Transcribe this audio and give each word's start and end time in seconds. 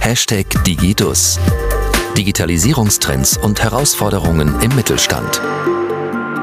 Hashtag 0.00 0.46
Digidus. 0.64 1.38
Digitalisierungstrends 2.16 3.36
und 3.36 3.62
Herausforderungen 3.62 4.58
im 4.62 4.74
Mittelstand. 4.74 5.40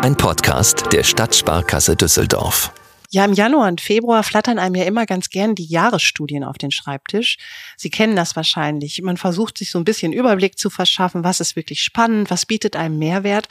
Ein 0.04 0.16
Podcast 0.16 0.94
der 0.94 1.04
Stadtsparkasse 1.04 1.96
Düsseldorf. 1.96 2.72
Ja, 3.09 3.25
im 3.25 3.33
Januar 3.33 3.67
und 3.67 3.82
Februar 3.82 4.22
flattern 4.22 4.59
einem 4.59 4.75
ja 4.75 4.83
immer 4.83 5.08
ganz 5.08 5.30
gern 5.32 5.56
die 5.56 5.66
Jahresstudien 5.66 6.43
auf 6.43 6.59
den 6.59 6.70
Schreibtisch. 6.70 7.38
Sie 7.78 7.90
kennen 7.90 8.16
das 8.16 8.36
wahrscheinlich. 8.36 9.02
Man 9.02 9.18
versucht 9.18 9.58
sich 9.58 9.71
so 9.71 9.80
ein 9.80 9.86
bisschen 9.86 10.14
Überblick 10.14 10.60
zu 10.60 10.70
verschaffen, 10.70 11.24
was 11.24 11.39
ist 11.39 11.55
wirklich 11.55 11.82
spannend, 11.82 12.30
was 12.30 12.46
bietet 12.46 12.76
einem 12.76 13.00
Mehrwert. 13.00 13.48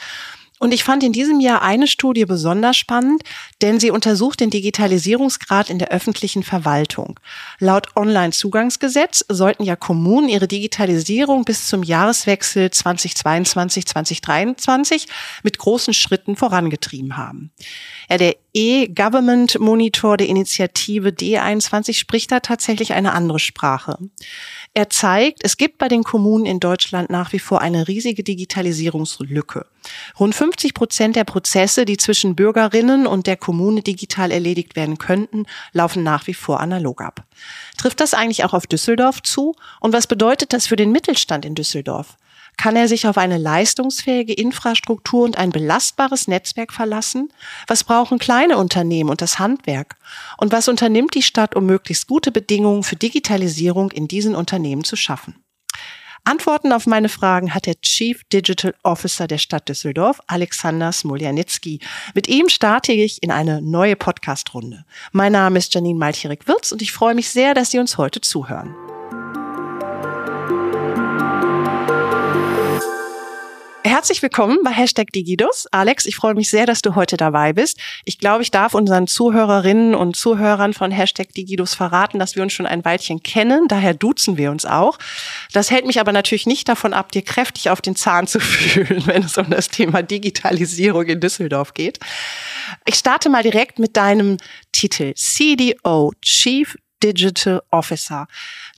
Und 0.58 0.72
ich 0.72 0.84
fand 0.84 1.02
in 1.02 1.12
diesem 1.12 1.40
Jahr 1.40 1.60
eine 1.62 1.86
Studie 1.86 2.24
besonders 2.24 2.76
spannend, 2.76 3.22
denn 3.60 3.78
sie 3.78 3.90
untersucht 3.90 4.40
den 4.40 4.48
Digitalisierungsgrad 4.50 5.68
in 5.68 5.78
der 5.78 5.88
öffentlichen 5.88 6.42
Verwaltung. 6.42 7.20
Laut 7.58 7.94
Online-Zugangsgesetz 7.94 9.22
sollten 9.28 9.64
ja 9.64 9.76
Kommunen 9.76 10.30
ihre 10.30 10.48
Digitalisierung 10.48 11.44
bis 11.44 11.66
zum 11.66 11.82
Jahreswechsel 11.82 12.68
2022-2023 12.68 15.06
mit 15.42 15.58
großen 15.58 15.92
Schritten 15.92 16.36
vorangetrieben 16.36 17.18
haben. 17.18 17.50
Ja, 18.08 18.16
der 18.16 18.36
E-Government 18.58 19.60
Monitor 19.60 20.16
der 20.16 20.28
Initiative 20.28 21.10
D21 21.10 21.92
spricht 21.92 22.32
da 22.32 22.40
tatsächlich 22.40 22.94
eine 22.94 23.12
andere 23.12 23.38
Sprache. 23.38 23.98
Er 24.72 24.88
zeigt, 24.88 25.44
es 25.44 25.58
gibt 25.58 25.76
bei 25.76 25.88
den 25.88 26.04
Kommunen 26.04 26.46
in 26.46 26.58
Deutschland 26.58 27.10
nach 27.10 27.34
wie 27.34 27.38
vor 27.38 27.60
eine 27.60 27.86
riesige 27.86 28.22
Digitalisierungslücke. 28.22 29.66
Rund 30.18 30.34
50 30.34 30.72
Prozent 30.72 31.16
der 31.16 31.24
Prozesse, 31.24 31.84
die 31.84 31.98
zwischen 31.98 32.34
Bürgerinnen 32.34 33.06
und 33.06 33.26
der 33.26 33.36
Kommune 33.36 33.82
digital 33.82 34.30
erledigt 34.30 34.74
werden 34.74 34.96
könnten, 34.96 35.44
laufen 35.72 36.02
nach 36.02 36.26
wie 36.26 36.34
vor 36.34 36.60
analog 36.60 37.02
ab. 37.02 37.26
Trifft 37.76 38.00
das 38.00 38.14
eigentlich 38.14 38.42
auch 38.44 38.54
auf 38.54 38.66
Düsseldorf 38.66 39.22
zu? 39.22 39.54
Und 39.80 39.92
was 39.92 40.06
bedeutet 40.06 40.54
das 40.54 40.66
für 40.66 40.76
den 40.76 40.92
Mittelstand 40.92 41.44
in 41.44 41.54
Düsseldorf? 41.54 42.16
Kann 42.56 42.76
er 42.76 42.88
sich 42.88 43.06
auf 43.06 43.18
eine 43.18 43.38
leistungsfähige 43.38 44.32
Infrastruktur 44.32 45.24
und 45.24 45.36
ein 45.36 45.50
belastbares 45.50 46.26
Netzwerk 46.26 46.72
verlassen? 46.72 47.32
Was 47.66 47.84
brauchen 47.84 48.18
kleine 48.18 48.56
Unternehmen 48.56 49.10
und 49.10 49.20
das 49.20 49.38
Handwerk? 49.38 49.96
Und 50.38 50.52
was 50.52 50.68
unternimmt 50.68 51.14
die 51.14 51.22
Stadt, 51.22 51.54
um 51.54 51.66
möglichst 51.66 52.06
gute 52.06 52.32
Bedingungen 52.32 52.82
für 52.82 52.96
Digitalisierung 52.96 53.90
in 53.90 54.08
diesen 54.08 54.34
Unternehmen 54.34 54.84
zu 54.84 54.96
schaffen? 54.96 55.42
Antworten 56.26 56.72
auf 56.72 56.86
meine 56.86 57.08
Fragen 57.08 57.54
hat 57.54 57.66
der 57.66 57.80
Chief 57.80 58.24
Digital 58.32 58.74
Officer 58.82 59.28
der 59.28 59.38
Stadt 59.38 59.68
Düsseldorf, 59.68 60.20
Alexander 60.26 60.90
Smoljanitsky. 60.90 61.78
Mit 62.14 62.26
ihm 62.26 62.48
starte 62.48 62.92
ich 62.92 63.22
in 63.22 63.30
eine 63.30 63.62
neue 63.62 63.94
Podcast-Runde. 63.94 64.84
Mein 65.12 65.32
Name 65.32 65.58
ist 65.58 65.72
Janine 65.72 65.98
Malchierik-Wirz 65.98 66.72
und 66.72 66.82
ich 66.82 66.90
freue 66.90 67.14
mich 67.14 67.30
sehr, 67.30 67.54
dass 67.54 67.70
Sie 67.70 67.78
uns 67.78 67.96
heute 67.96 68.20
zuhören. 68.20 68.74
Herzlich 73.86 74.20
willkommen 74.20 74.58
bei 74.64 74.72
Hashtag 74.72 75.12
Digidus. 75.12 75.68
Alex, 75.70 76.06
ich 76.06 76.16
freue 76.16 76.34
mich 76.34 76.50
sehr, 76.50 76.66
dass 76.66 76.82
du 76.82 76.96
heute 76.96 77.16
dabei 77.16 77.52
bist. 77.52 77.78
Ich 78.04 78.18
glaube, 78.18 78.42
ich 78.42 78.50
darf 78.50 78.74
unseren 78.74 79.06
Zuhörerinnen 79.06 79.94
und 79.94 80.16
Zuhörern 80.16 80.74
von 80.74 80.90
Hashtag 80.90 81.32
Digidus 81.32 81.74
verraten, 81.76 82.18
dass 82.18 82.34
wir 82.34 82.42
uns 82.42 82.52
schon 82.52 82.66
ein 82.66 82.84
Weilchen 82.84 83.22
kennen. 83.22 83.68
Daher 83.68 83.94
duzen 83.94 84.38
wir 84.38 84.50
uns 84.50 84.66
auch. 84.66 84.98
Das 85.52 85.70
hält 85.70 85.86
mich 85.86 86.00
aber 86.00 86.10
natürlich 86.10 86.46
nicht 86.46 86.68
davon 86.68 86.94
ab, 86.94 87.12
dir 87.12 87.22
kräftig 87.22 87.70
auf 87.70 87.80
den 87.80 87.94
Zahn 87.94 88.26
zu 88.26 88.40
fühlen, 88.40 89.06
wenn 89.06 89.22
es 89.22 89.38
um 89.38 89.48
das 89.50 89.68
Thema 89.68 90.02
Digitalisierung 90.02 91.06
in 91.06 91.20
Düsseldorf 91.20 91.72
geht. 91.72 92.00
Ich 92.86 92.96
starte 92.96 93.28
mal 93.28 93.44
direkt 93.44 93.78
mit 93.78 93.96
deinem 93.96 94.38
Titel 94.72 95.14
CDO, 95.14 96.12
Chief 96.22 96.76
Digital 97.04 97.62
Officer. 97.70 98.26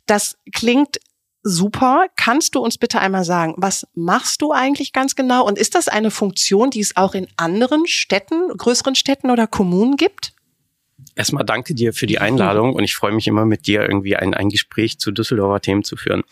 Das 0.04 0.36
klingt 0.52 0.98
super. 1.42 2.06
Kannst 2.16 2.54
du 2.54 2.60
uns 2.60 2.78
bitte 2.78 3.00
einmal 3.00 3.24
sagen, 3.24 3.54
was 3.56 3.86
machst 3.94 4.42
du 4.42 4.52
eigentlich 4.52 4.92
ganz 4.92 5.16
genau? 5.16 5.46
Und 5.46 5.58
ist 5.58 5.74
das 5.74 5.88
eine 5.88 6.10
Funktion, 6.10 6.70
die 6.70 6.80
es 6.80 6.96
auch 6.96 7.14
in 7.14 7.28
anderen 7.36 7.86
Städten, 7.86 8.48
größeren 8.56 8.94
Städten 8.94 9.30
oder 9.30 9.46
Kommunen 9.46 9.96
gibt? 9.96 10.32
Erstmal 11.14 11.44
danke 11.44 11.74
dir 11.74 11.92
für 11.92 12.06
die 12.06 12.18
Einladung 12.18 12.74
und 12.74 12.84
ich 12.84 12.94
freue 12.94 13.12
mich 13.12 13.26
immer 13.26 13.44
mit 13.44 13.66
dir 13.66 13.82
irgendwie 13.82 14.14
ein, 14.16 14.34
ein 14.34 14.50
Gespräch 14.50 14.98
zu 14.98 15.10
Düsseldorfer 15.10 15.60
Themen 15.60 15.82
zu 15.82 15.96
führen. 15.96 16.22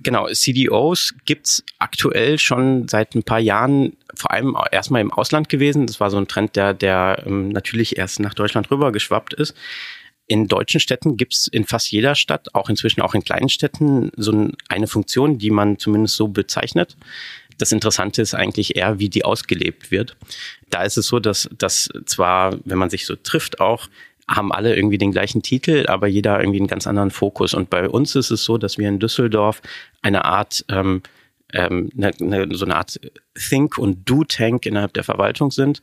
Genau, 0.00 0.28
CDOs 0.28 1.14
gibt's 1.26 1.62
aktuell 1.78 2.38
schon 2.38 2.88
seit 2.88 3.14
ein 3.14 3.22
paar 3.22 3.38
Jahren, 3.38 3.96
vor 4.14 4.30
allem 4.30 4.56
erstmal 4.72 5.02
im 5.02 5.12
Ausland 5.12 5.50
gewesen. 5.50 5.86
Das 5.86 6.00
war 6.00 6.10
so 6.10 6.16
ein 6.16 6.26
Trend, 6.26 6.56
der, 6.56 6.72
der 6.72 7.22
ähm, 7.26 7.50
natürlich 7.50 7.98
erst 7.98 8.20
nach 8.20 8.34
Deutschland 8.34 8.70
rübergeschwappt 8.70 9.34
ist 9.34 9.54
in 10.30 10.46
deutschen 10.46 10.78
Städten 10.78 11.16
gibt 11.16 11.34
es 11.34 11.48
in 11.48 11.64
fast 11.64 11.90
jeder 11.90 12.14
Stadt, 12.14 12.54
auch 12.54 12.70
inzwischen 12.70 13.00
auch 13.00 13.14
in 13.14 13.24
kleinen 13.24 13.48
Städten, 13.48 14.12
so 14.16 14.48
eine 14.68 14.86
Funktion, 14.86 15.38
die 15.38 15.50
man 15.50 15.76
zumindest 15.76 16.14
so 16.14 16.28
bezeichnet. 16.28 16.96
Das 17.58 17.72
Interessante 17.72 18.22
ist 18.22 18.34
eigentlich 18.34 18.76
eher, 18.76 19.00
wie 19.00 19.08
die 19.08 19.24
ausgelebt 19.24 19.90
wird. 19.90 20.16
Da 20.70 20.84
ist 20.84 20.96
es 20.96 21.08
so, 21.08 21.18
dass, 21.18 21.50
dass 21.58 21.88
zwar, 22.06 22.56
wenn 22.64 22.78
man 22.78 22.90
sich 22.90 23.06
so 23.06 23.16
trifft, 23.16 23.60
auch 23.60 23.88
haben 24.28 24.52
alle 24.52 24.76
irgendwie 24.76 24.98
den 24.98 25.10
gleichen 25.10 25.42
Titel, 25.42 25.86
aber 25.88 26.06
jeder 26.06 26.38
irgendwie 26.38 26.60
einen 26.60 26.68
ganz 26.68 26.86
anderen 26.86 27.10
Fokus. 27.10 27.52
Und 27.52 27.68
bei 27.68 27.88
uns 27.88 28.14
ist 28.14 28.30
es 28.30 28.44
so, 28.44 28.56
dass 28.56 28.78
wir 28.78 28.88
in 28.88 29.00
Düsseldorf 29.00 29.60
eine 30.00 30.24
Art 30.26 30.64
ähm, 30.68 31.02
ähm, 31.52 31.90
eine, 31.96 32.12
eine, 32.20 32.54
so 32.56 32.64
eine 32.64 32.76
Art 32.76 33.00
Think- 33.34 33.78
und 33.78 34.08
Do-Tank 34.08 34.64
innerhalb 34.64 34.94
der 34.94 35.02
Verwaltung 35.02 35.50
sind. 35.50 35.80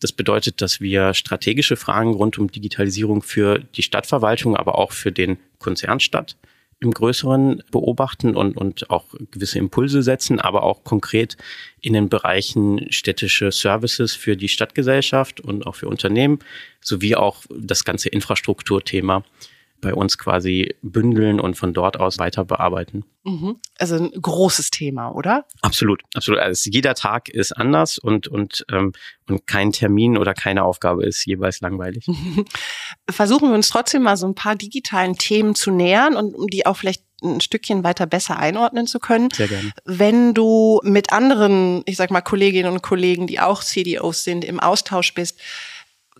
Das 0.00 0.12
bedeutet, 0.12 0.60
dass 0.60 0.80
wir 0.80 1.14
strategische 1.14 1.76
Fragen 1.76 2.14
rund 2.14 2.38
um 2.38 2.50
Digitalisierung 2.50 3.22
für 3.22 3.58
die 3.58 3.82
Stadtverwaltung, 3.82 4.56
aber 4.56 4.78
auch 4.78 4.92
für 4.92 5.12
den 5.12 5.38
Konzernstadt 5.58 6.36
im 6.80 6.90
Größeren 6.90 7.62
beobachten 7.70 8.36
und, 8.36 8.56
und 8.56 8.90
auch 8.90 9.06
gewisse 9.30 9.58
Impulse 9.58 10.02
setzen, 10.02 10.40
aber 10.40 10.62
auch 10.62 10.84
konkret 10.84 11.36
in 11.80 11.94
den 11.94 12.10
Bereichen 12.10 12.92
städtische 12.92 13.50
Services 13.50 14.14
für 14.14 14.36
die 14.36 14.48
Stadtgesellschaft 14.48 15.40
und 15.40 15.66
auch 15.66 15.76
für 15.76 15.88
Unternehmen, 15.88 16.40
sowie 16.82 17.16
auch 17.16 17.44
das 17.48 17.84
ganze 17.84 18.10
Infrastrukturthema 18.10 19.24
bei 19.80 19.94
uns 19.94 20.18
quasi 20.18 20.74
bündeln 20.82 21.40
und 21.40 21.56
von 21.56 21.72
dort 21.72 21.98
aus 21.98 22.18
weiter 22.18 22.44
bearbeiten. 22.44 23.04
Mhm. 23.24 23.56
Also 23.78 23.96
ein 23.96 24.10
großes 24.10 24.70
Thema, 24.70 25.10
oder? 25.10 25.44
Absolut, 25.62 26.02
absolut. 26.14 26.40
Also 26.40 26.70
jeder 26.70 26.94
Tag 26.94 27.28
ist 27.28 27.52
anders 27.52 27.98
und, 27.98 28.28
und, 28.28 28.64
ähm, 28.70 28.92
und 29.28 29.46
kein 29.46 29.72
Termin 29.72 30.16
oder 30.16 30.34
keine 30.34 30.64
Aufgabe 30.64 31.04
ist 31.04 31.24
jeweils 31.26 31.60
langweilig. 31.60 32.06
Versuchen 33.10 33.48
wir 33.48 33.54
uns 33.54 33.68
trotzdem 33.68 34.02
mal 34.02 34.16
so 34.16 34.26
ein 34.26 34.34
paar 34.34 34.56
digitalen 34.56 35.16
Themen 35.16 35.54
zu 35.54 35.70
nähern 35.70 36.16
und 36.16 36.34
um 36.34 36.46
die 36.46 36.66
auch 36.66 36.76
vielleicht 36.76 37.02
ein 37.22 37.40
Stückchen 37.40 37.82
weiter 37.82 38.06
besser 38.06 38.38
einordnen 38.38 38.86
zu 38.86 38.98
können. 38.98 39.30
Sehr 39.32 39.48
gerne. 39.48 39.72
Wenn 39.84 40.34
du 40.34 40.80
mit 40.84 41.12
anderen, 41.12 41.82
ich 41.86 41.96
sag 41.96 42.10
mal, 42.10 42.20
Kolleginnen 42.20 42.72
und 42.72 42.82
Kollegen, 42.82 43.26
die 43.26 43.40
auch 43.40 43.62
CDOs 43.62 44.24
sind, 44.24 44.44
im 44.44 44.60
Austausch 44.60 45.14
bist, 45.14 45.40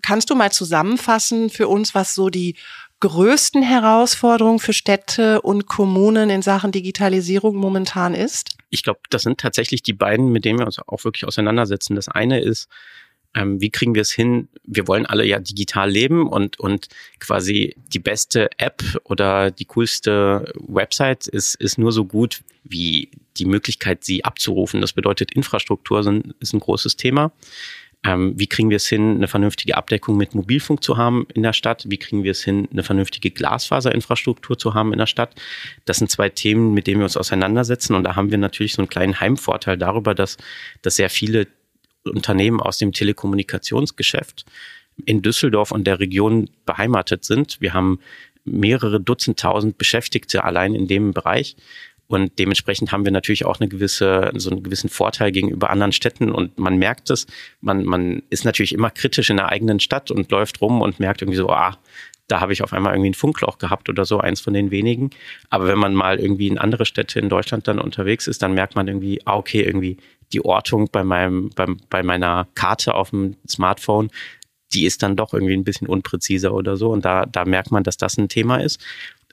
kannst 0.03 0.31
du 0.31 0.35
mal 0.35 0.53
zusammenfassen 0.53 1.51
für 1.51 1.69
uns, 1.69 1.95
was 1.95 2.15
so 2.15 2.31
die 2.31 2.57
größten 3.01 3.63
Herausforderungen 3.63 4.59
für 4.59 4.73
Städte 4.73 5.43
und 5.43 5.67
Kommunen 5.67 6.31
in 6.31 6.43
Sachen 6.43 6.73
Digitalisierung 6.73 7.57
momentan 7.57 8.15
ist? 8.15 8.57
Ich 8.71 8.83
glaube, 8.83 9.01
das 9.11 9.23
sind 9.23 9.39
tatsächlich 9.39 9.83
die 9.83 9.93
beiden, 9.93 10.31
mit 10.31 10.45
denen 10.45 10.59
wir 10.59 10.67
uns 10.67 10.79
auch 10.79 11.05
wirklich 11.05 11.25
auseinandersetzen. 11.25 11.95
Das 11.95 12.09
eine 12.09 12.41
ist, 12.41 12.69
ähm, 13.35 13.61
wie 13.61 13.71
kriegen 13.71 13.95
wir 13.95 14.03
es 14.03 14.11
hin? 14.11 14.49
Wir 14.65 14.89
wollen 14.89 15.05
alle 15.05 15.25
ja 15.27 15.39
digital 15.39 15.91
leben 15.91 16.27
und, 16.27 16.59
und 16.59 16.89
quasi 17.21 17.77
die 17.93 17.99
beste 17.99 18.49
App 18.57 18.83
oder 19.05 19.51
die 19.51 19.67
coolste 19.67 20.53
Website 20.57 21.27
ist, 21.29 21.55
ist 21.57 21.79
nur 21.79 21.93
so 21.93 22.07
gut 22.07 22.43
wie 22.65 23.11
die 23.37 23.45
Möglichkeit, 23.45 24.05
sie 24.05 24.25
abzurufen. 24.25 24.81
Das 24.81 24.95
bedeutet, 24.95 25.33
Infrastruktur 25.33 26.03
sind, 26.03 26.35
ist 26.41 26.55
ein 26.55 26.61
großes 26.61 26.97
Thema. 26.97 27.31
Ähm, 28.07 28.35
wie 28.37 28.47
kriegen 28.47 28.71
wir 28.71 28.77
es 28.77 28.87
hin, 28.87 29.17
eine 29.17 29.27
vernünftige 29.27 29.77
Abdeckung 29.77 30.17
mit 30.17 30.35
Mobilfunk 30.35 30.83
zu 30.83 30.97
haben 30.97 31.27
in 31.35 31.43
der 31.43 31.53
Stadt? 31.53 31.85
Wie 31.89 31.97
kriegen 31.97 32.23
wir 32.23 32.31
es 32.31 32.45
hin, 32.45 32.69
eine 32.71 32.83
vernünftige 32.83 33.31
Glasfaserinfrastruktur 33.31 34.57
zu 34.57 34.75
haben 34.75 34.93
in 34.93 34.99
der 34.99 35.07
Stadt? 35.07 35.35
Das 35.85 35.97
sind 35.97 36.11
zwei 36.11 36.29
Themen, 36.29 36.73
mit 36.73 36.87
denen 36.87 37.01
wir 37.01 37.05
uns 37.05 37.17
auseinandersetzen. 37.17 37.95
Und 37.95 38.05
da 38.05 38.15
haben 38.15 38.31
wir 38.31 38.39
natürlich 38.39 38.75
so 38.75 38.83
einen 38.83 38.89
kleinen 38.89 39.19
Heimvorteil 39.19 39.77
darüber, 39.77 40.15
dass, 40.15 40.37
dass 40.83 40.97
sehr 40.97 41.11
viele 41.11 41.49
Unternehmen 42.05 42.61
aus 42.61 42.79
dem 42.79 42.93
Telekommunikationsgeschäft 42.93 44.45
in 45.05 45.23
Düsseldorf 45.23 45.73
und 45.73 45.85
der 45.85 45.99
Region 45.99 46.49
beheimatet 46.65 47.25
sind. 47.25 47.61
Wir 47.61 47.75
haben 47.75 47.99
mehrere 48.45 49.01
Dutzend 49.01 49.41
tausend 49.41 49.79
Beschäftigte 49.79 50.45
allein 50.45 50.75
in 50.75 50.87
dem 50.87 51.13
Bereich. 51.13 51.57
Und 52.09 52.39
dementsprechend 52.39 52.93
haben 52.93 53.05
wir 53.05 53.13
natürlich 53.13 53.45
auch 53.45 53.59
eine 53.59 53.69
gewisse, 53.69 54.31
so 54.37 54.51
einen 54.51 54.63
gewissen 54.63 54.89
Vorteil 54.89 55.33
gegenüber 55.33 55.71
anderen 55.71 55.93
Städten. 55.93 56.31
Und 56.31 56.59
man 56.59 56.79
merkt 56.79 57.11
es, 57.11 57.27
man, 57.61 57.85
man 57.85 58.23
ist 58.31 58.45
natürlich 58.45 58.73
immer 58.73 58.91
kritisch 58.91 59.31
in 59.31 59.37
der 59.37 59.49
eigenen 59.49 59.81
Stadt 59.81 60.11
und 60.11 60.31
läuft 60.31 60.61
rum 60.61 60.83
und 60.83 61.01
merkt 61.01 61.23
irgendwie 61.23 61.39
so, 61.39 61.51
ah, 61.51 61.77
da 62.29 62.41
habe 62.41 62.53
ich 62.53 62.63
auf 62.63 62.73
einmal 62.73 62.93
irgendwie 62.93 63.11
ein 63.11 63.15
Funkloch 63.15 63.59
gehabt 63.59 63.89
oder 63.89 64.05
so, 64.05 64.19
eins 64.19 64.41
von 64.41 64.53
den 64.53 64.71
wenigen. 64.71 65.11
Aber 65.49 65.67
wenn 65.69 65.79
man 65.79 65.95
mal 65.95 66.19
irgendwie 66.19 66.49
in 66.49 66.59
andere 66.59 66.85
Städte 66.85 67.19
in 67.21 67.29
Deutschland 67.29 67.69
dann 67.69 67.79
unterwegs 67.79 68.27
ist, 68.27 68.43
dann 68.43 68.55
merkt 68.55 68.75
man 68.75 68.89
irgendwie, 68.89 69.21
ah, 69.27 69.37
okay, 69.37 69.63
irgendwie 69.63 69.97
die 70.33 70.45
Ortung 70.45 70.89
bei 70.91 71.05
meinem, 71.05 71.51
bei, 71.55 71.67
bei 71.89 72.03
meiner 72.03 72.49
Karte 72.55 72.95
auf 72.95 73.11
dem 73.11 73.37
Smartphone, 73.49 74.11
die 74.75 74.85
ist 74.85 75.03
dann 75.03 75.17
doch 75.17 75.33
irgendwie 75.33 75.55
ein 75.55 75.65
bisschen 75.65 75.87
unpräziser 75.87 76.53
oder 76.53 76.77
so. 76.77 76.91
Und 76.91 77.05
da, 77.05 77.27
da 77.27 77.45
merkt 77.45 77.71
man, 77.71 77.85
dass 77.85 77.97
das 77.97 78.17
ein 78.19 78.29
Thema 78.29 78.57
ist. 78.57 78.85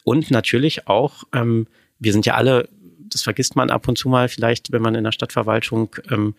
Und 0.03 0.29
natürlich 0.29 0.87
auch, 0.87 1.23
ähm, 1.33 1.67
wir 2.03 2.11
sind 2.11 2.25
ja 2.25 2.35
alle, 2.35 2.69
das 3.09 3.23
vergisst 3.23 3.55
man 3.55 3.69
ab 3.69 3.87
und 3.87 3.97
zu 3.97 4.09
mal 4.09 4.29
vielleicht, 4.29 4.71
wenn 4.71 4.81
man 4.81 4.95
in 4.95 5.03
der 5.03 5.11
Stadtverwaltung 5.11 5.95
ähm, 6.09 6.35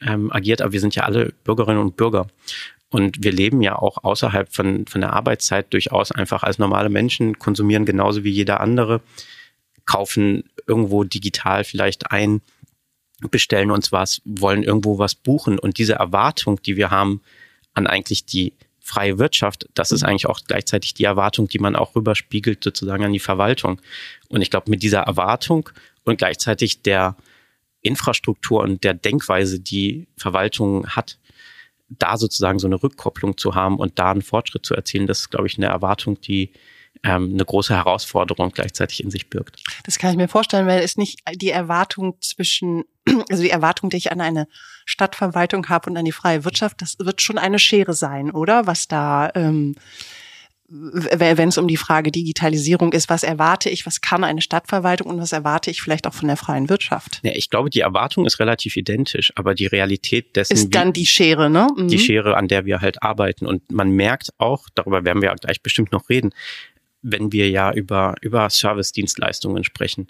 ähm, 0.00 0.32
agiert, 0.32 0.60
aber 0.60 0.72
wir 0.72 0.80
sind 0.80 0.94
ja 0.94 1.04
alle 1.04 1.32
Bürgerinnen 1.44 1.80
und 1.80 1.96
Bürger. 1.96 2.26
Und 2.88 3.22
wir 3.22 3.32
leben 3.32 3.62
ja 3.62 3.76
auch 3.76 4.04
außerhalb 4.04 4.52
von, 4.52 4.86
von 4.86 5.00
der 5.00 5.12
Arbeitszeit 5.12 5.72
durchaus 5.72 6.12
einfach 6.12 6.42
als 6.42 6.58
normale 6.58 6.88
Menschen, 6.88 7.38
konsumieren 7.38 7.84
genauso 7.84 8.22
wie 8.22 8.30
jeder 8.30 8.60
andere, 8.60 9.00
kaufen 9.86 10.44
irgendwo 10.66 11.04
digital 11.04 11.64
vielleicht 11.64 12.10
ein, 12.10 12.42
bestellen 13.30 13.70
uns 13.70 13.92
was, 13.92 14.20
wollen 14.24 14.62
irgendwo 14.62 14.98
was 14.98 15.14
buchen. 15.14 15.58
Und 15.58 15.78
diese 15.78 15.94
Erwartung, 15.94 16.60
die 16.62 16.76
wir 16.76 16.90
haben 16.90 17.22
an 17.74 17.86
eigentlich 17.86 18.24
die 18.24 18.52
freie 18.86 19.18
Wirtschaft, 19.18 19.68
das 19.74 19.90
ist 19.90 20.04
eigentlich 20.04 20.26
auch 20.26 20.38
gleichzeitig 20.46 20.94
die 20.94 21.02
Erwartung, 21.02 21.48
die 21.48 21.58
man 21.58 21.74
auch 21.74 21.96
rüberspiegelt 21.96 22.62
sozusagen 22.62 23.04
an 23.04 23.12
die 23.12 23.18
Verwaltung. 23.18 23.80
Und 24.28 24.42
ich 24.42 24.50
glaube, 24.50 24.70
mit 24.70 24.84
dieser 24.84 25.00
Erwartung 25.00 25.68
und 26.04 26.18
gleichzeitig 26.18 26.82
der 26.82 27.16
Infrastruktur 27.82 28.62
und 28.62 28.84
der 28.84 28.94
Denkweise, 28.94 29.58
die 29.58 30.06
Verwaltung 30.16 30.86
hat, 30.86 31.18
da 31.88 32.16
sozusagen 32.16 32.60
so 32.60 32.68
eine 32.68 32.80
Rückkopplung 32.80 33.36
zu 33.36 33.56
haben 33.56 33.76
und 33.78 33.98
da 33.98 34.12
einen 34.12 34.22
Fortschritt 34.22 34.64
zu 34.64 34.74
erzielen, 34.74 35.08
das 35.08 35.20
ist, 35.20 35.30
glaube 35.30 35.48
ich, 35.48 35.58
eine 35.58 35.66
Erwartung, 35.66 36.20
die 36.20 36.52
ähm, 37.06 37.30
eine 37.32 37.44
große 37.44 37.74
Herausforderung 37.74 38.50
gleichzeitig 38.52 39.02
in 39.02 39.10
sich 39.10 39.28
birgt. 39.30 39.62
Das 39.84 39.98
kann 39.98 40.10
ich 40.10 40.16
mir 40.16 40.28
vorstellen, 40.28 40.66
weil 40.66 40.82
es 40.82 40.96
nicht 40.96 41.20
die 41.34 41.50
Erwartung 41.50 42.16
zwischen, 42.20 42.84
also 43.30 43.42
die 43.42 43.50
Erwartung, 43.50 43.90
die 43.90 43.96
ich 43.96 44.12
an 44.12 44.20
eine 44.20 44.48
Stadtverwaltung 44.84 45.68
habe 45.68 45.90
und 45.90 45.96
an 45.96 46.04
die 46.04 46.12
freie 46.12 46.44
Wirtschaft, 46.44 46.82
das 46.82 46.96
wird 46.98 47.22
schon 47.22 47.38
eine 47.38 47.58
Schere 47.58 47.94
sein, 47.94 48.30
oder? 48.30 48.66
Was 48.66 48.88
da 48.88 49.30
ähm, 49.34 49.76
wenn 50.68 51.48
es 51.48 51.58
um 51.58 51.68
die 51.68 51.76
Frage 51.76 52.10
Digitalisierung 52.10 52.92
ist, 52.92 53.08
was 53.08 53.22
erwarte 53.22 53.70
ich, 53.70 53.86
was 53.86 54.00
kann 54.00 54.24
eine 54.24 54.40
Stadtverwaltung 54.40 55.08
und 55.08 55.20
was 55.20 55.32
erwarte 55.32 55.70
ich 55.70 55.80
vielleicht 55.80 56.06
auch 56.06 56.14
von 56.14 56.26
der 56.26 56.36
freien 56.36 56.68
Wirtschaft? 56.68 57.20
Ja, 57.22 57.32
ich 57.34 57.50
glaube, 57.50 57.70
die 57.70 57.80
Erwartung 57.80 58.26
ist 58.26 58.40
relativ 58.40 58.76
identisch, 58.76 59.32
aber 59.36 59.54
die 59.54 59.66
Realität 59.66 60.34
dessen 60.34 60.52
ist 60.52 60.74
dann 60.74 60.92
die 60.92 61.06
Schere, 61.06 61.50
ne? 61.50 61.68
Mhm. 61.76 61.88
Die 61.88 61.98
Schere, 61.98 62.36
an 62.36 62.48
der 62.48 62.64
wir 62.64 62.80
halt 62.80 63.02
arbeiten 63.02 63.46
und 63.46 63.70
man 63.70 63.90
merkt 63.90 64.30
auch, 64.38 64.68
darüber 64.74 65.04
werden 65.04 65.22
wir 65.22 65.32
gleich 65.36 65.62
bestimmt 65.62 65.92
noch 65.92 66.08
reden, 66.08 66.32
wenn 67.06 67.32
wir 67.32 67.48
ja 67.50 67.72
über 67.72 68.14
über 68.20 68.50
Service-Dienstleistungen 68.50 69.64
sprechen. 69.64 70.08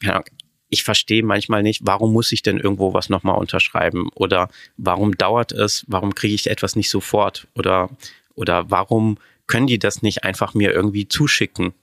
Ja, 0.00 0.22
ich 0.68 0.84
verstehe 0.84 1.22
manchmal 1.22 1.62
nicht, 1.62 1.82
warum 1.84 2.12
muss 2.12 2.32
ich 2.32 2.42
denn 2.42 2.58
irgendwo 2.58 2.94
was 2.94 3.10
nochmal 3.10 3.36
unterschreiben 3.36 4.08
oder 4.14 4.48
warum 4.78 5.16
dauert 5.16 5.52
es, 5.52 5.84
warum 5.86 6.14
kriege 6.14 6.34
ich 6.34 6.48
etwas 6.48 6.76
nicht 6.76 6.88
sofort 6.88 7.46
oder 7.54 7.90
oder 8.34 8.70
warum 8.70 9.18
können 9.46 9.66
die 9.66 9.78
das 9.78 10.00
nicht 10.00 10.24
einfach 10.24 10.54
mir 10.54 10.72
irgendwie 10.72 11.06
zuschicken? 11.08 11.74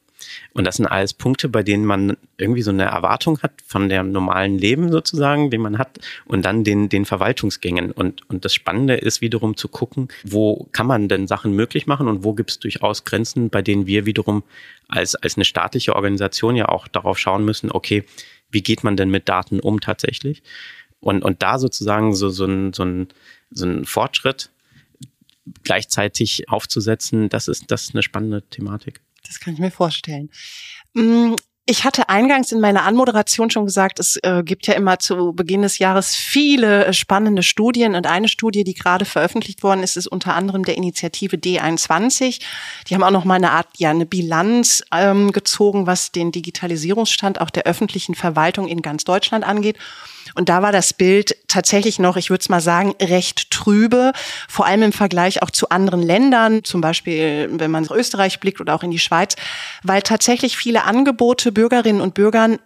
Und 0.54 0.66
das 0.66 0.78
sind 0.78 0.88
alles 0.88 1.14
Punkte, 1.14 1.50
bei 1.50 1.64
denen 1.64 1.86
man 1.86 2.18
irgendwie 2.38 2.62
so 2.62 2.72
eine 2.72 2.86
Erwartung 2.86 3.40
hat 3.40 3.54
von 3.66 3.90
dem 3.90 4.12
normalen 4.12 4.58
Leben 4.58 4.92
sozusagen, 4.92 5.50
den 5.50 5.62
man 5.62 5.78
hat, 5.78 6.00
und 6.26 6.44
dann 6.44 6.64
den, 6.64 6.90
den 6.90 7.06
Verwaltungsgängen. 7.06 7.92
Und, 7.92 8.30
und 8.30 8.46
das 8.46 8.54
Spannende 8.54 8.96
ist 8.96 9.22
wiederum 9.22 9.56
zu 9.56 9.68
gucken, 9.68 10.10
wo 10.24 10.68
kann 10.72 10.88
man 10.88 11.08
denn 11.08 11.28
Sachen 11.28 11.54
möglich 11.54 11.88
machen 11.88 12.08
und 12.08 12.24
wo 12.24 12.34
gibt 12.34 12.52
es 12.52 12.60
durchaus 12.60 13.06
Grenzen, 13.06 13.50
bei 13.50 13.62
denen 13.62 13.88
wir 13.88 14.06
wiederum 14.06 14.44
als, 14.88 15.16
als 15.16 15.36
eine 15.36 15.46
staatliche 15.46 15.96
Organisation 15.96 16.56
ja 16.56 16.68
auch 16.70 16.88
darauf 16.88 17.18
schauen 17.18 17.46
müssen, 17.46 17.72
okay, 17.72 18.04
wie 18.52 18.64
geht 18.64 18.84
man 18.84 18.98
denn 18.98 19.10
mit 19.10 19.30
Daten 19.30 19.60
um 19.60 19.80
tatsächlich? 19.80 20.42
Und, 21.00 21.24
und 21.24 21.42
da 21.42 21.60
sozusagen 21.60 22.14
so, 22.14 22.30
so, 22.30 22.46
ein, 22.46 22.74
so, 22.74 22.84
ein, 22.84 23.08
so 23.52 23.66
ein 23.66 23.86
Fortschritt 23.86 24.50
gleichzeitig 25.64 26.50
aufzusetzen, 26.50 27.30
das 27.30 27.48
ist, 27.48 27.72
das 27.72 27.84
ist 27.84 27.96
eine 27.96 28.04
spannende 28.04 28.42
Thematik. 28.44 29.02
Das 29.28 29.40
kann 29.40 29.54
ich 29.54 29.60
mir 29.60 29.72
vorstellen. 29.72 30.30
Mm, 30.94 31.36
ich 31.72 31.84
hatte 31.84 32.10
eingangs 32.10 32.52
in 32.52 32.62
meiner 32.62 32.82
Anmoderation 32.82 33.52
schon 33.52 33.66
gesagt, 33.66 34.00
es 34.00 34.16
äh, 34.24 34.42
gibt 34.44 34.66
ja 34.66 34.74
immer 34.74 34.98
zu 34.98 35.34
Beginn 35.34 35.62
des 35.62 35.78
Jahres 35.78 36.16
viele 36.16 36.86
äh, 36.86 36.94
spannende 36.94 37.44
Studien 37.44 37.94
und 37.94 38.08
eine 38.08 38.28
Studie, 38.28 38.64
die 38.64 38.74
gerade 38.74 39.06
veröffentlicht 39.06 39.62
worden 39.62 39.84
ist, 39.84 39.96
ist 39.96 40.08
unter 40.08 40.34
anderem 40.34 40.66
der 40.66 40.78
Initiative 40.78 41.36
D21. 41.36 42.42
Die 42.88 42.96
haben 42.96 43.04
auch 43.04 43.12
noch 43.12 43.24
mal 43.24 43.36
eine 43.36 43.52
Art, 43.52 43.68
ja, 43.78 43.92
eine 43.92 44.08
Bilanz 44.08 44.84
ähm, 44.92 45.32
gezogen, 45.32 45.86
was 45.86 46.12
den 46.12 46.32
Digitalisierungsstand 46.32 47.40
auch 47.40 47.52
der 47.52 47.68
öffentlichen 47.68 48.16
Verwaltung 48.16 48.68
in 48.68 48.82
ganz 48.82 49.04
Deutschland 49.04 49.46
angeht. 49.46 49.78
Und 50.36 50.50
da 50.50 50.62
war 50.62 50.72
das 50.72 50.94
Bild 50.94 51.36
tatsächlich 51.48 52.00
noch, 52.00 52.18
ich 52.18 52.30
würde 52.30 52.42
es 52.42 52.50
mal 52.50 52.62
sagen, 52.62 52.96
recht 53.02 53.52
trübe, 53.52 54.12
vor 54.48 54.66
allem 54.66 54.84
im 54.84 54.92
Vergleich 54.94 55.42
auch 55.42 55.52
zu 55.52 55.70
anderen 55.70 56.02
Ländern, 56.02 56.64
zum 56.64 56.82
Beispiel 56.82 57.50
wenn 57.52 57.72
man 57.72 57.84
nach 57.84 57.92
Österreich 57.92 58.40
blickt 58.40 58.62
oder 58.62 58.76
auch 58.76 58.84
in 58.84 58.92
die 58.92 59.00
Schweiz, 59.00 59.36
weil 59.84 60.02
tatsächlich 60.02 60.58
viele 60.58 60.84
Angebote 60.84 61.52
Bürgerinnen 61.52 62.02
und 62.02 62.14
Bürgern 62.14 62.60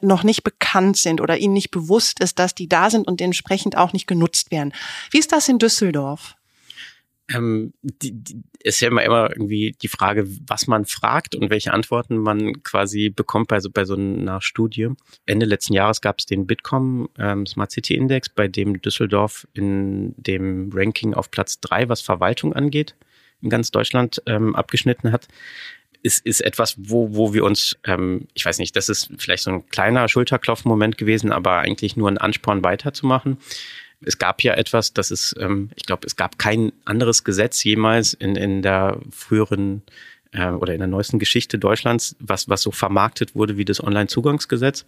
noch 0.00 0.22
nicht 0.22 0.42
bekannt 0.42 0.96
sind 0.96 1.20
oder 1.20 1.36
ihnen 1.36 1.54
nicht 1.54 1.70
bewusst 1.70 2.20
ist, 2.20 2.38
dass 2.38 2.54
die 2.54 2.68
da 2.68 2.88
sind 2.90 3.06
und 3.06 3.20
entsprechend 3.20 3.76
auch 3.76 3.92
nicht 3.92 4.06
genutzt 4.06 4.50
werden. 4.50 4.72
Wie 5.10 5.18
ist 5.18 5.32
das 5.32 5.48
in 5.48 5.58
Düsseldorf? 5.58 6.34
Ähm, 7.28 7.72
die, 7.82 8.12
die, 8.12 8.42
ist 8.60 8.80
ja 8.80 8.88
immer, 8.88 9.02
immer 9.02 9.30
irgendwie 9.30 9.76
die 9.80 9.88
Frage, 9.88 10.26
was 10.46 10.66
man 10.66 10.84
fragt 10.84 11.34
und 11.34 11.50
welche 11.50 11.72
Antworten 11.72 12.18
man 12.18 12.62
quasi 12.62 13.10
bekommt 13.10 13.48
bei 13.48 13.60
so, 13.60 13.70
bei 13.70 13.84
so 13.84 13.94
einer 13.94 14.40
Studie. 14.40 14.88
Ende 15.24 15.46
letzten 15.46 15.74
Jahres 15.74 16.00
gab 16.00 16.18
es 16.18 16.26
den 16.26 16.46
Bitkom 16.46 17.08
ähm, 17.18 17.46
Smart 17.46 17.72
City 17.72 17.94
Index, 17.94 18.28
bei 18.28 18.48
dem 18.48 18.80
Düsseldorf 18.80 19.46
in 19.54 20.14
dem 20.16 20.70
Ranking 20.72 21.14
auf 21.14 21.30
Platz 21.30 21.60
drei, 21.60 21.88
was 21.88 22.00
Verwaltung 22.00 22.52
angeht, 22.52 22.94
in 23.42 23.50
ganz 23.50 23.70
Deutschland 23.70 24.22
ähm, 24.26 24.54
abgeschnitten 24.54 25.12
hat 25.12 25.28
ist, 26.02 26.24
ist 26.24 26.40
etwas, 26.40 26.76
wo, 26.78 27.14
wo 27.16 27.34
wir 27.34 27.44
uns, 27.44 27.76
ähm, 27.84 28.28
ich 28.32 28.44
weiß 28.44 28.58
nicht, 28.58 28.76
das 28.76 28.88
ist 28.88 29.10
vielleicht 29.18 29.42
so 29.42 29.50
ein 29.50 29.66
kleiner 29.66 30.08
Schulterklopfmoment 30.08 30.96
gewesen, 30.98 31.32
aber 31.32 31.58
eigentlich 31.58 31.96
nur 31.96 32.08
ein 32.08 32.18
Ansporn 32.18 32.62
weiterzumachen. 32.62 33.38
Es 34.00 34.18
gab 34.18 34.42
ja 34.42 34.54
etwas, 34.54 34.92
das 34.92 35.10
ist, 35.10 35.34
ähm, 35.38 35.70
ich 35.74 35.84
glaube, 35.84 36.06
es 36.06 36.16
gab 36.16 36.38
kein 36.38 36.72
anderes 36.84 37.24
Gesetz 37.24 37.64
jemals 37.64 38.14
in, 38.14 38.36
in 38.36 38.62
der 38.62 39.00
früheren 39.10 39.82
äh, 40.32 40.50
oder 40.50 40.74
in 40.74 40.80
der 40.80 40.88
neuesten 40.88 41.18
Geschichte 41.18 41.58
Deutschlands, 41.58 42.16
was, 42.18 42.48
was 42.48 42.62
so 42.62 42.70
vermarktet 42.70 43.34
wurde 43.34 43.56
wie 43.56 43.64
das 43.64 43.82
Onlinezugangsgesetz, 43.82 44.84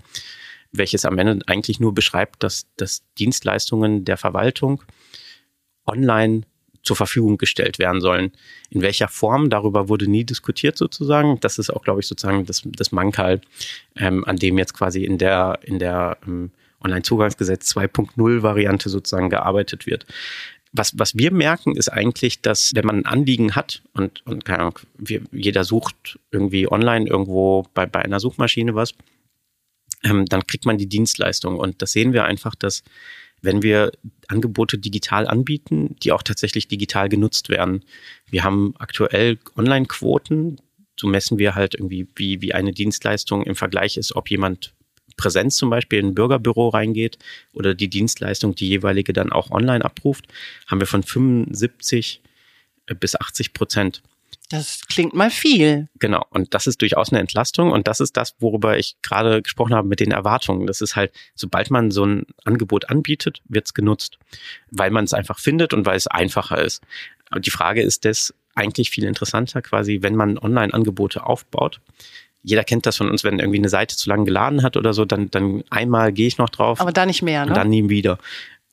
welches 0.72 1.04
am 1.04 1.18
Ende 1.18 1.38
eigentlich 1.46 1.80
nur 1.80 1.94
beschreibt, 1.94 2.42
dass, 2.42 2.66
dass 2.76 3.02
Dienstleistungen 3.18 4.04
der 4.04 4.18
Verwaltung 4.18 4.82
online 5.86 6.42
zur 6.82 6.96
Verfügung 6.96 7.38
gestellt 7.38 7.78
werden 7.78 8.00
sollen. 8.00 8.32
In 8.70 8.82
welcher 8.82 9.08
Form, 9.08 9.50
darüber 9.50 9.88
wurde 9.88 10.10
nie 10.10 10.24
diskutiert 10.24 10.78
sozusagen. 10.78 11.38
Das 11.40 11.58
ist 11.58 11.70
auch, 11.70 11.82
glaube 11.82 12.00
ich, 12.00 12.06
sozusagen 12.06 12.46
das, 12.46 12.62
das 12.64 12.92
Mankal, 12.92 13.40
ähm, 13.96 14.24
an 14.24 14.36
dem 14.36 14.58
jetzt 14.58 14.74
quasi 14.74 15.04
in 15.04 15.18
der, 15.18 15.58
in 15.62 15.78
der 15.78 16.18
ähm, 16.26 16.50
Onlinezugangsgesetz 16.82 17.72
2.0 17.76 18.42
Variante 18.42 18.88
sozusagen 18.88 19.30
gearbeitet 19.30 19.86
wird. 19.86 20.06
Was, 20.72 20.98
was 20.98 21.16
wir 21.16 21.32
merken, 21.32 21.76
ist 21.76 21.88
eigentlich, 21.88 22.42
dass 22.42 22.72
wenn 22.74 22.84
man 22.84 22.96
ein 22.96 23.06
Anliegen 23.06 23.56
hat 23.56 23.82
und, 23.94 24.24
und 24.26 24.44
keine 24.44 24.60
Ahnung, 24.60 24.78
wir, 24.98 25.22
jeder 25.32 25.64
sucht 25.64 26.18
irgendwie 26.30 26.70
online 26.70 27.08
irgendwo 27.08 27.66
bei, 27.74 27.86
bei 27.86 28.02
einer 28.02 28.20
Suchmaschine 28.20 28.74
was, 28.74 28.94
ähm, 30.04 30.26
dann 30.26 30.46
kriegt 30.46 30.66
man 30.66 30.78
die 30.78 30.88
Dienstleistung. 30.88 31.58
Und 31.58 31.80
das 31.80 31.92
sehen 31.92 32.12
wir 32.12 32.24
einfach, 32.24 32.54
dass 32.54 32.82
wenn 33.40 33.62
wir 33.62 33.92
Angebote 34.26 34.78
digital 34.78 35.26
anbieten, 35.26 35.96
die 36.02 36.12
auch 36.12 36.22
tatsächlich 36.22 36.68
digital 36.68 37.08
genutzt 37.08 37.48
werden. 37.48 37.84
Wir 38.26 38.44
haben 38.44 38.74
aktuell 38.78 39.38
Online-Quoten, 39.56 40.60
so 40.98 41.06
messen 41.06 41.38
wir 41.38 41.54
halt 41.54 41.74
irgendwie, 41.74 42.08
wie, 42.16 42.42
wie 42.42 42.54
eine 42.54 42.72
Dienstleistung 42.72 43.44
im 43.44 43.54
Vergleich 43.54 43.96
ist, 43.96 44.16
ob 44.16 44.30
jemand 44.30 44.74
Präsenz 45.18 45.56
zum 45.56 45.68
Beispiel 45.68 45.98
in 45.98 46.06
ein 46.06 46.14
Bürgerbüro 46.14 46.68
reingeht 46.68 47.18
oder 47.52 47.74
die 47.74 47.90
Dienstleistung, 47.90 48.54
die 48.54 48.68
jeweilige 48.68 49.12
dann 49.12 49.30
auch 49.30 49.50
online 49.50 49.84
abruft, 49.84 50.28
haben 50.66 50.80
wir 50.80 50.86
von 50.86 51.02
75 51.02 52.22
bis 52.98 53.20
80 53.20 53.52
Prozent. 53.52 54.02
Das 54.50 54.80
klingt 54.88 55.12
mal 55.12 55.30
viel. 55.30 55.88
Genau. 55.98 56.24
Und 56.30 56.54
das 56.54 56.66
ist 56.66 56.80
durchaus 56.80 57.12
eine 57.12 57.20
Entlastung. 57.20 57.70
Und 57.70 57.86
das 57.86 58.00
ist 58.00 58.16
das, 58.16 58.34
worüber 58.38 58.78
ich 58.78 58.96
gerade 59.02 59.42
gesprochen 59.42 59.74
habe 59.74 59.86
mit 59.86 60.00
den 60.00 60.10
Erwartungen. 60.10 60.66
Das 60.66 60.80
ist 60.80 60.96
halt, 60.96 61.12
sobald 61.34 61.70
man 61.70 61.90
so 61.90 62.06
ein 62.06 62.24
Angebot 62.44 62.88
anbietet, 62.88 63.42
wird 63.46 63.66
es 63.66 63.74
genutzt, 63.74 64.18
weil 64.70 64.90
man 64.90 65.04
es 65.04 65.12
einfach 65.12 65.38
findet 65.38 65.74
und 65.74 65.84
weil 65.84 65.96
es 65.96 66.06
einfacher 66.06 66.62
ist. 66.62 66.82
Aber 67.28 67.40
die 67.40 67.50
Frage 67.50 67.82
ist 67.82 68.06
das 68.06 68.32
eigentlich 68.54 68.90
viel 68.90 69.04
interessanter, 69.04 69.60
quasi, 69.60 69.98
wenn 70.00 70.16
man 70.16 70.38
Online-Angebote 70.38 71.24
aufbaut, 71.24 71.80
jeder 72.42 72.64
kennt 72.64 72.86
das 72.86 72.96
von 72.96 73.10
uns, 73.10 73.24
wenn 73.24 73.38
irgendwie 73.38 73.58
eine 73.58 73.68
Seite 73.68 73.96
zu 73.96 74.08
lange 74.08 74.24
geladen 74.24 74.62
hat 74.62 74.76
oder 74.76 74.94
so, 74.94 75.04
dann, 75.04 75.30
dann 75.30 75.64
einmal 75.70 76.12
gehe 76.12 76.26
ich 76.26 76.38
noch 76.38 76.50
drauf. 76.50 76.80
Aber 76.80 76.92
dann 76.92 77.08
nicht 77.08 77.22
mehr, 77.22 77.44
ne? 77.44 77.50
Und 77.50 77.56
dann 77.56 77.68
nie 77.68 77.88
wieder. 77.88 78.18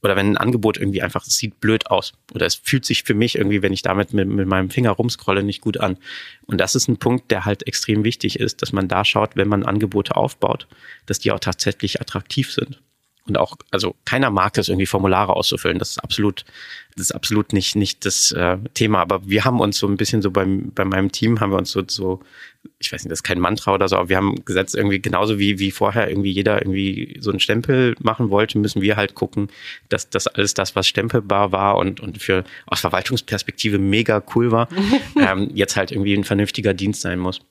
Oder 0.05 0.15
wenn 0.15 0.33
ein 0.33 0.37
Angebot 0.37 0.77
irgendwie 0.77 1.01
einfach, 1.01 1.25
es 1.25 1.35
sieht 1.35 1.59
blöd 1.59 1.89
aus. 1.89 2.13
Oder 2.33 2.45
es 2.45 2.53
fühlt 2.53 2.85
sich 2.85 3.03
für 3.03 3.15
mich 3.15 3.35
irgendwie, 3.35 3.63
wenn 3.63 3.73
ich 3.73 3.81
damit 3.81 4.13
mit, 4.13 4.27
mit 4.27 4.47
meinem 4.47 4.69
Finger 4.69 4.91
rumscrolle, 4.91 5.41
nicht 5.41 5.61
gut 5.61 5.79
an. 5.79 5.97
Und 6.45 6.61
das 6.61 6.75
ist 6.75 6.87
ein 6.87 6.97
Punkt, 6.97 7.31
der 7.31 7.43
halt 7.43 7.65
extrem 7.65 8.03
wichtig 8.03 8.39
ist, 8.39 8.61
dass 8.61 8.71
man 8.71 8.87
da 8.87 9.03
schaut, 9.03 9.35
wenn 9.35 9.47
man 9.47 9.63
Angebote 9.63 10.15
aufbaut, 10.15 10.67
dass 11.07 11.17
die 11.17 11.31
auch 11.31 11.39
tatsächlich 11.39 12.01
attraktiv 12.01 12.51
sind. 12.51 12.81
Und 13.27 13.37
auch, 13.37 13.57
also 13.71 13.95
keiner 14.05 14.29
mag 14.29 14.57
es 14.57 14.69
irgendwie 14.69 14.85
Formulare 14.85 15.35
auszufüllen. 15.35 15.79
Das 15.79 15.91
ist 15.91 16.03
absolut, 16.03 16.45
das 16.95 17.07
ist 17.07 17.11
absolut 17.11 17.53
nicht, 17.53 17.75
nicht 17.75 18.05
das 18.05 18.31
äh, 18.31 18.57
Thema. 18.75 18.99
Aber 18.99 19.27
wir 19.27 19.45
haben 19.45 19.59
uns 19.59 19.79
so 19.79 19.87
ein 19.87 19.97
bisschen 19.97 20.21
so 20.21 20.29
beim, 20.29 20.71
bei 20.73 20.85
meinem 20.85 21.11
Team 21.11 21.39
haben 21.39 21.51
wir 21.51 21.57
uns 21.57 21.71
so, 21.71 21.81
so, 21.87 22.19
ich 22.77 22.91
weiß 22.91 23.03
nicht, 23.03 23.11
das 23.11 23.19
ist 23.19 23.23
kein 23.23 23.39
Mantra 23.39 23.73
oder 23.73 23.87
so, 23.87 23.95
aber 23.97 24.09
wir 24.09 24.17
haben 24.17 24.45
gesetzt 24.45 24.75
irgendwie 24.75 25.01
genauso 25.01 25.39
wie, 25.39 25.57
wie 25.57 25.71
vorher 25.71 26.07
irgendwie 26.07 26.31
jeder 26.31 26.61
irgendwie 26.61 27.17
so 27.19 27.31
einen 27.31 27.39
Stempel 27.39 27.95
machen 27.99 28.29
wollte, 28.29 28.59
müssen 28.59 28.81
wir 28.81 28.95
halt 28.95 29.15
gucken, 29.15 29.49
dass 29.89 30.09
das 30.09 30.27
alles 30.27 30.53
das, 30.53 30.75
was 30.75 30.87
stempelbar 30.87 31.51
war 31.51 31.77
und, 31.77 31.99
und 31.99 32.21
für 32.21 32.43
aus 32.67 32.81
Verwaltungsperspektive 32.81 33.79
mega 33.79 34.23
cool 34.35 34.51
war, 34.51 34.67
ähm, 35.19 35.49
jetzt 35.53 35.75
halt 35.75 35.91
irgendwie 35.91 36.13
ein 36.13 36.23
vernünftiger 36.23 36.75
Dienst 36.75 37.01
sein 37.01 37.19
muss. 37.19 37.41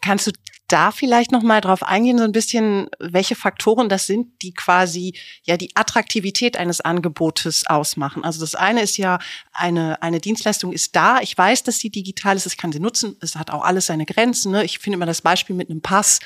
Kannst 0.00 0.26
du 0.26 0.32
da 0.68 0.90
vielleicht 0.90 1.30
noch 1.30 1.42
mal 1.42 1.60
drauf 1.60 1.82
eingehen, 1.82 2.18
so 2.18 2.24
ein 2.24 2.32
bisschen, 2.32 2.88
welche 2.98 3.34
Faktoren 3.34 3.88
das 3.88 4.06
sind, 4.06 4.42
die 4.42 4.54
quasi 4.54 5.14
ja 5.42 5.56
die 5.56 5.70
Attraktivität 5.74 6.56
eines 6.56 6.80
Angebotes 6.80 7.66
ausmachen? 7.66 8.24
Also 8.24 8.40
das 8.40 8.54
eine 8.54 8.82
ist 8.82 8.96
ja 8.96 9.18
eine 9.52 10.02
eine 10.02 10.20
Dienstleistung 10.20 10.72
ist 10.72 10.96
da. 10.96 11.20
Ich 11.20 11.36
weiß, 11.36 11.64
dass 11.64 11.78
sie 11.78 11.90
digital 11.90 12.36
ist. 12.36 12.46
Ich 12.46 12.56
kann 12.56 12.72
sie 12.72 12.80
nutzen. 12.80 13.16
Es 13.20 13.36
hat 13.36 13.50
auch 13.50 13.62
alles 13.62 13.86
seine 13.86 14.06
Grenzen. 14.06 14.52
Ne? 14.52 14.64
Ich 14.64 14.78
finde 14.78 14.96
immer 14.96 15.06
das 15.06 15.22
Beispiel 15.22 15.54
mit 15.54 15.70
einem 15.70 15.82
Pass 15.82 16.20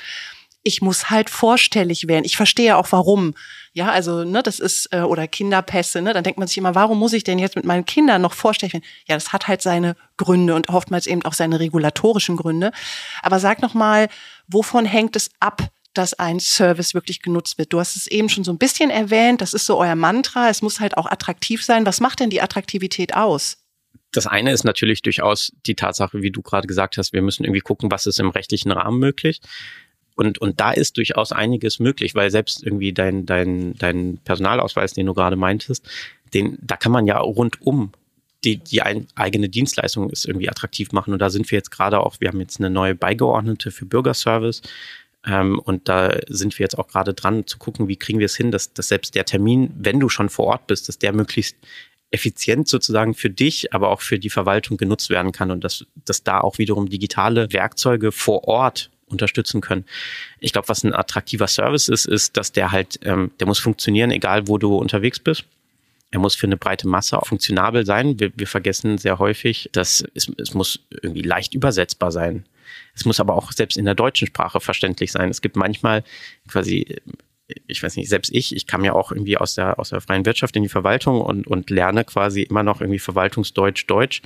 ich 0.69 0.83
muss 0.83 1.09
halt 1.09 1.31
vorstellig 1.31 2.07
werden. 2.07 2.25
Ich 2.25 2.37
verstehe 2.37 2.77
auch 2.77 2.91
warum. 2.91 3.33
Ja, 3.73 3.89
also, 3.91 4.23
ne, 4.23 4.43
das 4.43 4.59
ist, 4.59 4.93
äh, 4.93 5.01
oder 5.01 5.27
Kinderpässe, 5.27 6.01
ne, 6.01 6.13
dann 6.13 6.23
denkt 6.23 6.37
man 6.37 6.47
sich 6.47 6.59
immer, 6.59 6.75
warum 6.75 6.99
muss 6.99 7.13
ich 7.13 7.23
denn 7.23 7.39
jetzt 7.39 7.55
mit 7.55 7.65
meinen 7.65 7.85
Kindern 7.85 8.21
noch 8.21 8.33
vorstellig 8.33 8.73
werden? 8.73 8.85
Ja, 9.07 9.15
das 9.15 9.33
hat 9.33 9.47
halt 9.47 9.63
seine 9.63 9.95
Gründe 10.17 10.53
und 10.53 10.69
oftmals 10.69 11.07
eben 11.07 11.25
auch 11.25 11.33
seine 11.33 11.59
regulatorischen 11.59 12.37
Gründe. 12.37 12.71
Aber 13.23 13.39
sag 13.39 13.63
noch 13.63 13.73
mal, 13.73 14.09
wovon 14.47 14.85
hängt 14.85 15.15
es 15.15 15.31
ab, 15.39 15.69
dass 15.95 16.13
ein 16.13 16.39
Service 16.39 16.93
wirklich 16.93 17.23
genutzt 17.23 17.57
wird. 17.57 17.73
Du 17.73 17.79
hast 17.79 17.95
es 17.95 18.05
eben 18.05 18.29
schon 18.29 18.43
so 18.43 18.53
ein 18.53 18.59
bisschen 18.59 18.91
erwähnt, 18.91 19.41
das 19.41 19.55
ist 19.55 19.65
so 19.65 19.79
euer 19.79 19.95
Mantra, 19.95 20.49
es 20.49 20.61
muss 20.61 20.79
halt 20.79 20.95
auch 20.95 21.07
attraktiv 21.07 21.65
sein. 21.65 21.85
Was 21.87 21.99
macht 21.99 22.19
denn 22.19 22.29
die 22.29 22.43
Attraktivität 22.43 23.15
aus? 23.15 23.57
Das 24.11 24.27
eine 24.27 24.51
ist 24.51 24.63
natürlich 24.63 25.01
durchaus 25.01 25.51
die 25.65 25.75
Tatsache, 25.75 26.21
wie 26.21 26.31
du 26.31 26.43
gerade 26.43 26.67
gesagt 26.67 26.97
hast, 26.97 27.11
wir 27.11 27.23
müssen 27.23 27.43
irgendwie 27.43 27.61
gucken, 27.61 27.89
was 27.89 28.05
ist 28.05 28.19
im 28.19 28.29
rechtlichen 28.29 28.71
Rahmen 28.71 28.99
möglich. 28.99 29.41
Und, 30.19 30.37
und 30.37 30.59
da 30.59 30.71
ist 30.71 30.97
durchaus 30.97 31.31
einiges 31.31 31.79
möglich, 31.79 32.13
weil 32.13 32.29
selbst 32.29 32.61
irgendwie 32.61 32.91
dein, 32.91 33.25
dein, 33.25 33.75
dein 33.77 34.17
Personalausweis, 34.25 34.93
den 34.93 35.05
du 35.05 35.13
gerade 35.13 35.37
meintest, 35.37 35.89
den, 36.33 36.57
da 36.61 36.75
kann 36.75 36.91
man 36.91 37.05
ja 37.07 37.17
rundum 37.19 37.93
die, 38.43 38.57
die 38.57 38.81
ein, 38.81 39.07
eigene 39.15 39.49
Dienstleistung 39.49 40.09
ist 40.09 40.25
irgendwie 40.25 40.49
attraktiv 40.49 40.91
machen. 40.91 41.13
Und 41.13 41.19
da 41.19 41.29
sind 41.29 41.49
wir 41.49 41.57
jetzt 41.57 41.71
gerade 41.71 41.99
auch, 41.99 42.19
wir 42.19 42.27
haben 42.29 42.39
jetzt 42.39 42.59
eine 42.59 42.69
neue 42.69 42.95
Beigeordnete 42.95 43.71
für 43.71 43.85
Bürgerservice. 43.85 44.61
Ähm, 45.25 45.59
und 45.59 45.89
da 45.89 46.17
sind 46.27 46.57
wir 46.57 46.63
jetzt 46.63 46.77
auch 46.77 46.87
gerade 46.87 47.13
dran 47.13 47.47
zu 47.47 47.57
gucken, 47.57 47.87
wie 47.87 47.97
kriegen 47.97 48.19
wir 48.19 48.25
es 48.25 48.35
hin, 48.35 48.51
dass, 48.51 48.73
dass 48.73 48.89
selbst 48.89 49.15
der 49.15 49.25
Termin, 49.25 49.71
wenn 49.77 49.99
du 49.99 50.09
schon 50.09 50.29
vor 50.29 50.47
Ort 50.47 50.67
bist, 50.67 50.87
dass 50.87 50.99
der 50.99 51.13
möglichst 51.13 51.57
effizient 52.11 52.67
sozusagen 52.67 53.13
für 53.13 53.29
dich, 53.29 53.73
aber 53.73 53.89
auch 53.89 54.01
für 54.01 54.19
die 54.19 54.29
Verwaltung 54.29 54.77
genutzt 54.77 55.09
werden 55.09 55.31
kann 55.31 55.51
und 55.51 55.63
dass, 55.63 55.85
dass 56.05 56.23
da 56.23 56.41
auch 56.41 56.57
wiederum 56.57 56.89
digitale 56.89 57.51
Werkzeuge 57.53 58.11
vor 58.11 58.47
Ort 58.47 58.89
unterstützen 59.09 59.61
können. 59.61 59.85
Ich 60.39 60.53
glaube, 60.53 60.69
was 60.69 60.83
ein 60.83 60.93
attraktiver 60.93 61.47
Service 61.47 61.87
ist, 61.87 62.05
ist, 62.05 62.37
dass 62.37 62.51
der 62.51 62.71
halt, 62.71 62.99
ähm, 63.03 63.31
der 63.39 63.47
muss 63.47 63.59
funktionieren, 63.59 64.11
egal 64.11 64.47
wo 64.47 64.57
du 64.57 64.75
unterwegs 64.75 65.19
bist. 65.19 65.45
Er 66.11 66.19
muss 66.19 66.35
für 66.35 66.47
eine 66.47 66.57
breite 66.57 66.87
Masse 66.87 67.19
auch 67.19 67.27
funktionabel 67.27 67.85
sein. 67.85 68.19
Wir, 68.19 68.31
wir 68.35 68.47
vergessen 68.47 68.97
sehr 68.97 69.19
häufig, 69.19 69.69
dass 69.73 70.03
es, 70.15 70.31
es 70.37 70.53
muss 70.53 70.79
irgendwie 70.89 71.21
leicht 71.21 71.53
übersetzbar 71.53 72.11
sein. 72.11 72.45
Es 72.95 73.05
muss 73.05 73.19
aber 73.19 73.35
auch 73.35 73.51
selbst 73.51 73.77
in 73.77 73.85
der 73.85 73.95
deutschen 73.95 74.27
Sprache 74.27 74.59
verständlich 74.59 75.11
sein. 75.11 75.29
Es 75.29 75.41
gibt 75.41 75.55
manchmal 75.55 76.03
quasi 76.47 76.97
ich 77.67 77.81
weiß 77.81 77.95
nicht, 77.95 78.09
selbst 78.09 78.33
ich, 78.33 78.55
ich 78.55 78.67
kam 78.67 78.83
ja 78.85 78.93
auch 78.93 79.11
irgendwie 79.11 79.37
aus 79.37 79.55
der, 79.55 79.79
aus 79.79 79.89
der 79.89 80.01
freien 80.01 80.25
Wirtschaft 80.25 80.55
in 80.55 80.63
die 80.63 80.69
Verwaltung 80.69 81.21
und, 81.21 81.47
und 81.47 81.69
lerne 81.69 82.05
quasi 82.05 82.43
immer 82.43 82.63
noch 82.63 82.81
irgendwie 82.81 82.99
Verwaltungsdeutsch, 82.99 83.85
Deutsch. 83.87 84.21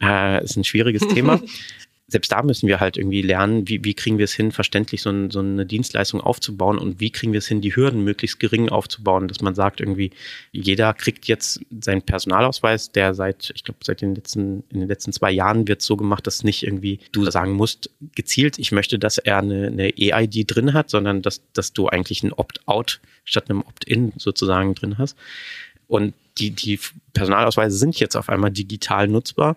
Äh, 0.00 0.44
ist 0.44 0.56
ein 0.56 0.64
schwieriges 0.64 1.06
Thema 1.08 1.40
selbst 2.08 2.30
da 2.30 2.42
müssen 2.42 2.68
wir 2.68 2.78
halt 2.78 2.96
irgendwie 2.96 3.22
lernen, 3.22 3.66
wie, 3.66 3.82
wie 3.82 3.94
kriegen 3.94 4.18
wir 4.18 4.24
es 4.24 4.32
hin, 4.32 4.52
verständlich 4.52 5.02
so, 5.02 5.10
ein, 5.10 5.30
so 5.32 5.40
eine 5.40 5.66
Dienstleistung 5.66 6.20
aufzubauen 6.20 6.78
und 6.78 7.00
wie 7.00 7.10
kriegen 7.10 7.32
wir 7.32 7.38
es 7.38 7.48
hin, 7.48 7.60
die 7.60 7.74
Hürden 7.74 8.04
möglichst 8.04 8.38
gering 8.38 8.68
aufzubauen, 8.68 9.26
dass 9.26 9.40
man 9.40 9.56
sagt 9.56 9.80
irgendwie, 9.80 10.12
jeder 10.52 10.94
kriegt 10.94 11.26
jetzt 11.26 11.60
seinen 11.80 12.02
Personalausweis, 12.02 12.92
der 12.92 13.12
seit, 13.14 13.50
ich 13.56 13.64
glaube, 13.64 13.80
seit 13.82 14.02
den 14.02 14.14
letzten, 14.14 14.62
in 14.70 14.80
den 14.80 14.88
letzten 14.88 15.12
zwei 15.12 15.32
Jahren 15.32 15.66
wird 15.66 15.82
so 15.82 15.96
gemacht, 15.96 16.28
dass 16.28 16.44
nicht 16.44 16.62
irgendwie 16.62 17.00
du 17.10 17.28
sagen 17.28 17.52
musst, 17.52 17.90
gezielt, 18.14 18.60
ich 18.60 18.70
möchte, 18.70 19.00
dass 19.00 19.18
er 19.18 19.38
eine, 19.38 19.66
eine 19.66 19.98
EID 19.98 20.44
drin 20.46 20.74
hat, 20.74 20.90
sondern 20.90 21.22
dass, 21.22 21.42
dass 21.54 21.72
du 21.72 21.88
eigentlich 21.88 22.22
ein 22.22 22.32
Opt-out 22.32 23.00
statt 23.24 23.50
einem 23.50 23.62
Opt-in 23.62 24.12
sozusagen 24.16 24.76
drin 24.76 24.98
hast. 24.98 25.16
Und 25.88 26.14
die, 26.38 26.50
die 26.50 26.78
Personalausweise 27.12 27.76
sind 27.76 27.98
jetzt 27.98 28.16
auf 28.16 28.28
einmal 28.28 28.50
digital 28.50 29.08
nutzbar. 29.08 29.56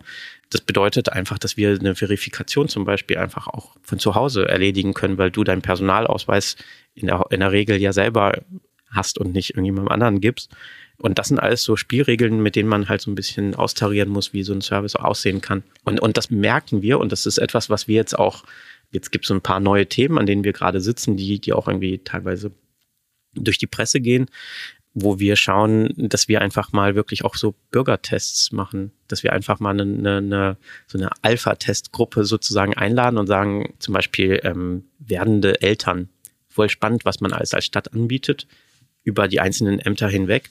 Das 0.50 0.60
bedeutet 0.60 1.12
einfach, 1.12 1.38
dass 1.38 1.56
wir 1.56 1.70
eine 1.70 1.94
Verifikation 1.94 2.68
zum 2.68 2.84
Beispiel 2.84 3.18
einfach 3.18 3.46
auch 3.46 3.76
von 3.82 3.98
zu 3.98 4.14
Hause 4.14 4.48
erledigen 4.48 4.94
können, 4.94 5.16
weil 5.16 5.30
du 5.30 5.44
deinen 5.44 5.62
Personalausweis 5.62 6.56
in 6.94 7.06
der, 7.06 7.24
in 7.30 7.40
der 7.40 7.52
Regel 7.52 7.80
ja 7.80 7.92
selber 7.92 8.42
hast 8.90 9.18
und 9.18 9.32
nicht 9.32 9.50
irgendjemandem 9.50 9.92
anderen 9.92 10.20
gibst. 10.20 10.50
Und 10.98 11.18
das 11.18 11.28
sind 11.28 11.38
alles 11.38 11.62
so 11.62 11.76
Spielregeln, 11.76 12.42
mit 12.42 12.56
denen 12.56 12.68
man 12.68 12.88
halt 12.88 13.00
so 13.00 13.10
ein 13.10 13.14
bisschen 13.14 13.54
austarieren 13.54 14.10
muss, 14.10 14.32
wie 14.32 14.42
so 14.42 14.52
ein 14.52 14.60
Service 14.60 14.96
aussehen 14.96 15.40
kann. 15.40 15.62
Und, 15.84 16.00
und 16.00 16.16
das 16.16 16.30
merken 16.30 16.82
wir 16.82 16.98
und 16.98 17.10
das 17.10 17.24
ist 17.24 17.38
etwas, 17.38 17.70
was 17.70 17.88
wir 17.88 17.94
jetzt 17.94 18.18
auch, 18.18 18.44
jetzt 18.90 19.10
gibt 19.10 19.24
es 19.24 19.28
so 19.28 19.34
ein 19.34 19.40
paar 19.40 19.60
neue 19.60 19.86
Themen, 19.86 20.18
an 20.18 20.26
denen 20.26 20.44
wir 20.44 20.52
gerade 20.52 20.80
sitzen, 20.80 21.16
die, 21.16 21.40
die 21.40 21.52
auch 21.52 21.68
irgendwie 21.68 21.98
teilweise 21.98 22.52
durch 23.32 23.58
die 23.58 23.66
Presse 23.66 24.00
gehen, 24.00 24.26
wo 24.94 25.18
wir 25.18 25.36
schauen, 25.36 25.92
dass 25.96 26.28
wir 26.28 26.40
einfach 26.40 26.72
mal 26.72 26.94
wirklich 26.94 27.24
auch 27.24 27.36
so 27.36 27.54
Bürgertests 27.70 28.50
machen, 28.50 28.92
dass 29.08 29.22
wir 29.22 29.32
einfach 29.32 29.60
mal 29.60 29.80
eine, 29.80 30.16
eine, 30.16 30.56
so 30.86 30.98
eine 30.98 31.10
Alpha-Testgruppe 31.22 32.24
sozusagen 32.24 32.74
einladen 32.74 33.18
und 33.18 33.26
sagen, 33.26 33.74
zum 33.78 33.94
Beispiel 33.94 34.40
ähm, 34.42 34.84
werdende 34.98 35.62
Eltern, 35.62 36.08
voll 36.48 36.68
spannend, 36.68 37.04
was 37.04 37.20
man 37.20 37.32
alles 37.32 37.54
als 37.54 37.66
Stadt 37.66 37.92
anbietet, 37.92 38.48
über 39.04 39.28
die 39.28 39.40
einzelnen 39.40 39.78
Ämter 39.78 40.08
hinweg. 40.08 40.50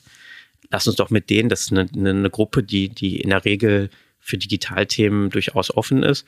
Lass 0.71 0.87
uns 0.87 0.95
doch 0.95 1.09
mit 1.09 1.29
denen, 1.29 1.49
das 1.49 1.61
ist 1.61 1.71
eine, 1.71 1.87
eine 1.93 2.29
Gruppe, 2.29 2.63
die, 2.63 2.89
die 2.89 3.19
in 3.19 3.29
der 3.29 3.43
Regel 3.43 3.89
für 4.19 4.37
Digitalthemen 4.37 5.29
durchaus 5.29 5.75
offen 5.75 6.03
ist, 6.03 6.25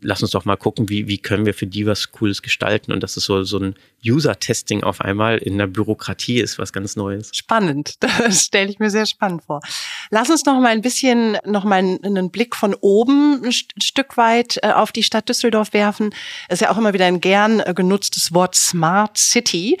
lass 0.00 0.22
uns 0.22 0.30
doch 0.30 0.44
mal 0.44 0.56
gucken, 0.56 0.88
wie, 0.88 1.08
wie 1.08 1.18
können 1.18 1.46
wir 1.46 1.54
für 1.54 1.66
die 1.66 1.86
was 1.86 2.10
Cooles 2.12 2.42
gestalten. 2.42 2.92
Und 2.92 3.02
das 3.02 3.16
ist 3.16 3.24
so, 3.24 3.42
so 3.44 3.58
ein 3.58 3.74
User-Testing 4.06 4.82
auf 4.82 5.00
einmal 5.00 5.38
in 5.38 5.58
der 5.58 5.66
Bürokratie 5.66 6.40
ist 6.40 6.58
was 6.58 6.72
ganz 6.72 6.96
Neues. 6.96 7.30
Spannend. 7.34 7.98
Das 8.24 8.44
stelle 8.44 8.70
ich 8.70 8.78
mir 8.78 8.90
sehr 8.90 9.06
spannend 9.06 9.42
vor. 9.44 9.60
Lass 10.10 10.30
uns 10.30 10.44
noch 10.46 10.58
mal 10.60 10.68
ein 10.68 10.80
bisschen, 10.80 11.36
noch 11.44 11.64
mal 11.64 11.78
einen 11.78 12.30
Blick 12.30 12.56
von 12.56 12.74
oben 12.80 13.44
ein 13.44 13.52
Stück 13.52 14.16
weit 14.16 14.58
äh, 14.62 14.70
auf 14.70 14.92
die 14.92 15.02
Stadt 15.02 15.28
Düsseldorf 15.28 15.72
werfen. 15.72 16.14
Es 16.48 16.54
ist 16.54 16.60
ja 16.60 16.70
auch 16.70 16.78
immer 16.78 16.94
wieder 16.94 17.06
ein 17.06 17.20
gern 17.20 17.60
äh, 17.60 17.74
genutztes 17.74 18.32
Wort 18.32 18.54
Smart 18.54 19.18
City. 19.18 19.78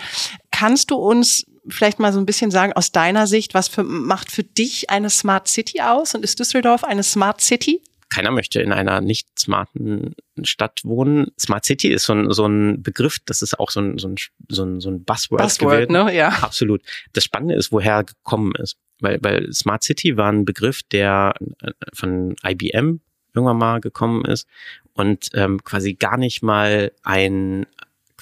Kannst 0.50 0.90
du 0.90 0.96
uns 0.96 1.46
vielleicht 1.68 1.98
mal 1.98 2.12
so 2.12 2.18
ein 2.18 2.26
bisschen 2.26 2.50
sagen 2.50 2.72
aus 2.72 2.92
deiner 2.92 3.26
Sicht, 3.26 3.54
was 3.54 3.68
für, 3.68 3.82
macht 3.82 4.30
für 4.30 4.44
dich 4.44 4.90
eine 4.90 5.10
Smart 5.10 5.48
City 5.48 5.80
aus 5.80 6.14
und 6.14 6.24
ist 6.24 6.38
Düsseldorf 6.38 6.84
eine 6.84 7.02
Smart 7.02 7.40
City? 7.40 7.80
keiner 8.14 8.30
möchte 8.30 8.60
in 8.60 8.72
einer 8.72 9.00
nicht 9.00 9.26
smarten 9.36 10.14
Stadt 10.44 10.80
wohnen. 10.84 11.32
Smart 11.38 11.64
City 11.64 11.88
ist 11.88 12.04
so 12.04 12.12
ein, 12.12 12.30
so 12.32 12.46
ein 12.46 12.80
Begriff, 12.80 13.18
das 13.26 13.42
ist 13.42 13.58
auch 13.58 13.70
so 13.70 13.80
ein, 13.80 13.98
so 13.98 14.06
ein, 14.06 14.14
so 14.48 14.64
ein, 14.64 14.80
so 14.80 14.88
ein 14.90 15.04
Buzzword, 15.04 15.42
Buzzword 15.42 15.90
ne? 15.90 16.14
Ja. 16.14 16.28
Absolut. 16.28 16.82
Das 17.12 17.24
Spannende 17.24 17.56
ist, 17.56 17.72
woher 17.72 17.94
er 17.94 18.04
gekommen 18.04 18.52
ist. 18.56 18.76
Weil, 19.00 19.18
weil 19.22 19.52
Smart 19.52 19.82
City 19.82 20.16
war 20.16 20.30
ein 20.30 20.44
Begriff, 20.44 20.82
der 20.84 21.34
äh, 21.60 21.72
von 21.92 22.36
IBM 22.44 23.00
irgendwann 23.34 23.58
mal 23.58 23.80
gekommen 23.80 24.24
ist 24.24 24.46
und 24.92 25.30
ähm, 25.34 25.64
quasi 25.64 25.94
gar 25.94 26.16
nicht 26.16 26.40
mal 26.40 26.92
ein 27.02 27.66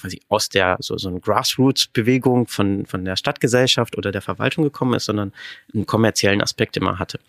quasi 0.03 0.21
aus 0.27 0.49
der 0.49 0.77
so 0.81 0.97
so 0.97 1.07
eine 1.07 1.21
Grassroots-Bewegung 1.21 2.47
von 2.47 2.85
von 2.85 3.05
der 3.05 3.15
Stadtgesellschaft 3.15 3.97
oder 3.97 4.11
der 4.11 4.21
Verwaltung 4.21 4.65
gekommen 4.65 4.93
ist, 4.95 5.05
sondern 5.05 5.31
einen 5.73 5.85
kommerziellen 5.85 6.41
Aspekt 6.41 6.75
immer 6.75 6.99
hatte. 6.99 7.19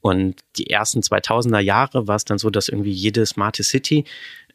Und 0.00 0.40
die 0.56 0.70
ersten 0.70 1.00
2000er 1.00 1.60
Jahre 1.60 2.06
war 2.06 2.16
es 2.16 2.24
dann 2.24 2.38
so, 2.38 2.50
dass 2.50 2.68
irgendwie 2.68 2.92
jede 2.92 3.24
smarte 3.24 3.62
City 3.62 4.04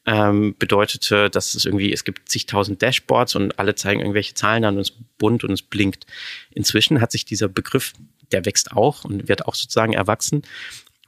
ähm, 0.05 0.55
bedeutete, 0.60 1.29
dass 1.29 1.55
es 1.55 1.65
irgendwie, 1.65 1.93
es 1.93 2.03
gibt 2.03 2.29
zigtausend 2.29 2.82
Dashboards 2.82 3.36
und 3.36 3.58
alle 3.60 3.75
zeigen 3.75 4.01
irgendwelche 4.01 4.34
Zahlen 4.34 4.65
an 4.65 4.75
und 4.75 4.82
es 4.82 4.91
bunt 5.17 5.43
und 5.43 5.51
es 5.51 5.62
blinkt. 5.62 6.05
Inzwischen 6.51 7.00
hat 7.00 7.12
sich 7.12 7.24
dieser 7.24 7.48
Begriff, 7.48 7.93
der 8.32 8.46
wächst 8.46 8.74
auch 8.74 9.05
und 9.05 9.29
wird 9.29 9.46
auch 9.46 9.55
sozusagen 9.55 9.93
erwachsen 9.93 10.43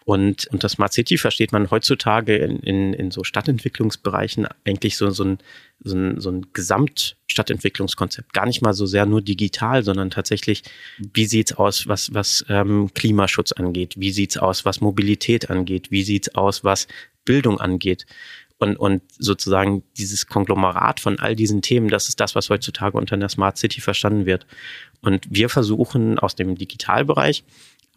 und 0.06 0.48
unter 0.52 0.70
Smart 0.70 0.94
City 0.94 1.18
versteht 1.18 1.52
man 1.52 1.72
heutzutage 1.72 2.38
in, 2.38 2.60
in, 2.60 2.94
in 2.94 3.10
so 3.10 3.24
Stadtentwicklungsbereichen 3.24 4.48
eigentlich 4.64 4.98
so, 4.98 5.10
so, 5.10 5.24
ein, 5.24 5.40
so, 5.84 5.96
ein, 5.96 6.22
so 6.22 6.30
ein 6.30 6.46
Gesamtstadtentwicklungskonzept. 6.54 8.32
Gar 8.32 8.46
nicht 8.46 8.62
mal 8.62 8.74
so 8.74 8.86
sehr 8.86 9.08
nur 9.08 9.24
digital, 9.24 9.84
sondern 9.84 10.12
tatsächlich, 10.12 10.62
wie 11.00 11.26
sieht's 11.26 11.54
aus, 11.54 11.88
was, 11.88 12.14
was 12.14 12.46
ähm, 12.50 12.92
Klimaschutz 12.94 13.52
angeht? 13.52 13.96
Wie 13.98 14.12
sieht's 14.12 14.38
aus, 14.38 14.64
was 14.64 14.80
Mobilität 14.80 15.50
angeht? 15.50 15.90
Wie 15.90 16.04
sieht's 16.04 16.36
aus, 16.36 16.64
was 16.64 16.88
Bildung 17.26 17.60
angeht? 17.60 18.06
Und, 18.60 18.78
und 18.78 19.02
sozusagen 19.18 19.84
dieses 19.98 20.28
Konglomerat 20.28 21.00
von 21.00 21.20
all 21.20 21.36
diesen 21.36 21.64
Themen, 21.64 21.90
das 21.90 22.10
ist 22.10 22.20
das, 22.20 22.36
was 22.36 22.50
heutzutage 22.50 22.96
unter 22.96 23.16
einer 23.16 23.28
Smart 23.28 23.58
City 23.58 23.82
verstanden 23.82 24.28
wird. 24.28 24.46
Und 25.02 25.26
wir 25.30 25.50
versuchen 25.50 26.20
aus 26.20 26.36
dem 26.36 26.56
Digitalbereich 26.56 27.44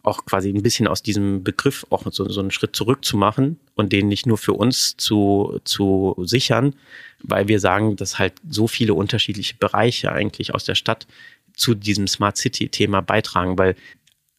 auch 0.03 0.25
quasi 0.25 0.49
ein 0.49 0.63
bisschen 0.63 0.87
aus 0.87 1.03
diesem 1.03 1.43
Begriff 1.43 1.85
auch 1.89 2.03
so, 2.09 2.29
so 2.29 2.39
einen 2.39 2.51
Schritt 2.51 2.75
zurück 2.75 3.03
zu 3.03 3.17
machen 3.17 3.59
und 3.75 3.91
den 3.91 4.07
nicht 4.07 4.25
nur 4.25 4.37
für 4.37 4.53
uns 4.53 4.95
zu, 4.97 5.59
zu 5.65 6.15
sichern, 6.19 6.75
weil 7.21 7.47
wir 7.47 7.59
sagen, 7.59 7.95
dass 7.95 8.17
halt 8.17 8.33
so 8.49 8.67
viele 8.67 8.93
unterschiedliche 8.93 9.55
Bereiche 9.55 10.11
eigentlich 10.11 10.53
aus 10.53 10.63
der 10.63 10.75
Stadt 10.75 11.05
zu 11.53 11.75
diesem 11.75 12.07
Smart 12.07 12.37
City 12.37 12.69
Thema 12.69 13.01
beitragen, 13.01 13.57
weil 13.57 13.75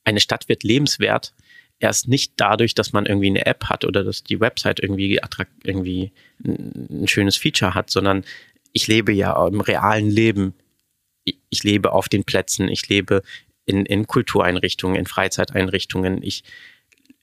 eine 0.04 0.20
Stadt 0.20 0.48
wird 0.48 0.62
lebenswert 0.62 1.34
erst 1.80 2.08
nicht 2.08 2.34
dadurch, 2.36 2.74
dass 2.74 2.92
man 2.92 3.06
irgendwie 3.06 3.28
eine 3.28 3.46
App 3.46 3.64
hat 3.64 3.84
oder 3.84 4.04
dass 4.04 4.22
die 4.22 4.38
Website 4.38 4.80
irgendwie 4.80 5.18
irgendwie 5.64 6.12
ein 6.44 7.08
schönes 7.08 7.36
Feature 7.36 7.74
hat, 7.74 7.90
sondern 7.90 8.24
ich 8.72 8.86
lebe 8.86 9.12
ja 9.12 9.46
im 9.46 9.60
realen 9.60 10.10
Leben. 10.10 10.54
Ich 11.48 11.64
lebe 11.64 11.92
auf 11.92 12.08
den 12.08 12.24
Plätzen, 12.24 12.68
ich 12.68 12.88
lebe 12.88 13.22
in, 13.70 13.86
in 13.86 14.06
Kultureinrichtungen, 14.06 14.96
in 14.96 15.06
Freizeiteinrichtungen. 15.06 16.22
Ich, 16.22 16.44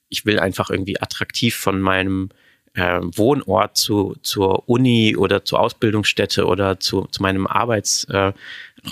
ich 0.08 0.24
will 0.26 0.38
einfach 0.38 0.70
irgendwie 0.70 1.00
attraktiv 1.00 1.54
von 1.54 1.80
meinem 1.80 2.30
äh, 2.74 3.00
Wohnort 3.02 3.76
zu, 3.76 4.16
zur 4.22 4.68
Uni 4.68 5.16
oder 5.16 5.44
zur 5.44 5.60
Ausbildungsstätte 5.60 6.46
oder 6.46 6.80
zu, 6.80 7.06
zu 7.10 7.22
meinem 7.22 7.46
Arbeitsraum 7.46 8.34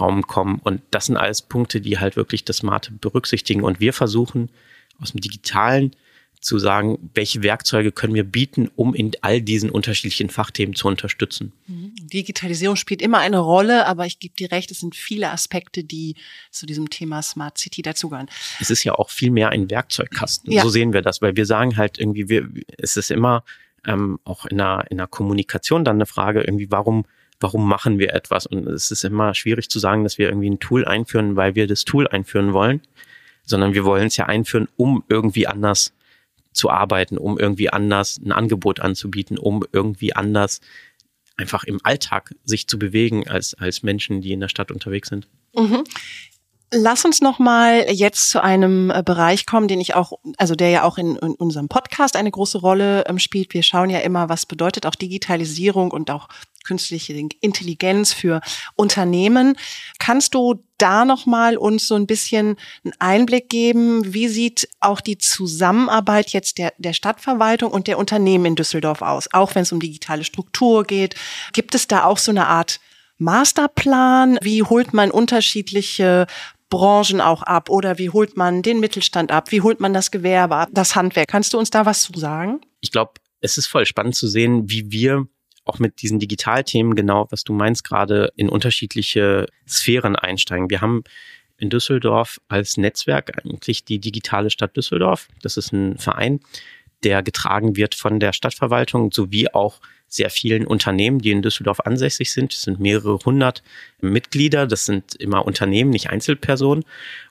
äh, 0.01 0.23
kommen. 0.23 0.61
Und 0.63 0.83
das 0.91 1.07
sind 1.07 1.17
alles 1.17 1.43
Punkte, 1.43 1.81
die 1.81 1.99
halt 1.99 2.17
wirklich 2.17 2.45
das 2.45 2.59
Smarte 2.59 2.93
berücksichtigen. 2.93 3.63
Und 3.63 3.81
wir 3.81 3.93
versuchen 3.93 4.51
aus 5.01 5.13
dem 5.13 5.21
Digitalen 5.21 5.95
zu 6.41 6.59
sagen, 6.59 7.11
welche 7.15 7.43
Werkzeuge 7.43 7.93
können 7.93 8.15
wir 8.15 8.25
bieten, 8.25 8.71
um 8.77 8.95
in 8.95 9.13
all 9.21 9.41
diesen 9.41 9.71
unterschiedlichen 9.71 10.31
Fachthemen 10.31 10.75
zu 10.75 10.89
unterstützen. 10.89 11.53
Mhm. 11.67 11.95
Digitalisierung 11.97 12.77
spielt 12.77 13.03
immer 13.03 13.19
eine 13.19 13.39
Rolle, 13.39 13.87
aber 13.87 14.07
ich 14.07 14.19
gebe 14.19 14.35
dir 14.35 14.53
recht, 14.53 14.71
es 14.71 14.81
sind 14.81 14.95
viele 14.95 15.31
Aspekte, 15.31 15.85
die 15.85 16.15
zu 16.51 16.67
diesem 16.67 16.91
Thema 16.91 17.23
Smart 17.23 17.59
City 17.59 17.83
dazugehören. 17.83 18.29
Es 18.61 18.71
ist 18.71 18.85
ja 18.85 18.95
auch 18.95 19.11
viel 19.11 19.31
mehr 19.31 19.51
ein 19.51 19.71
Werkzeugkasten. 19.71 20.53
Ja. 20.53 20.63
So 20.63 20.69
sehen 20.69 20.93
wir 20.93 21.03
das, 21.03 21.23
weil 21.23 21.37
wir 21.37 21.47
sagen 21.47 21.77
halt 21.77 21.99
irgendwie, 21.99 22.29
wir, 22.29 22.49
es 22.79 22.97
ist 22.97 23.11
immer 23.11 23.45
ähm, 23.87 24.19
auch 24.25 24.47
in 24.47 24.59
der, 24.59 24.85
in 24.91 24.99
der 24.99 25.07
Kommunikation 25.07 25.85
dann 25.85 25.97
eine 25.97 26.07
Frage, 26.07 26.43
irgendwie, 26.43 26.71
warum 26.71 27.05
warum 27.41 27.69
machen 27.69 27.99
wir 27.99 28.15
etwas? 28.15 28.47
Und 28.47 28.67
es 28.67 28.91
ist 28.91 29.05
immer 29.05 29.35
schwierig 29.35 29.69
zu 29.69 29.79
sagen, 29.79 30.05
dass 30.05 30.19
wir 30.19 30.29
irgendwie 30.29 30.51
ein 30.51 30.59
Tool 30.59 30.85
einführen, 30.85 31.37
weil 31.37 31.55
wir 31.55 31.67
das 31.67 31.85
Tool 31.85 32.09
einführen 32.09 32.53
wollen, 32.53 32.81
sondern 33.45 33.75
wir 33.75 33.85
wollen 33.85 34.07
es 34.07 34.17
ja 34.17 34.27
einführen, 34.27 34.69
um 34.77 35.05
irgendwie 35.09 35.47
anders 35.47 35.93
zu 36.57 36.71
arbeiten, 36.71 37.19
um 37.19 37.39
irgendwie 37.39 37.71
anders 37.71 38.19
ein 38.25 38.33
Angebot 38.33 38.81
anzubieten, 38.81 39.39
um 39.39 39.65
irgendwie 39.73 40.15
anders 40.15 40.61
einfach 41.37 41.65
im 41.65 41.81
Alltag 41.83 42.35
sich 42.45 42.67
zu 42.67 42.79
bewegen 42.79 43.29
als, 43.29 43.55
als 43.55 43.83
Menschen, 43.83 44.21
die 44.23 44.33
in 44.33 44.41
der 44.41 44.49
Stadt 44.49 44.71
unterwegs 44.71 45.09
sind. 45.09 45.29
Mhm. 45.55 45.85
Lass 46.73 47.05
uns 47.05 47.21
noch 47.21 47.39
mal 47.39 47.87
jetzt 47.91 48.29
zu 48.29 48.43
einem 48.43 48.91
äh, 48.91 49.03
Bereich 49.05 49.47
kommen, 49.47 49.69
den 49.69 49.81
ich 49.81 49.95
auch, 49.95 50.13
also 50.37 50.57
der 50.57 50.71
ja 50.71 50.83
auch 50.83 50.99
in, 50.99 51.15
in 51.17 51.35
unserem 51.35 51.69
Podcast 51.69 52.17
eine 52.17 52.31
große 52.31 52.59
Rolle 52.59 53.05
ähm, 53.07 53.21
spielt. 53.21 53.55
Wir 53.55 53.63
schauen 53.63 53.89
ja 53.89 54.01
immer, 54.01 54.29
was 54.29 54.47
bedeutet 54.47 54.85
auch 54.85 54.97
Digitalisierung 54.97 55.93
und 55.93 56.11
auch 56.11 56.29
künstliche 56.67 57.13
Intelligenz 57.13 58.13
für 58.13 58.41
Unternehmen. 58.75 59.57
Kannst 60.01 60.35
du 60.35 60.57
da 60.79 61.05
noch 61.05 61.25
mal 61.25 61.57
uns 61.57 61.87
so 61.87 61.95
ein 61.95 62.09
bisschen 62.09 62.57
einen 62.85 62.95
Einblick 62.99 63.49
geben? 63.49 64.13
Wie 64.13 64.27
sieht 64.27 64.69
auch 64.81 65.01
die 65.01 65.19
Zusammenarbeit 65.19 66.31
jetzt 66.31 66.59
der, 66.59 66.75
der 66.79 66.93
Stadtverwaltung 66.93 67.71
und 67.71 67.87
der 67.87 67.99
Unternehmen 67.99 68.47
in 68.47 68.57
Düsseldorf 68.57 69.03
aus? 69.03 69.29
Auch 69.33 69.55
wenn 69.55 69.63
es 69.63 69.73
um 69.73 69.79
digitale 69.79 70.25
Struktur 70.25 70.83
geht. 70.85 71.15
Gibt 71.53 71.77
es 71.77 71.87
da 71.87 72.05
auch 72.05 72.19
so 72.19 72.33
eine 72.33 72.49
Art 72.49 72.81
Masterplan? 73.19 74.39
Wie 74.43 74.63
holt 74.63 74.93
man 74.93 75.11
unterschiedliche 75.11 76.27
Branchen 76.69 77.21
auch 77.21 77.43
ab 77.43 77.71
oder 77.71 77.99
wie 77.99 78.11
holt 78.11 78.37
man 78.37 78.63
den 78.63 78.81
Mittelstand 78.81 79.31
ab? 79.31 79.53
Wie 79.53 79.61
holt 79.61 79.81
man 79.81 79.95
das 79.95 80.11
Gewerbe 80.11 80.57
ab, 80.57 80.69
das 80.73 80.97
Handwerk? 80.97 81.29
Kannst 81.29 81.53
du 81.53 81.59
uns 81.59 81.71
da 81.71 81.87
was 81.87 82.03
zu 82.03 82.19
sagen? 82.19 82.61
Ich 82.81 82.91
glaube, 82.91 83.13
es 83.41 83.57
ist 83.57 83.67
voll 83.67 83.87
spannend 83.87 84.17
zu 84.17 84.27
sehen, 84.27 84.69
wie 84.69 84.91
wir 84.91 85.27
auch 85.65 85.79
mit 85.79 86.01
diesen 86.03 86.19
Digitalthemen 86.19 86.95
genau, 86.95 87.27
was 87.31 87.45
du 87.45 87.53
meinst, 87.53 87.85
gerade 87.85 88.33
in 88.37 88.49
unterschiedliche 88.49 89.47
Sphären 89.69 90.17
einsteigen. 90.17 90.71
Wir 90.71 90.81
haben 90.81 91.03
in 91.59 91.71
Düsseldorf 91.71 92.39
als 92.49 92.77
Netzwerk 92.77 93.39
eigentlich 93.39 93.85
die 93.85 93.99
digitale 93.99 94.51
Stadt 94.51 94.77
Düsseldorf. 94.77 95.29
Das 95.43 95.57
ist 95.57 95.73
ein 95.73 95.99
Verein, 95.99 96.41
der 97.03 97.23
getragen 97.23 97.77
wird 97.77 97.95
von 97.95 98.21
der 98.21 98.33
Stadtverwaltung 98.33 99.13
sowie 99.13 99.49
auch 99.49 99.81
sehr 100.09 100.31
vielen 100.31 100.67
Unternehmen, 100.67 101.19
die 101.19 101.31
in 101.31 101.43
Düsseldorf 101.43 101.81
ansässig 101.81 102.33
sind. 102.33 102.53
Es 102.53 102.63
sind 102.63 102.81
mehrere 102.81 103.19
hundert 103.25 103.63
Mitglieder. 104.01 104.67
Das 104.67 104.85
sind 104.85 105.15
immer 105.17 105.47
Unternehmen, 105.47 105.91
nicht 105.91 106.11
Einzelpersonen. 106.11 106.85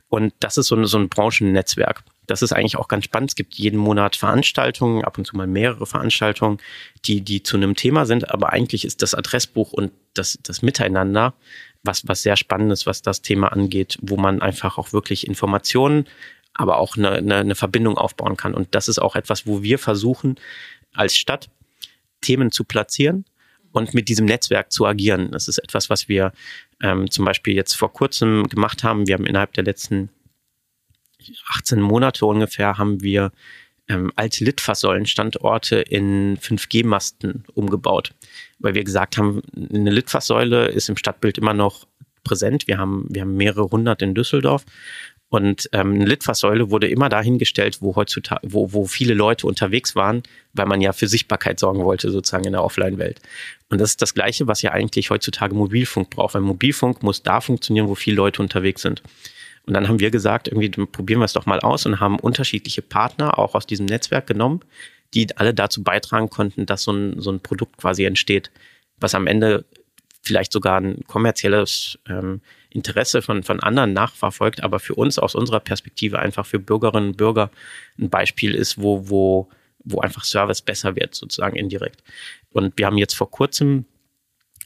Und 0.09 0.33
das 0.39 0.57
ist 0.57 0.67
so, 0.67 0.75
ein, 0.75 0.85
so 0.85 0.97
ein 0.97 1.09
Branchennetzwerk. 1.09 2.03
Das 2.27 2.41
ist 2.41 2.53
eigentlich 2.53 2.77
auch 2.77 2.87
ganz 2.87 3.05
spannend. 3.05 3.31
Es 3.31 3.35
gibt 3.35 3.55
jeden 3.55 3.77
Monat 3.77 4.15
Veranstaltungen, 4.15 5.03
ab 5.03 5.17
und 5.17 5.25
zu 5.25 5.35
mal 5.35 5.47
mehrere 5.47 5.85
Veranstaltungen, 5.85 6.59
die, 7.05 7.21
die 7.21 7.43
zu 7.43 7.57
einem 7.57 7.75
Thema 7.75 8.05
sind. 8.05 8.29
Aber 8.31 8.51
eigentlich 8.51 8.85
ist 8.85 9.01
das 9.01 9.13
Adressbuch 9.13 9.73
und 9.73 9.91
das, 10.13 10.39
das 10.43 10.61
Miteinander 10.61 11.33
was, 11.85 12.07
was 12.07 12.23
sehr 12.23 12.35
spannend 12.35 12.71
ist, 12.71 12.85
was 12.85 13.01
das 13.01 13.21
Thema 13.21 13.51
angeht, 13.51 13.97
wo 14.01 14.17
man 14.17 14.41
einfach 14.41 14.77
auch 14.77 14.93
wirklich 14.93 15.27
Informationen, 15.27 16.07
aber 16.53 16.77
auch 16.77 16.97
eine, 16.97 17.11
eine, 17.11 17.35
eine 17.37 17.55
Verbindung 17.55 17.97
aufbauen 17.97 18.37
kann. 18.37 18.53
Und 18.53 18.73
das 18.75 18.87
ist 18.87 18.99
auch 18.99 19.15
etwas, 19.15 19.45
wo 19.45 19.61
wir 19.61 19.77
versuchen, 19.77 20.35
als 20.93 21.15
Stadt 21.15 21.49
Themen 22.25 22.51
zu 22.51 22.63
platzieren 22.63 23.25
und 23.71 23.93
mit 23.93 24.09
diesem 24.09 24.25
Netzwerk 24.25 24.71
zu 24.71 24.85
agieren. 24.85 25.31
Das 25.31 25.47
ist 25.47 25.57
etwas, 25.57 25.89
was 25.89 26.07
wir 26.07 26.31
ähm, 26.81 27.09
zum 27.11 27.25
Beispiel 27.25 27.55
jetzt 27.55 27.73
vor 27.73 27.91
kurzem 27.93 28.47
gemacht 28.47 28.83
haben. 28.83 29.07
Wir 29.07 29.15
haben 29.15 29.25
innerhalb 29.25 29.53
der 29.53 29.63
letzten 29.63 30.09
18 31.57 31.81
Monate 31.81 32.25
ungefähr 32.25 32.77
haben 32.77 33.01
wir 33.01 33.31
ähm, 33.87 34.11
alte 34.15 34.43
Litfaßsäulenstandorte 34.43 35.77
in 35.77 36.37
5G-Masten 36.37 37.43
umgebaut, 37.53 38.13
weil 38.59 38.73
wir 38.75 38.83
gesagt 38.83 39.17
haben, 39.17 39.41
eine 39.55 39.91
Litfaßsäule 39.91 40.67
ist 40.67 40.89
im 40.89 40.97
Stadtbild 40.97 41.37
immer 41.37 41.53
noch 41.53 41.87
präsent. 42.23 42.67
Wir 42.67 42.77
haben, 42.77 43.05
wir 43.09 43.21
haben 43.21 43.35
mehrere 43.35 43.69
hundert 43.69 44.01
in 44.01 44.15
Düsseldorf 44.15 44.65
und 45.29 45.69
ähm, 45.73 45.95
eine 45.95 46.05
Litfaßsäule 46.05 46.69
wurde 46.69 46.87
immer 46.87 47.09
dahingestellt, 47.09 47.81
wo 47.81 47.95
heutzutage, 47.95 48.41
wo, 48.43 48.71
wo 48.73 48.85
viele 48.85 49.13
Leute 49.13 49.47
unterwegs 49.47 49.95
waren, 49.95 50.23
weil 50.53 50.67
man 50.67 50.81
ja 50.81 50.93
für 50.93 51.07
Sichtbarkeit 51.07 51.59
sorgen 51.59 51.83
wollte, 51.83 52.11
sozusagen 52.11 52.45
in 52.45 52.53
der 52.53 52.63
Offline-Welt. 52.63 53.21
Und 53.69 53.81
das 53.81 53.91
ist 53.91 54.01
das 54.01 54.13
Gleiche, 54.13 54.47
was 54.47 54.61
ja 54.61 54.71
eigentlich 54.71 55.09
heutzutage 55.09 55.55
Mobilfunk 55.55 56.11
braucht, 56.11 56.35
weil 56.35 56.41
Mobilfunk 56.41 57.01
muss 57.01 57.23
da 57.23 57.41
funktionieren, 57.41 57.87
wo 57.87 57.95
viele 57.95 58.17
Leute 58.17 58.41
unterwegs 58.41 58.83
sind. 58.83 59.01
Und 59.65 59.73
dann 59.73 59.87
haben 59.87 59.99
wir 59.99 60.11
gesagt, 60.11 60.47
irgendwie 60.47 60.69
probieren 60.69 61.19
wir 61.19 61.25
es 61.25 61.33
doch 61.33 61.47
mal 61.47 61.59
aus 61.59 61.87
und 61.87 61.99
haben 61.99 62.19
unterschiedliche 62.19 62.83
Partner 62.83 63.39
auch 63.39 63.55
aus 63.55 63.65
diesem 63.65 63.87
Netzwerk 63.87 64.27
genommen, 64.27 64.61
die 65.15 65.35
alle 65.37 65.55
dazu 65.55 65.83
beitragen 65.83 66.29
konnten, 66.29 66.67
dass 66.67 66.83
so 66.83 66.91
ein, 66.91 67.19
so 67.19 67.31
ein 67.31 67.39
Produkt 67.39 67.77
quasi 67.77 68.05
entsteht, 68.05 68.51
was 68.99 69.15
am 69.15 69.25
Ende 69.25 69.65
vielleicht 70.21 70.51
sogar 70.51 70.79
ein 70.79 71.03
kommerzielles 71.07 71.97
ähm, 72.07 72.41
Interesse 72.75 73.21
von, 73.21 73.41
von 73.43 73.61
anderen 73.61 73.93
nachverfolgt, 73.93 74.61
aber 74.61 74.79
für 74.79 74.95
uns 74.95 75.17
aus 75.17 75.33
unserer 75.33 75.61
Perspektive 75.61 76.19
einfach 76.19 76.45
für 76.45 76.59
Bürgerinnen 76.59 77.09
und 77.09 77.17
Bürger 77.17 77.49
ein 77.97 78.09
Beispiel 78.09 78.53
ist, 78.53 78.79
wo, 78.81 79.09
wo, 79.09 79.49
wo 79.83 80.01
einfach 80.01 80.25
Service 80.25 80.61
besser 80.61 80.95
wird, 80.95 81.15
sozusagen 81.15 81.55
indirekt. 81.55 82.03
Und 82.51 82.77
wir 82.77 82.85
haben 82.85 82.97
jetzt 82.97 83.15
vor 83.15 83.31
kurzem 83.31 83.85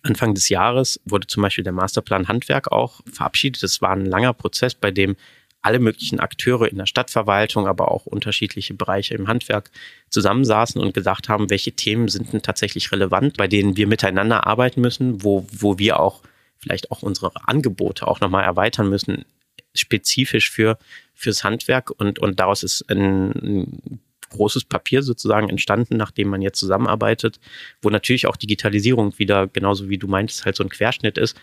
Anfang 0.02 0.34
des 0.34 0.50
Jahres 0.50 1.00
wurde 1.06 1.28
zum 1.28 1.44
Beispiel 1.44 1.64
der 1.64 1.74
Masterplan 1.74 2.30
Handwerk 2.30 2.72
auch 2.72 3.02
verabschiedet. 3.12 3.62
Das 3.62 3.82
war 3.82 3.92
ein 3.92 4.06
langer 4.06 4.34
Prozess, 4.34 4.74
bei 4.74 4.92
dem 4.92 5.16
alle 5.62 5.80
möglichen 5.80 6.22
Akteure 6.22 6.70
in 6.70 6.78
der 6.78 6.86
Stadtverwaltung, 6.86 7.68
aber 7.68 7.92
auch 7.92 8.06
unterschiedliche 8.06 8.74
Bereiche 8.74 9.14
im 9.16 9.28
Handwerk 9.28 9.72
zusammensaßen 10.10 10.82
und 10.82 10.94
gesagt 10.94 11.28
haben, 11.28 11.50
welche 11.50 11.74
Themen 11.74 12.08
sind 12.08 12.32
denn 12.32 12.42
tatsächlich 12.42 12.92
relevant, 12.94 13.36
bei 13.36 13.48
denen 13.48 13.76
wir 13.76 13.88
miteinander 13.88 14.48
arbeiten 14.48 14.80
müssen, 14.80 15.22
wo, 15.22 15.46
wo 15.52 15.78
wir 15.78 16.00
auch 16.00 16.22
vielleicht 16.60 16.92
auch 16.92 17.02
unsere 17.02 17.32
Angebote 17.48 18.08
auch 18.08 18.20
nochmal 18.20 18.44
erweitern 18.44 18.90
müssen, 18.90 19.26
spezifisch 19.74 20.50
für 20.52 20.78
fürs 21.14 21.44
Handwerk 21.44 21.92
und, 21.92 22.20
und 22.20 22.40
daraus 22.40 22.64
ist 22.64 22.90
ein, 22.90 23.32
ein 23.32 24.00
großes 24.30 24.66
Papier 24.66 25.04
sozusagen 25.04 25.50
entstanden, 25.50 25.98
nachdem 25.98 26.30
man 26.30 26.42
jetzt 26.42 26.60
zusammenarbeitet, 26.60 27.40
wo 27.82 27.90
natürlich 27.90 28.28
auch 28.28 28.38
Digitalisierung 28.38 29.18
wieder, 29.18 29.48
genauso 29.48 29.90
wie 29.90 29.98
du 29.98 30.08
meintest, 30.08 30.46
halt 30.46 30.56
so 30.56 30.64
ein 30.64 30.70
Querschnitt 30.70 31.18
ist, 31.18 31.36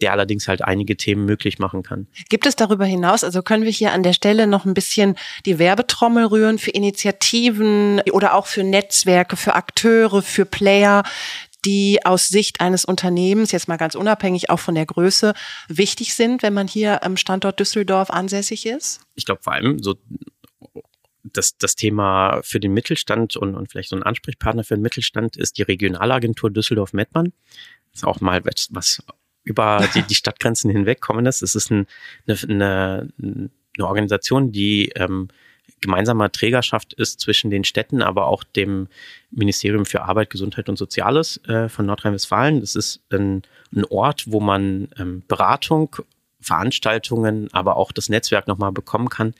der 0.00 0.12
allerdings 0.12 0.48
halt 0.48 0.62
einige 0.62 0.96
Themen 0.96 1.26
möglich 1.26 1.58
machen 1.58 1.82
kann. 1.82 2.06
Gibt 2.30 2.46
es 2.46 2.56
darüber 2.56 2.86
hinaus, 2.86 3.22
also 3.22 3.42
können 3.42 3.64
wir 3.64 3.70
hier 3.70 3.92
an 3.92 4.02
der 4.02 4.14
Stelle 4.14 4.46
noch 4.46 4.64
ein 4.64 4.74
bisschen 4.74 5.16
die 5.44 5.58
Werbetrommel 5.58 6.24
rühren 6.24 6.58
für 6.58 6.70
Initiativen 6.70 8.00
oder 8.12 8.34
auch 8.34 8.46
für 8.46 8.64
Netzwerke, 8.64 9.36
für 9.36 9.54
Akteure, 9.54 10.22
für 10.22 10.46
Player, 10.46 11.02
die 11.64 12.04
aus 12.04 12.28
Sicht 12.28 12.60
eines 12.60 12.84
Unternehmens, 12.84 13.52
jetzt 13.52 13.68
mal 13.68 13.76
ganz 13.76 13.94
unabhängig 13.94 14.50
auch 14.50 14.60
von 14.60 14.74
der 14.74 14.86
Größe, 14.86 15.34
wichtig 15.68 16.14
sind, 16.14 16.42
wenn 16.42 16.54
man 16.54 16.66
hier 16.66 17.04
am 17.04 17.16
Standort 17.16 17.60
Düsseldorf 17.60 18.10
ansässig 18.10 18.66
ist? 18.66 19.00
Ich 19.14 19.24
glaube 19.24 19.42
vor 19.42 19.52
allem 19.52 19.82
so 19.82 19.96
das, 21.22 21.56
das 21.58 21.76
Thema 21.76 22.40
für 22.42 22.60
den 22.60 22.72
Mittelstand 22.72 23.36
und, 23.36 23.54
und 23.54 23.70
vielleicht 23.70 23.90
so 23.90 23.96
ein 23.96 24.02
Ansprechpartner 24.02 24.64
für 24.64 24.74
den 24.74 24.82
Mittelstand 24.82 25.36
ist 25.36 25.58
die 25.58 25.62
Regionalagentur 25.62 26.50
Düsseldorf-Mettmann. 26.50 27.32
Das 27.92 28.02
ist 28.02 28.04
auch 28.04 28.20
mal 28.20 28.44
was, 28.44 28.68
was 28.70 29.02
über 29.44 29.86
die, 29.94 30.02
die 30.02 30.14
Stadtgrenzen 30.14 30.70
hinweg 30.70 31.00
kommen 31.00 31.26
ist. 31.26 31.42
Es 31.42 31.54
ist 31.54 31.70
ein, 31.70 31.86
eine, 32.26 32.38
eine, 32.42 33.12
eine 33.76 33.86
Organisation, 33.86 34.52
die 34.52 34.90
ähm, 34.94 35.28
gemeinsamer 35.80 36.30
Trägerschaft 36.30 36.92
ist 36.94 37.20
zwischen 37.20 37.50
den 37.50 37.64
Städten, 37.64 38.02
aber 38.02 38.26
auch 38.26 38.44
dem 38.44 38.88
Ministerium 39.30 39.86
für 39.86 40.02
Arbeit, 40.02 40.30
Gesundheit 40.30 40.68
und 40.68 40.76
Soziales 40.76 41.38
äh, 41.44 41.68
von 41.68 41.86
Nordrhein-Westfalen. 41.86 42.60
Das 42.60 42.74
ist 42.74 43.00
ein, 43.10 43.42
ein, 43.74 43.84
Ort, 43.84 44.24
wo 44.26 44.40
man 44.40 44.88
ähm, 44.98 45.22
Beratung, 45.28 45.96
Veranstaltungen, 46.40 47.48
aber 47.52 47.76
auch 47.76 47.92
das 47.92 48.08
Netzwerk 48.08 48.48
nochmal 48.48 48.72
bekommen 48.72 49.08
kann. 49.08 49.34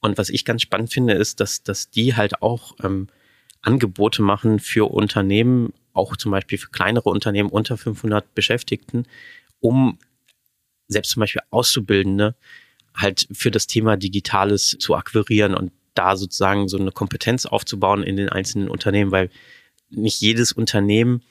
Und 0.00 0.18
was 0.18 0.28
ich 0.28 0.44
ganz 0.44 0.62
spannend 0.62 0.92
finde, 0.92 1.14
ist, 1.14 1.40
dass, 1.40 1.62
dass 1.62 1.90
die 1.90 2.16
halt 2.16 2.42
auch 2.42 2.74
ähm, 2.82 3.08
Angebote 3.62 4.22
machen 4.22 4.58
für 4.58 4.90
Unternehmen, 4.90 5.72
auch 5.92 6.16
zum 6.16 6.32
Beispiel 6.32 6.58
für 6.58 6.70
kleinere 6.70 7.10
Unternehmen 7.10 7.48
unter 7.48 7.76
500 7.76 8.34
Beschäftigten, 8.34 9.06
um 9.60 9.98
selbst 10.88 11.10
zum 11.10 11.20
Beispiel 11.20 11.42
Auszubildende 11.50 12.34
halt 12.94 13.26
für 13.32 13.50
das 13.50 13.66
Thema 13.66 13.96
Digitales 13.96 14.76
zu 14.78 14.94
akquirieren 14.94 15.54
und 15.54 15.72
da 15.94 16.16
sozusagen 16.16 16.68
so 16.68 16.78
eine 16.78 16.92
Kompetenz 16.92 17.46
aufzubauen 17.46 18.02
in 18.02 18.16
den 18.16 18.28
einzelnen 18.28 18.68
Unternehmen, 18.68 19.10
weil 19.10 19.30
nicht 19.90 20.20
jedes 20.20 20.52
Unternehmen 20.52 21.22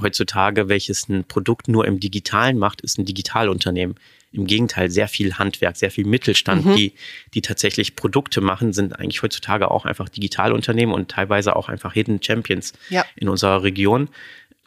heutzutage, 0.00 0.68
welches 0.68 1.08
ein 1.08 1.24
Produkt 1.24 1.68
nur 1.68 1.86
im 1.86 2.00
Digitalen 2.00 2.58
macht, 2.58 2.80
ist 2.80 2.98
ein 2.98 3.04
Digitalunternehmen. 3.04 3.96
Im 4.32 4.46
Gegenteil, 4.46 4.90
sehr 4.90 5.08
viel 5.08 5.34
Handwerk, 5.34 5.76
sehr 5.76 5.90
viel 5.90 6.06
Mittelstand, 6.06 6.64
mhm. 6.64 6.76
die, 6.76 6.92
die 7.34 7.42
tatsächlich 7.42 7.96
Produkte 7.96 8.40
machen, 8.40 8.72
sind 8.72 8.98
eigentlich 8.98 9.22
heutzutage 9.22 9.70
auch 9.70 9.84
einfach 9.84 10.08
Digitalunternehmen 10.08 10.94
und 10.94 11.10
teilweise 11.10 11.56
auch 11.56 11.68
einfach 11.68 11.92
Hidden 11.94 12.22
Champions 12.22 12.72
ja. 12.90 13.04
in 13.16 13.28
unserer 13.28 13.64
Region. 13.64 14.08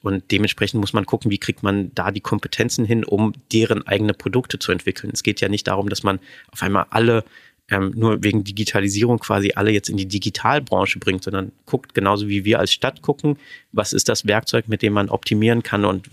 Und 0.01 0.31
dementsprechend 0.31 0.81
muss 0.81 0.91
man 0.91 1.05
gucken, 1.05 1.31
wie 1.31 1.37
kriegt 1.37 1.63
man 1.63 1.95
da 1.95 2.11
die 2.11 2.19
Kompetenzen 2.19 2.83
hin, 2.83 3.05
um 3.05 3.31
deren 3.53 3.87
eigene 3.87 4.13
Produkte 4.13 4.59
zu 4.59 4.73
entwickeln. 4.73 5.11
Es 5.13 5.23
geht 5.23 5.39
ja 5.39 5.47
nicht 5.47 5.65
darum, 5.67 5.87
dass 5.87 6.03
man 6.03 6.19
auf 6.51 6.61
einmal 6.61 6.87
alle 6.89 7.23
ähm, 7.69 7.93
nur 7.95 8.23
wegen 8.23 8.43
Digitalisierung 8.43 9.19
quasi 9.19 9.53
alle 9.55 9.71
jetzt 9.71 9.89
in 9.89 9.97
die 9.97 10.07
Digitalbranche 10.07 10.99
bringt, 10.99 11.23
sondern 11.23 11.51
guckt 11.65 11.93
genauso 11.93 12.27
wie 12.27 12.45
wir 12.45 12.59
als 12.59 12.73
Stadt 12.73 13.01
gucken, 13.01 13.37
was 13.71 13.93
ist 13.93 14.09
das 14.09 14.27
Werkzeug, 14.27 14.67
mit 14.67 14.81
dem 14.81 14.93
man 14.93 15.09
optimieren 15.09 15.63
kann 15.63 15.85
und 15.85 16.09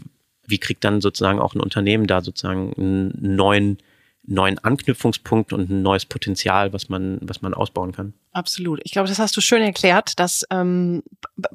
wie 0.47 0.59
kriegt 0.59 0.85
dann 0.85 1.01
sozusagen 1.01 1.39
auch 1.39 1.55
ein 1.55 1.61
Unternehmen 1.61 2.07
da 2.07 2.21
sozusagen 2.23 2.73
einen 2.77 3.37
neuen 3.37 3.79
neuen 4.23 4.59
Anknüpfungspunkt 4.59 5.53
und 5.53 5.71
ein 5.71 5.83
neues 5.83 6.07
Potenzial, 6.07 6.73
was 6.73 6.89
man, 6.89 7.19
was 7.23 7.43
man 7.43 7.55
ausbauen 7.55 7.93
kann. 7.93 8.15
Absolut. 8.33 8.81
Ich 8.85 8.93
glaube, 8.93 9.09
das 9.09 9.19
hast 9.19 9.37
du 9.37 9.41
schön 9.41 9.63
erklärt. 9.63 10.19
Das 10.19 10.45
ähm, 10.51 11.03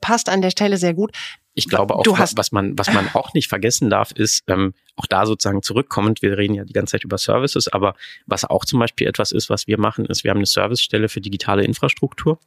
passt 0.01 0.29
an 0.29 0.41
der 0.41 0.49
Stelle 0.49 0.77
sehr 0.77 0.93
gut. 0.93 1.11
Ich 1.55 1.69
glaube 1.69 1.95
auch, 1.95 2.05
was 2.35 2.51
man, 2.51 2.77
was 2.77 2.93
man 2.93 3.09
auch 3.13 3.33
nicht 3.33 3.47
vergessen 3.47 3.89
darf, 3.89 4.11
ist, 4.11 4.43
ähm, 4.47 4.73
auch 4.97 5.05
da 5.05 5.25
sozusagen 5.25 5.61
zurückkommend, 5.61 6.21
wir 6.21 6.37
reden 6.37 6.53
ja 6.53 6.65
die 6.65 6.73
ganze 6.73 6.91
Zeit 6.91 7.03
über 7.03 7.17
Services, 7.17 7.67
aber 7.67 7.95
was 8.25 8.45
auch 8.45 8.65
zum 8.65 8.79
Beispiel 8.79 9.07
etwas 9.07 9.31
ist, 9.31 9.49
was 9.49 9.65
wir 9.65 9.79
machen, 9.79 10.05
ist, 10.05 10.23
wir 10.23 10.31
haben 10.31 10.37
eine 10.37 10.45
Servicestelle 10.45 11.09
für 11.09 11.21
digitale 11.21 11.63
Infrastruktur 11.63 12.39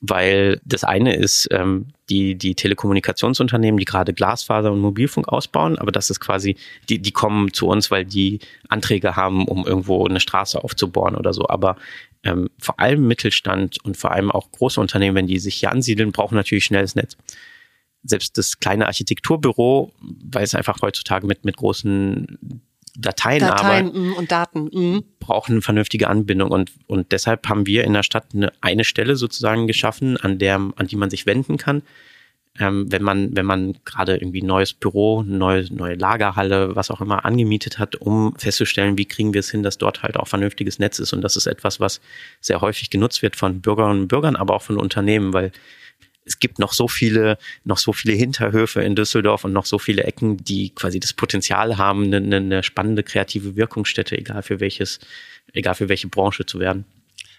weil 0.00 0.60
das 0.64 0.84
eine 0.84 1.14
ist 1.16 1.48
ähm, 1.50 1.86
die, 2.10 2.34
die 2.34 2.54
Telekommunikationsunternehmen, 2.54 3.78
die 3.78 3.84
gerade 3.84 4.12
Glasfaser 4.12 4.70
und 4.70 4.80
Mobilfunk 4.80 5.28
ausbauen, 5.28 5.78
aber 5.78 5.90
das 5.90 6.10
ist 6.10 6.20
quasi, 6.20 6.56
die, 6.88 6.98
die 6.98 7.12
kommen 7.12 7.52
zu 7.52 7.66
uns, 7.66 7.90
weil 7.90 8.04
die 8.04 8.40
Anträge 8.68 9.16
haben, 9.16 9.48
um 9.48 9.66
irgendwo 9.66 10.06
eine 10.06 10.20
Straße 10.20 10.62
aufzubauen 10.62 11.16
oder 11.16 11.32
so. 11.32 11.48
Aber 11.48 11.76
ähm, 12.24 12.50
vor 12.58 12.78
allem 12.78 13.06
Mittelstand 13.06 13.78
und 13.84 13.96
vor 13.96 14.12
allem 14.12 14.30
auch 14.30 14.52
große 14.52 14.80
Unternehmen, 14.80 15.16
wenn 15.16 15.26
die 15.26 15.38
sich 15.38 15.56
hier 15.56 15.72
ansiedeln, 15.72 16.12
brauchen 16.12 16.34
natürlich 16.34 16.64
schnelles 16.64 16.94
Netz. 16.94 17.16
Selbst 18.06 18.38
das 18.38 18.58
kleine 18.58 18.86
Architekturbüro, 18.86 19.92
weil 20.00 20.44
es 20.44 20.54
einfach 20.54 20.78
heutzutage 20.82 21.26
mit, 21.26 21.44
mit 21.44 21.56
großen 21.56 22.62
Dateien, 22.98 23.40
Dateien 23.40 23.88
aber 23.88 23.98
mm, 23.98 24.12
und 24.14 24.32
Daten 24.32 24.64
mm. 24.64 25.04
brauchen 25.20 25.52
eine 25.52 25.62
vernünftige 25.62 26.08
Anbindung. 26.08 26.50
Und 26.50 26.72
und 26.86 27.12
deshalb 27.12 27.48
haben 27.48 27.66
wir 27.66 27.84
in 27.84 27.92
der 27.92 28.02
Stadt 28.02 28.26
eine, 28.34 28.52
eine 28.60 28.84
Stelle 28.84 29.16
sozusagen 29.16 29.66
geschaffen, 29.66 30.16
an 30.16 30.38
der 30.38 30.56
an 30.56 30.86
die 30.86 30.96
man 30.96 31.10
sich 31.10 31.26
wenden 31.26 31.58
kann, 31.58 31.82
ähm, 32.58 32.90
wenn 32.90 33.02
man 33.02 33.36
wenn 33.36 33.46
man 33.46 33.76
gerade 33.84 34.16
irgendwie 34.16 34.40
ein 34.40 34.46
neues 34.46 34.72
Büro, 34.72 35.20
eine 35.20 35.36
neue 35.36 35.74
neue 35.74 35.94
Lagerhalle, 35.94 36.74
was 36.74 36.90
auch 36.90 37.00
immer 37.00 37.24
angemietet 37.24 37.78
hat, 37.78 37.96
um 37.96 38.34
festzustellen, 38.36 38.96
wie 38.96 39.04
kriegen 39.04 39.34
wir 39.34 39.40
es 39.40 39.50
hin, 39.50 39.62
dass 39.62 39.78
dort 39.78 40.02
halt 40.02 40.16
auch 40.16 40.28
vernünftiges 40.28 40.78
Netz 40.78 40.98
ist. 40.98 41.12
Und 41.12 41.20
das 41.20 41.36
ist 41.36 41.46
etwas, 41.46 41.80
was 41.80 42.00
sehr 42.40 42.60
häufig 42.60 42.88
genutzt 42.90 43.22
wird 43.22 43.36
von 43.36 43.60
Bürgerinnen 43.60 44.02
und 44.02 44.08
Bürgern, 44.08 44.36
aber 44.36 44.54
auch 44.54 44.62
von 44.62 44.78
Unternehmen, 44.78 45.32
weil 45.32 45.52
es 46.26 46.40
gibt 46.40 46.58
noch 46.58 46.72
so 46.72 46.88
viele, 46.88 47.38
noch 47.64 47.78
so 47.78 47.92
viele 47.92 48.14
Hinterhöfe 48.14 48.82
in 48.82 48.96
Düsseldorf 48.96 49.44
und 49.44 49.52
noch 49.52 49.64
so 49.64 49.78
viele 49.78 50.04
Ecken, 50.04 50.36
die 50.38 50.70
quasi 50.70 51.00
das 51.00 51.12
Potenzial 51.12 51.78
haben, 51.78 52.12
eine, 52.12 52.36
eine 52.36 52.62
spannende 52.62 53.02
kreative 53.02 53.56
Wirkungsstätte, 53.56 54.18
egal 54.18 54.42
für 54.42 54.60
welches, 54.60 54.98
egal 55.52 55.74
für 55.74 55.88
welche 55.88 56.08
Branche 56.08 56.44
zu 56.44 56.58
werden. 56.58 56.84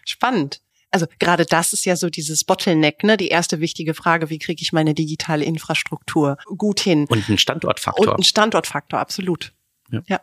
Spannend. 0.06 0.62
Also 0.89 1.06
gerade 1.19 1.45
das 1.45 1.73
ist 1.73 1.86
ja 1.86 1.97
so 1.97 2.10
dieses 2.10 2.45
Bottleneck, 2.45 3.04
ne? 3.04 3.17
Die 3.17 3.28
erste 3.28 3.60
wichtige 3.60 3.93
Frage, 3.93 4.30
wie 4.30 4.39
kriege 4.39 4.62
ich 4.62 4.71
meine 4.71 4.93
digitale 4.93 5.43
Infrastruktur 5.43 6.38
gut 6.58 6.80
hin? 6.80 7.06
Und 7.10 7.28
ein 7.28 7.38
Standortfaktor. 7.38 8.13
Und 8.13 8.19
ein 8.19 8.23
Standortfaktor, 8.23 8.97
absolut. 8.97 9.52
Ja. 9.91 10.02
ja 10.08 10.21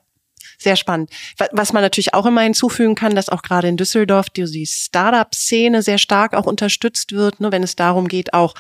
sehr 0.59 0.77
spannend. 0.77 1.11
Was 1.53 1.73
man 1.73 1.83
natürlich 1.83 2.15
auch 2.15 2.27
immer 2.27 2.43
hinzufügen 2.43 2.95
kann, 2.95 3.15
dass 3.15 3.29
auch 3.29 3.43
gerade 3.43 3.69
in 3.69 3.77
Düsseldorf 3.77 4.31
die 4.31 4.67
Startup-Szene 4.67 5.83
sehr 5.83 5.99
stark 5.99 6.35
auch 6.35 6.47
unterstützt 6.47 7.13
wird, 7.13 7.41
ne, 7.41 7.53
wenn 7.53 7.63
es 7.63 7.77
darum 7.77 8.09
geht, 8.09 8.35
auch 8.35 8.55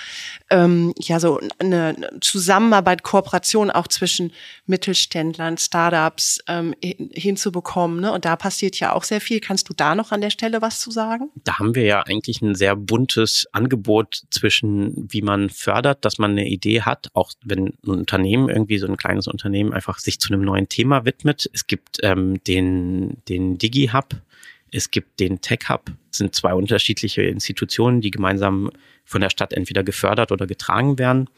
ähm, 0.50 0.94
ja 0.98 1.20
so 1.20 1.40
eine 1.58 1.96
Zusammenarbeit, 2.20 3.02
Kooperation 3.02 3.70
auch 3.70 3.88
zwischen 3.88 4.32
Mittelständlern, 4.66 5.58
Startups 5.58 6.40
ähm, 6.48 6.74
hinzubekommen. 6.80 8.00
Ne? 8.00 8.12
Und 8.12 8.24
da 8.24 8.36
passiert 8.36 8.78
ja 8.80 8.92
auch 8.92 9.04
sehr 9.04 9.20
viel. 9.20 9.40
Kannst 9.40 9.68
du 9.68 9.74
da 9.74 9.94
noch 9.94 10.12
an 10.12 10.20
der 10.20 10.30
Stelle 10.30 10.62
was 10.62 10.80
zu 10.80 10.90
sagen? 10.90 11.30
Da 11.44 11.58
haben 11.58 11.74
wir 11.74 11.84
ja 11.84 12.02
eigentlich 12.02 12.42
ein 12.42 12.54
sehr 12.54 12.76
buntes 12.76 13.46
Angebot 13.52 14.22
zwischen, 14.30 15.08
wie 15.10 15.22
man 15.22 15.50
fördert, 15.50 16.04
dass 16.04 16.18
man 16.18 16.32
eine 16.32 16.46
Idee 16.46 16.82
hat, 16.82 17.10
auch 17.14 17.32
wenn 17.42 17.74
ein 17.84 17.90
Unternehmen 17.90 18.48
irgendwie 18.48 18.78
so 18.78 18.86
ein 18.86 18.96
kleines 18.96 19.28
Unternehmen 19.28 19.72
einfach 19.72 19.98
sich 19.98 20.20
zu 20.20 20.32
einem 20.32 20.42
neuen 20.42 20.68
Thema 20.68 21.04
widmet. 21.04 21.48
Es 21.52 21.66
gibt 21.66 21.83
gibt 21.84 22.00
ähm, 22.02 22.42
den, 22.44 23.16
den 23.28 23.58
Digi-Hub, 23.58 24.16
es 24.70 24.90
gibt 24.90 25.20
den 25.20 25.40
Tech-Hub. 25.40 25.86
Das 26.10 26.18
sind 26.18 26.34
zwei 26.34 26.54
unterschiedliche 26.54 27.22
Institutionen, 27.22 28.00
die 28.00 28.10
gemeinsam 28.10 28.70
von 29.04 29.20
der 29.20 29.30
Stadt 29.30 29.52
entweder 29.52 29.84
gefördert 29.84 30.32
oder 30.32 30.46
getragen 30.46 30.98
werden, 30.98 31.28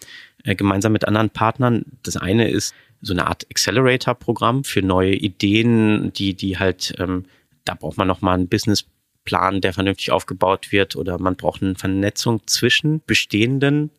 äh, 0.44 0.54
gemeinsam 0.54 0.92
mit 0.92 1.06
anderen 1.06 1.30
Partnern. 1.30 1.84
Das 2.02 2.16
eine 2.16 2.48
ist 2.48 2.74
so 3.02 3.12
eine 3.12 3.26
Art 3.26 3.46
Accelerator-Programm 3.50 4.64
für 4.64 4.82
neue 4.82 5.14
Ideen, 5.14 6.12
die, 6.14 6.34
die 6.34 6.58
halt, 6.58 6.94
ähm, 6.98 7.24
da 7.64 7.74
braucht 7.74 7.98
man 7.98 8.08
nochmal 8.08 8.34
einen 8.34 8.48
Businessplan, 8.48 9.60
der 9.60 9.74
vernünftig 9.74 10.12
aufgebaut 10.12 10.72
wird 10.72 10.96
oder 10.96 11.18
man 11.18 11.36
braucht 11.36 11.62
eine 11.62 11.74
Vernetzung 11.74 12.40
zwischen 12.46 13.02
bestehenden 13.06 13.90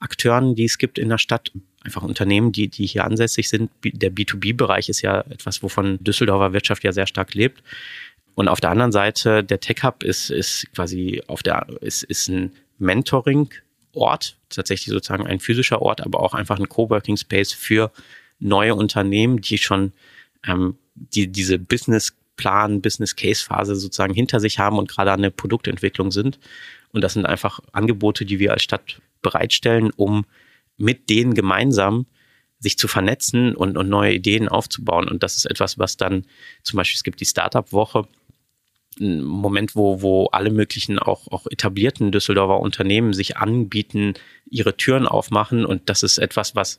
Akteuren, 0.00 0.56
die 0.56 0.64
es 0.64 0.78
gibt 0.78 0.98
in 0.98 1.08
der 1.08 1.18
Stadt 1.18 1.52
einfach 1.84 2.02
Unternehmen, 2.02 2.52
die, 2.52 2.68
die 2.68 2.86
hier 2.86 3.04
ansässig 3.04 3.48
sind. 3.48 3.70
Der 3.84 4.12
B2B-Bereich 4.12 4.88
ist 4.88 5.02
ja 5.02 5.20
etwas, 5.30 5.62
wovon 5.62 6.02
Düsseldorfer 6.02 6.52
Wirtschaft 6.52 6.84
ja 6.84 6.92
sehr 6.92 7.06
stark 7.06 7.34
lebt. 7.34 7.62
Und 8.34 8.48
auf 8.48 8.60
der 8.60 8.70
anderen 8.70 8.92
Seite, 8.92 9.44
der 9.44 9.60
Tech 9.60 9.82
Hub 9.82 10.02
ist, 10.02 10.30
ist 10.30 10.66
quasi 10.74 11.22
auf 11.26 11.42
der, 11.42 11.66
ist, 11.80 12.02
ist 12.04 12.28
ein 12.28 12.52
Mentoring-Ort, 12.78 14.36
tatsächlich 14.48 14.92
sozusagen 14.92 15.26
ein 15.26 15.40
physischer 15.40 15.82
Ort, 15.82 16.00
aber 16.00 16.20
auch 16.20 16.34
einfach 16.34 16.58
ein 16.58 16.68
Coworking 16.68 17.16
Space 17.16 17.52
für 17.52 17.90
neue 18.38 18.74
Unternehmen, 18.74 19.40
die 19.40 19.58
schon 19.58 19.92
ähm, 20.46 20.76
die, 20.94 21.28
diese 21.28 21.58
Business 21.58 22.14
Plan, 22.36 22.80
Business 22.80 23.14
Case 23.14 23.44
Phase 23.44 23.76
sozusagen 23.76 24.14
hinter 24.14 24.40
sich 24.40 24.58
haben 24.58 24.78
und 24.78 24.88
gerade 24.88 25.12
an 25.12 25.22
der 25.22 25.30
Produktentwicklung 25.30 26.10
sind. 26.10 26.38
Und 26.92 27.02
das 27.02 27.12
sind 27.12 27.26
einfach 27.26 27.60
Angebote, 27.72 28.24
die 28.24 28.38
wir 28.38 28.52
als 28.52 28.62
Stadt 28.62 29.00
bereitstellen, 29.20 29.90
um 29.96 30.24
mit 30.76 31.10
denen 31.10 31.34
gemeinsam 31.34 32.06
sich 32.58 32.78
zu 32.78 32.86
vernetzen 32.86 33.56
und, 33.56 33.76
und 33.76 33.88
neue 33.88 34.14
Ideen 34.14 34.48
aufzubauen. 34.48 35.08
Und 35.08 35.22
das 35.22 35.36
ist 35.36 35.46
etwas, 35.46 35.78
was 35.78 35.96
dann 35.96 36.24
zum 36.62 36.76
Beispiel, 36.76 36.96
es 36.96 37.02
gibt 37.02 37.20
die 37.20 37.26
Startup-Woche, 37.26 38.06
ein 39.00 39.22
Moment, 39.22 39.74
wo, 39.74 40.02
wo 40.02 40.26
alle 40.26 40.50
möglichen 40.50 40.98
auch, 40.98 41.26
auch 41.28 41.46
etablierten 41.50 42.12
Düsseldorfer 42.12 42.60
Unternehmen 42.60 43.14
sich 43.14 43.36
anbieten, 43.38 44.14
ihre 44.50 44.76
Türen 44.76 45.06
aufmachen. 45.06 45.64
Und 45.64 45.88
das 45.88 46.02
ist 46.02 46.18
etwas, 46.18 46.54
was 46.54 46.78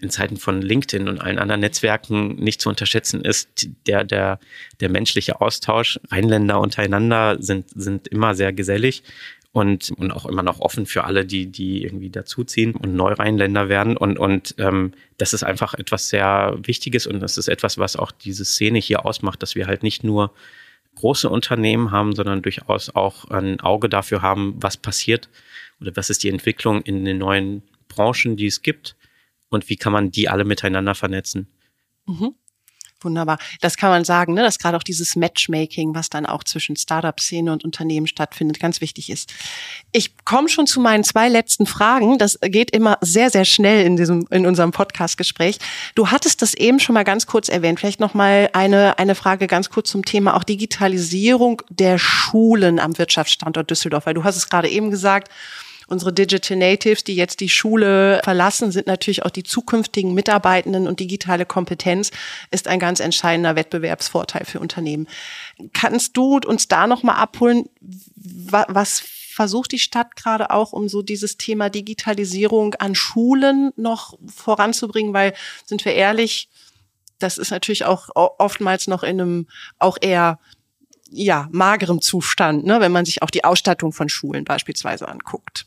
in 0.00 0.10
Zeiten 0.10 0.38
von 0.38 0.62
LinkedIn 0.62 1.08
und 1.08 1.20
allen 1.20 1.38
anderen 1.38 1.60
Netzwerken 1.60 2.36
nicht 2.36 2.60
zu 2.62 2.70
unterschätzen 2.70 3.20
ist. 3.20 3.68
Der, 3.86 4.04
der, 4.04 4.40
der 4.80 4.88
menschliche 4.88 5.40
Austausch, 5.40 6.00
Rheinländer 6.10 6.60
untereinander 6.60 7.36
sind, 7.40 7.68
sind 7.70 8.08
immer 8.08 8.34
sehr 8.34 8.52
gesellig 8.52 9.02
und, 9.52 9.90
und 9.90 10.12
auch 10.12 10.26
immer 10.26 10.42
noch 10.42 10.60
offen 10.60 10.86
für 10.86 11.04
alle, 11.04 11.24
die, 11.24 11.46
die 11.46 11.82
irgendwie 11.82 12.10
dazuziehen 12.10 12.74
und 12.74 12.94
Neureinländer 12.94 13.68
werden. 13.68 13.96
Und, 13.96 14.18
und 14.18 14.54
ähm, 14.58 14.92
das 15.18 15.32
ist 15.32 15.42
einfach 15.42 15.74
etwas 15.74 16.08
sehr 16.08 16.56
Wichtiges 16.62 17.06
und 17.06 17.20
das 17.20 17.36
ist 17.36 17.48
etwas, 17.48 17.76
was 17.78 17.96
auch 17.96 18.12
diese 18.12 18.44
Szene 18.44 18.78
hier 18.78 19.04
ausmacht, 19.04 19.42
dass 19.42 19.56
wir 19.56 19.66
halt 19.66 19.82
nicht 19.82 20.04
nur 20.04 20.32
große 20.94 21.28
Unternehmen 21.28 21.90
haben, 21.90 22.14
sondern 22.14 22.42
durchaus 22.42 22.94
auch 22.94 23.24
ein 23.26 23.60
Auge 23.60 23.88
dafür 23.88 24.22
haben, 24.22 24.54
was 24.60 24.76
passiert 24.76 25.28
oder 25.80 25.96
was 25.96 26.10
ist 26.10 26.22
die 26.22 26.30
Entwicklung 26.30 26.82
in 26.82 27.04
den 27.04 27.18
neuen 27.18 27.62
Branchen, 27.88 28.36
die 28.36 28.46
es 28.46 28.62
gibt 28.62 28.96
und 29.48 29.68
wie 29.68 29.76
kann 29.76 29.92
man 29.92 30.10
die 30.10 30.28
alle 30.28 30.44
miteinander 30.44 30.94
vernetzen. 30.94 31.48
Mhm. 32.06 32.34
Wunderbar. 33.02 33.38
Das 33.60 33.76
kann 33.76 33.90
man 33.90 34.04
sagen, 34.04 34.34
ne, 34.34 34.42
dass 34.42 34.58
gerade 34.58 34.76
auch 34.76 34.82
dieses 34.82 35.16
Matchmaking, 35.16 35.94
was 35.94 36.10
dann 36.10 36.26
auch 36.26 36.44
zwischen 36.44 36.76
Startup-Szene 36.76 37.52
und 37.52 37.64
Unternehmen 37.64 38.06
stattfindet, 38.06 38.60
ganz 38.60 38.80
wichtig 38.80 39.10
ist. 39.10 39.32
Ich 39.92 40.16
komme 40.24 40.48
schon 40.48 40.66
zu 40.66 40.80
meinen 40.80 41.02
zwei 41.02 41.28
letzten 41.28 41.66
Fragen. 41.66 42.18
Das 42.18 42.38
geht 42.42 42.70
immer 42.72 42.98
sehr, 43.00 43.30
sehr 43.30 43.44
schnell 43.44 43.86
in 43.86 43.96
diesem, 43.96 44.26
in 44.30 44.46
unserem 44.46 44.70
Podcast-Gespräch. 44.72 45.58
Du 45.94 46.08
hattest 46.08 46.42
das 46.42 46.54
eben 46.54 46.78
schon 46.78 46.94
mal 46.94 47.04
ganz 47.04 47.26
kurz 47.26 47.48
erwähnt. 47.48 47.80
Vielleicht 47.80 48.00
noch 48.00 48.14
mal 48.14 48.50
eine, 48.52 48.98
eine 48.98 49.14
Frage 49.14 49.46
ganz 49.46 49.70
kurz 49.70 49.90
zum 49.90 50.04
Thema 50.04 50.36
auch 50.36 50.44
Digitalisierung 50.44 51.62
der 51.70 51.98
Schulen 51.98 52.78
am 52.78 52.98
Wirtschaftsstandort 52.98 53.70
Düsseldorf, 53.70 54.06
weil 54.06 54.14
du 54.14 54.24
hast 54.24 54.36
es 54.36 54.48
gerade 54.48 54.68
eben 54.68 54.90
gesagt, 54.90 55.30
Unsere 55.90 56.12
Digital 56.12 56.56
Natives, 56.56 57.02
die 57.02 57.16
jetzt 57.16 57.40
die 57.40 57.48
Schule 57.48 58.20
verlassen, 58.22 58.70
sind 58.70 58.86
natürlich 58.86 59.24
auch 59.24 59.30
die 59.30 59.42
zukünftigen 59.42 60.14
Mitarbeitenden 60.14 60.86
und 60.86 61.00
digitale 61.00 61.44
Kompetenz 61.44 62.12
ist 62.52 62.68
ein 62.68 62.78
ganz 62.78 63.00
entscheidender 63.00 63.56
Wettbewerbsvorteil 63.56 64.44
für 64.44 64.60
Unternehmen. 64.60 65.08
Kannst 65.72 66.16
du 66.16 66.38
uns 66.46 66.68
da 66.68 66.86
noch 66.86 67.02
mal 67.02 67.16
abholen, 67.16 67.68
was 68.14 69.00
versucht 69.00 69.72
die 69.72 69.80
Stadt 69.80 70.14
gerade 70.14 70.50
auch, 70.50 70.72
um 70.72 70.88
so 70.88 71.02
dieses 71.02 71.38
Thema 71.38 71.70
Digitalisierung 71.70 72.76
an 72.76 72.94
Schulen 72.94 73.72
noch 73.74 74.16
voranzubringen? 74.32 75.12
Weil, 75.12 75.34
sind 75.66 75.84
wir 75.84 75.94
ehrlich, 75.94 76.48
das 77.18 77.36
ist 77.36 77.50
natürlich 77.50 77.84
auch 77.84 78.10
oftmals 78.14 78.86
noch 78.86 79.02
in 79.02 79.20
einem 79.20 79.48
auch 79.80 79.98
eher 80.00 80.38
ja, 81.10 81.48
magerem 81.50 82.00
Zustand, 82.00 82.64
ne, 82.64 82.78
wenn 82.78 82.92
man 82.92 83.04
sich 83.04 83.22
auch 83.22 83.30
die 83.30 83.42
Ausstattung 83.42 83.92
von 83.92 84.08
Schulen 84.08 84.44
beispielsweise 84.44 85.08
anguckt 85.08 85.66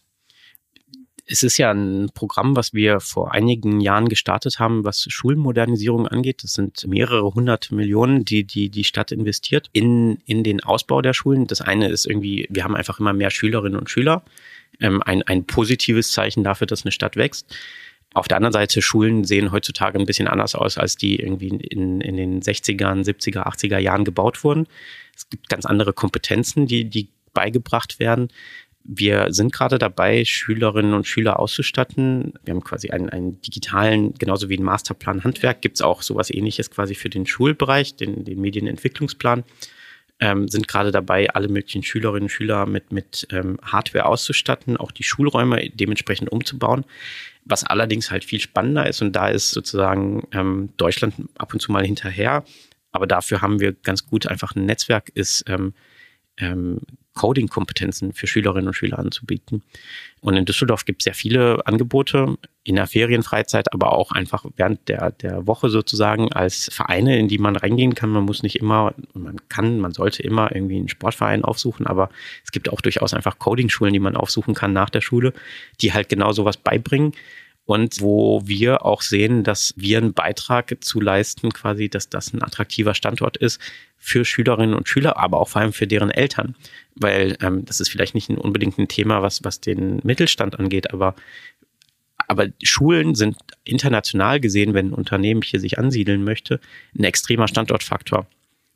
es 1.26 1.42
ist 1.42 1.58
ja 1.58 1.72
ein 1.72 2.10
Programm, 2.14 2.56
was 2.56 2.74
wir 2.74 3.00
vor 3.00 3.34
einigen 3.34 3.80
Jahren 3.80 4.10
gestartet 4.10 4.60
haben, 4.60 4.84
was 4.84 5.06
Schulmodernisierung 5.08 6.08
angeht. 6.08 6.44
Das 6.44 6.54
sind 6.54 6.86
mehrere 6.86 7.34
hundert 7.34 7.72
Millionen, 7.72 8.26
die 8.26 8.44
die, 8.44 8.70
die 8.70 8.84
Stadt 8.84 9.12
investiert 9.12 9.70
in, 9.72 10.20
in 10.26 10.44
den 10.44 10.62
Ausbau 10.64 11.02
der 11.02 11.14
Schulen. 11.14 11.48
Das 11.48 11.62
eine 11.62 11.88
ist 11.90 12.06
irgendwie, 12.06 12.48
wir 12.50 12.66
haben 12.66 12.76
einfach 12.76 13.00
immer 13.00 13.14
mehr 13.14 13.30
Schülerinnen 13.30 13.80
und 13.80 13.90
Schüler. 13.90 14.24
Ähm, 14.82 15.02
ein, 15.04 15.24
ein 15.24 15.46
positives 15.46 16.12
Zeichen 16.12 16.44
dafür, 16.44 16.68
dass 16.68 16.84
eine 16.84 16.92
Stadt 16.92 17.16
wächst. 17.16 17.56
Auf 18.14 18.28
der 18.28 18.38
anderen 18.38 18.54
Seite, 18.54 18.82
Schulen 18.82 19.24
sehen 19.24 19.52
heutzutage 19.52 19.98
ein 19.98 20.06
bisschen 20.06 20.28
anders 20.28 20.56
aus, 20.56 20.78
als 20.78 20.98
die 20.98 21.20
irgendwie 21.20 21.48
in, 21.48 22.02
in 22.02 22.18
den 22.18 22.42
60er, 22.42 23.04
70er, 23.04 23.48
80er 23.48 23.80
Jahren 23.80 24.04
gebaut 24.04 24.44
wurden. 24.44 24.68
Es 25.16 25.30
gibt 25.30 25.50
ganz 25.50 25.66
andere 25.66 25.94
Kompetenzen, 25.94 26.68
die, 26.68 26.86
die 26.86 27.10
beigebracht 27.34 28.00
werden. 28.00 28.28
Wir 28.86 29.28
sind 29.30 29.54
gerade 29.54 29.78
dabei, 29.78 30.26
Schülerinnen 30.26 30.94
und 30.94 31.08
Schüler 31.08 31.40
auszustatten. 31.40 32.34
Wir 32.44 32.54
haben 32.54 32.64
quasi 32.64 32.90
einen, 32.90 33.10
einen 33.10 33.42
digitalen, 33.42 34.14
genauso 34.16 34.50
wie 34.50 34.58
einen 34.58 34.66
Masterplan 34.66 35.24
Handwerk, 35.24 35.62
gibt 35.62 35.78
es 35.78 35.82
auch 35.82 36.02
sowas 36.02 36.30
ähnliches 36.30 36.70
quasi 36.70 36.94
für 36.94 37.10
den 37.10 37.26
Schulbereich, 37.26 37.96
den, 37.96 38.26
den 38.26 38.42
Medienentwicklungsplan. 38.42 39.46
Ähm, 40.20 40.48
sind 40.50 40.68
gerade 40.68 40.92
dabei, 40.92 41.30
alle 41.30 41.48
möglichen 41.48 41.82
Schülerinnen 41.84 42.24
und 42.24 42.30
Schüler 42.30 42.66
mit, 42.66 42.92
mit 42.92 43.26
ähm, 43.32 43.58
Hardware 43.64 44.06
auszustatten, 44.06 44.76
auch 44.76 44.92
die 44.92 45.04
Schulräume 45.04 45.70
dementsprechend 45.70 46.30
umzubauen. 46.30 46.84
Was 47.46 47.64
allerdings 47.64 48.12
halt 48.12 48.26
viel 48.26 48.40
spannender 48.40 48.88
ist, 48.88 49.02
und 49.02 49.14
da 49.14 49.30
ist 49.30 49.52
sozusagen 49.52 50.28
ähm, 50.34 50.70
Deutschland 50.78 51.16
ab 51.38 51.54
und 51.54 51.62
zu 51.62 51.72
mal 51.72 51.86
hinterher, 51.86 52.44
aber 52.92 53.08
dafür 53.08 53.42
haben 53.42 53.60
wir 53.60 53.74
ganz 53.74 54.06
gut 54.06 54.28
einfach 54.28 54.56
ein 54.56 54.66
Netzwerk, 54.66 55.10
ist 55.16 55.46
ähm, 56.38 56.80
Coding-Kompetenzen 57.16 58.14
für 58.14 58.28
Schülerinnen 58.28 58.68
und 58.68 58.74
Schüler 58.74 58.98
anzubieten. 58.98 59.62
Und 60.22 60.36
in 60.36 60.46
Düsseldorf 60.46 60.86
gibt 60.86 61.02
es 61.02 61.04
sehr 61.04 61.14
viele 61.14 61.66
Angebote 61.68 62.38
in 62.64 62.76
der 62.76 62.88
Ferienfreizeit, 62.88 63.72
aber 63.74 63.94
auch 63.94 64.12
einfach 64.12 64.46
während 64.56 64.88
der, 64.88 65.12
der 65.12 65.46
Woche 65.46 65.70
sozusagen 65.70 66.32
als 66.34 66.70
Vereine, 66.72 67.20
in 67.20 67.28
die 67.28 67.38
man 67.38 67.56
reingehen 67.56 67.94
kann. 67.94 68.10
Man 68.10 68.24
muss 68.24 68.42
nicht 68.42 68.56
immer, 68.56 68.96
man 69.14 69.38
kann, 69.50 69.80
man 69.80 69.92
sollte 69.92 70.24
immer 70.24 70.56
irgendwie 70.56 70.78
einen 70.78 70.90
Sportverein 70.90 71.44
aufsuchen, 71.44 71.86
aber 71.86 72.10
es 72.44 72.52
gibt 72.52 72.70
auch 72.70 72.82
durchaus 72.82 73.14
einfach 73.14 73.38
Coding-Schulen, 73.38 73.94
die 73.94 74.00
man 74.00 74.16
aufsuchen 74.16 74.56
kann 74.56 74.74
nach 74.74 74.90
der 74.90 75.02
Schule, 75.02 75.34
die 75.82 75.94
halt 75.94 76.10
genau 76.10 76.32
sowas 76.32 76.58
beibringen 76.58 77.14
und 77.66 78.02
wo 78.02 78.42
wir 78.46 78.86
auch 78.86 79.02
sehen, 79.02 79.44
dass 79.44 79.74
wir 79.78 79.98
einen 79.98 80.14
Beitrag 80.14 80.76
zu 80.82 81.00
leisten, 81.00 81.52
quasi, 81.52 81.88
dass 81.88 82.10
das 82.10 82.34
ein 82.34 82.44
attraktiver 82.44 82.94
Standort 82.94 83.38
ist 83.38 83.60
für 83.98 84.26
Schülerinnen 84.26 84.76
und 84.76 84.90
Schüler, 84.90 85.18
aber 85.18 85.40
auch 85.40 85.48
vor 85.48 85.62
allem 85.62 85.74
für 85.74 85.88
deren 85.88 86.12
Eltern. 86.12 86.56
Weil 86.96 87.38
ähm, 87.42 87.64
das 87.64 87.80
ist 87.80 87.90
vielleicht 87.90 88.16
nicht 88.16 88.30
unbedingt 88.30 88.78
ein 88.78 88.90
Thema, 88.90 89.22
was, 89.22 89.44
was 89.44 89.62
den 89.62 90.02
Mittelstand 90.04 90.60
angeht, 90.60 90.94
aber 90.94 91.16
aber 92.30 92.48
Schulen 92.64 93.16
sind 93.16 93.38
international 93.64 94.40
gesehen, 94.40 94.74
wenn 94.74 94.88
ein 94.88 94.94
Unternehmen 94.94 95.42
hier 95.42 95.60
sich 95.60 95.78
ansiedeln 95.78 96.24
möchte, 96.24 96.60
ein 96.98 97.04
extremer 97.04 97.48
Standortfaktor. 97.48 98.28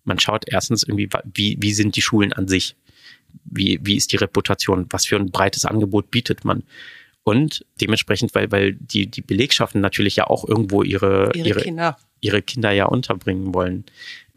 Man 0.03 0.19
schaut 0.19 0.43
erstens 0.47 0.83
irgendwie, 0.83 1.09
wie, 1.33 1.57
wie 1.59 1.73
sind 1.73 1.95
die 1.95 2.01
Schulen 2.01 2.33
an 2.33 2.47
sich? 2.47 2.75
Wie, 3.45 3.79
wie 3.81 3.95
ist 3.95 4.11
die 4.11 4.17
Reputation? 4.17 4.85
Was 4.89 5.05
für 5.05 5.15
ein 5.15 5.31
breites 5.31 5.65
Angebot 5.65 6.11
bietet 6.11 6.45
man? 6.45 6.63
Und 7.27 7.65
dementsprechend, 7.81 8.33
weil, 8.35 8.53
weil 8.53 8.75
die, 8.75 9.05
die 9.05 9.19
Belegschaften 9.19 9.81
natürlich 9.81 10.15
ja 10.15 10.27
auch 10.27 10.47
irgendwo 10.47 10.81
ihre, 10.81 11.29
ihre, 11.35 11.47
ihre, 11.49 11.59
Kinder. 11.59 11.97
ihre 12.21 12.41
Kinder 12.41 12.71
ja 12.71 12.85
unterbringen 12.85 13.53
wollen. 13.53 13.83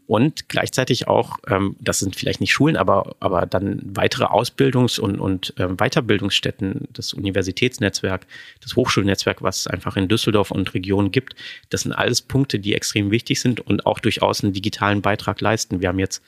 Und 0.07 0.49
gleichzeitig 0.49 1.07
auch, 1.07 1.37
ähm, 1.47 1.77
das 1.79 1.99
sind 1.99 2.17
vielleicht 2.17 2.41
nicht 2.41 2.51
Schulen, 2.51 2.75
aber, 2.75 3.15
aber 3.21 3.45
dann 3.45 3.79
weitere 3.85 4.25
Ausbildungs- 4.25 4.99
und, 4.99 5.21
und 5.21 5.53
ähm, 5.57 5.77
Weiterbildungsstätten, 5.77 6.89
das 6.91 7.13
Universitätsnetzwerk, 7.13 8.27
das 8.59 8.75
Hochschulnetzwerk, 8.75 9.41
was 9.41 9.59
es 9.59 9.67
einfach 9.67 9.95
in 9.95 10.09
Düsseldorf 10.09 10.51
und 10.51 10.73
Regionen 10.73 11.11
gibt, 11.11 11.35
das 11.69 11.83
sind 11.83 11.93
alles 11.93 12.21
Punkte, 12.21 12.59
die 12.59 12.75
extrem 12.75 13.09
wichtig 13.09 13.39
sind 13.39 13.61
und 13.61 13.85
auch 13.85 13.99
durchaus 13.99 14.43
einen 14.43 14.51
digitalen 14.51 15.01
Beitrag 15.01 15.39
leisten. 15.39 15.79
Wir 15.79 15.87
haben 15.87 15.99
jetzt, 15.99 16.21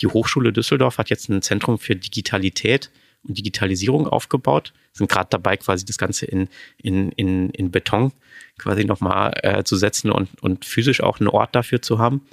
die 0.00 0.06
Hochschule 0.06 0.54
Düsseldorf 0.54 0.96
hat 0.96 1.10
jetzt 1.10 1.28
ein 1.28 1.42
Zentrum 1.42 1.78
für 1.78 1.94
Digitalität 1.94 2.90
und 3.28 3.36
Digitalisierung 3.36 4.06
aufgebaut, 4.06 4.72
sind 4.92 5.10
gerade 5.10 5.28
dabei, 5.30 5.56
quasi 5.56 5.84
das 5.84 5.98
Ganze 5.98 6.26
in, 6.26 6.48
in, 6.78 7.10
in, 7.12 7.50
in 7.50 7.70
Beton 7.70 8.12
quasi 8.58 8.84
nochmal 8.84 9.32
äh, 9.42 9.64
zu 9.64 9.76
setzen 9.76 10.10
und, 10.10 10.42
und 10.42 10.64
physisch 10.64 11.02
auch 11.02 11.20
einen 11.20 11.28
Ort 11.28 11.54
dafür 11.54 11.82
zu 11.82 11.98
haben. 11.98 12.26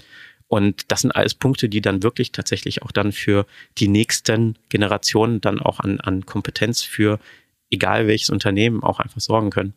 Und 0.48 0.92
das 0.92 1.02
sind 1.02 1.12
alles 1.12 1.34
Punkte, 1.34 1.68
die 1.68 1.82
dann 1.82 2.04
wirklich 2.04 2.32
tatsächlich 2.32 2.84
auch 2.84 2.92
dann 2.92 3.12
für 3.12 3.46
die 3.80 3.88
nächsten 3.88 4.58
Generationen 4.70 5.42
dann 5.42 5.60
auch 5.60 5.80
an, 5.80 6.00
an 6.00 6.26
Kompetenz 6.26 6.84
für 6.84 7.20
egal 7.72 8.08
welches 8.08 8.30
Unternehmen 8.30 8.84
auch 8.84 9.00
einfach 9.00 9.20
sorgen 9.20 9.50
können. 9.50 9.74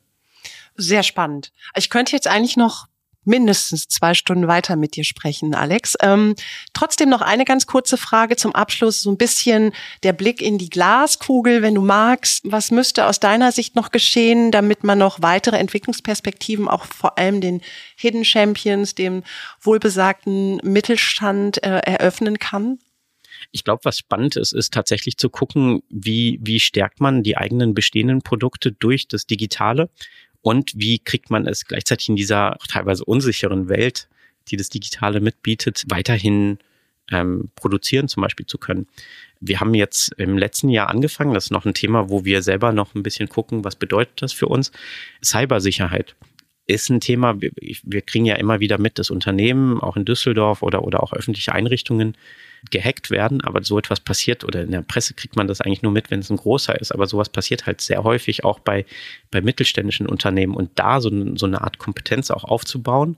Sehr 0.77 1.03
spannend. 1.03 1.53
Ich 1.75 1.89
könnte 1.89 2.13
jetzt 2.13 2.29
eigentlich 2.29 2.57
noch 2.59 2.89
mindestens 3.27 3.89
zwei 3.89 4.15
Stunden 4.15 4.49
weiter 4.49 4.77
mit 4.77 4.97
dir 4.97 5.05
sprechen, 5.05 5.55
Alex. 5.55 5.95
Ähm, 6.01 6.35
trotzdem 6.73 7.09
noch 7.09 7.21
eine 7.21 7.45
ganz 7.45 7.67
kurze 7.67 7.97
Frage 7.97 8.37
zum 8.37 8.55
Abschluss, 8.55 9.03
so 9.03 9.11
ein 9.11 9.19
bisschen 9.19 9.73
der 10.03 10.13
Blick 10.13 10.41
in 10.41 10.59
die 10.59 10.71
Glaskugel, 10.71 11.63
wenn 11.63 11.75
du 11.75 11.83
magst. 11.83 12.41
Was 12.45 12.71
müsste 12.71 13.07
aus 13.07 13.21
deiner 13.21 13.53
Sicht 13.53 13.75
noch 13.75 13.91
geschehen, 13.91 14.51
damit 14.51 14.85
man 14.85 14.99
noch 14.99 15.23
weitere 15.23 15.57
Entwicklungsperspektiven, 15.57 16.69
auch 16.69 16.85
vor 16.85 17.19
allem 17.19 17.41
den 17.41 17.61
Hidden 17.97 18.25
Champions, 18.25 18.95
dem 18.95 19.23
wohlbesagten 19.61 20.57
Mittelstand 20.63 21.63
äh, 21.63 21.79
eröffnen 21.79 22.39
kann? 22.39 22.79
Ich 23.53 23.65
glaube, 23.65 23.85
was 23.85 23.99
spannend 23.99 24.37
ist, 24.37 24.53
ist 24.53 24.73
tatsächlich 24.73 25.17
zu 25.17 25.31
gucken, 25.31 25.83
wie, 25.89 26.39
wie 26.43 26.61
stärkt 26.61 27.01
man 27.01 27.23
die 27.23 27.37
eigenen 27.37 27.75
bestehenden 27.75 28.23
Produkte 28.23 28.73
durch 28.73 29.09
das 29.09 29.27
Digitale 29.27 29.91
und 30.47 30.71
wie 30.77 31.01
kriegt 31.01 31.29
man 31.29 31.45
es 31.49 31.65
gleichzeitig 31.65 32.09
in 32.09 32.15
dieser 32.15 32.57
teilweise 32.69 33.05
unsicheren 33.05 33.69
Welt, 33.69 34.07
die 34.47 34.57
das 34.57 34.69
Digitale 34.69 35.21
mitbietet, 35.21 35.83
weiterhin 35.89 36.59
ähm, 37.11 37.51
produzieren 37.57 38.07
zum 38.07 38.23
Beispiel 38.23 38.47
zu 38.47 38.57
können. 38.57 38.87
Wir 39.41 39.59
haben 39.59 39.75
jetzt 39.75 40.13
im 40.19 40.39
letzten 40.39 40.69
Jahr 40.69 40.89
angefangen, 40.89 41.35
das 41.35 41.47
ist 41.47 41.51
noch 41.51 41.67
ein 41.67 41.75
Thema, 41.75 42.11
wo 42.11 42.25
wir 42.25 42.43
selber 42.43 42.71
noch 42.71 42.95
ein 42.95 43.03
bisschen 43.03 43.29
gucken, 43.29 43.65
was 43.65 43.75
bedeutet 43.75 44.23
das 44.23 44.33
für 44.33 44.47
uns. 44.47 44.71
Cybersicherheit 45.21 46.15
ist 46.67 46.91
ein 46.91 47.01
Thema, 47.01 47.41
wir, 47.41 47.51
wir 47.57 48.03
kriegen 48.03 48.25
ja 48.25 48.37
immer 48.37 48.61
wieder 48.61 48.79
mit, 48.79 49.01
dass 49.01 49.11
Unternehmen, 49.11 49.81
auch 49.81 49.97
in 49.97 50.05
Düsseldorf 50.05 50.63
oder, 50.63 50.85
oder 50.85 51.03
auch 51.03 51.13
öffentliche 51.13 51.55
Einrichtungen, 51.55 52.17
gehackt 52.71 53.11
werden, 53.11 53.41
aber 53.43 53.63
so 53.63 53.79
etwas 53.79 54.01
passiert 54.01 54.45
oder 54.45 54.63
in 54.63 54.71
der 54.71 54.83
Presse 54.83 55.15
kriegt 55.15 55.37
man 55.37 55.47
das 55.47 55.61
eigentlich 55.61 55.83
nur 55.83 55.93
mit, 55.93 56.11
wenn 56.11 56.21
es 56.21 56.31
ein 56.31 56.37
großer 56.37 56.81
ist, 56.81 56.93
aber 56.93 57.07
sowas 57.07 57.29
passiert 57.29 57.67
halt 57.67 57.81
sehr 57.81 58.05
häufig 58.05 58.45
auch 58.45 58.59
bei, 58.59 58.85
bei 59.31 59.41
mittelständischen 59.41 60.07
Unternehmen 60.07 60.55
und 60.55 60.71
da 60.77 61.01
so, 61.01 61.11
so 61.37 61.47
eine 61.47 61.61
Art 61.63 61.79
Kompetenz 61.79 62.31
auch 62.31 62.45
aufzubauen 62.45 63.17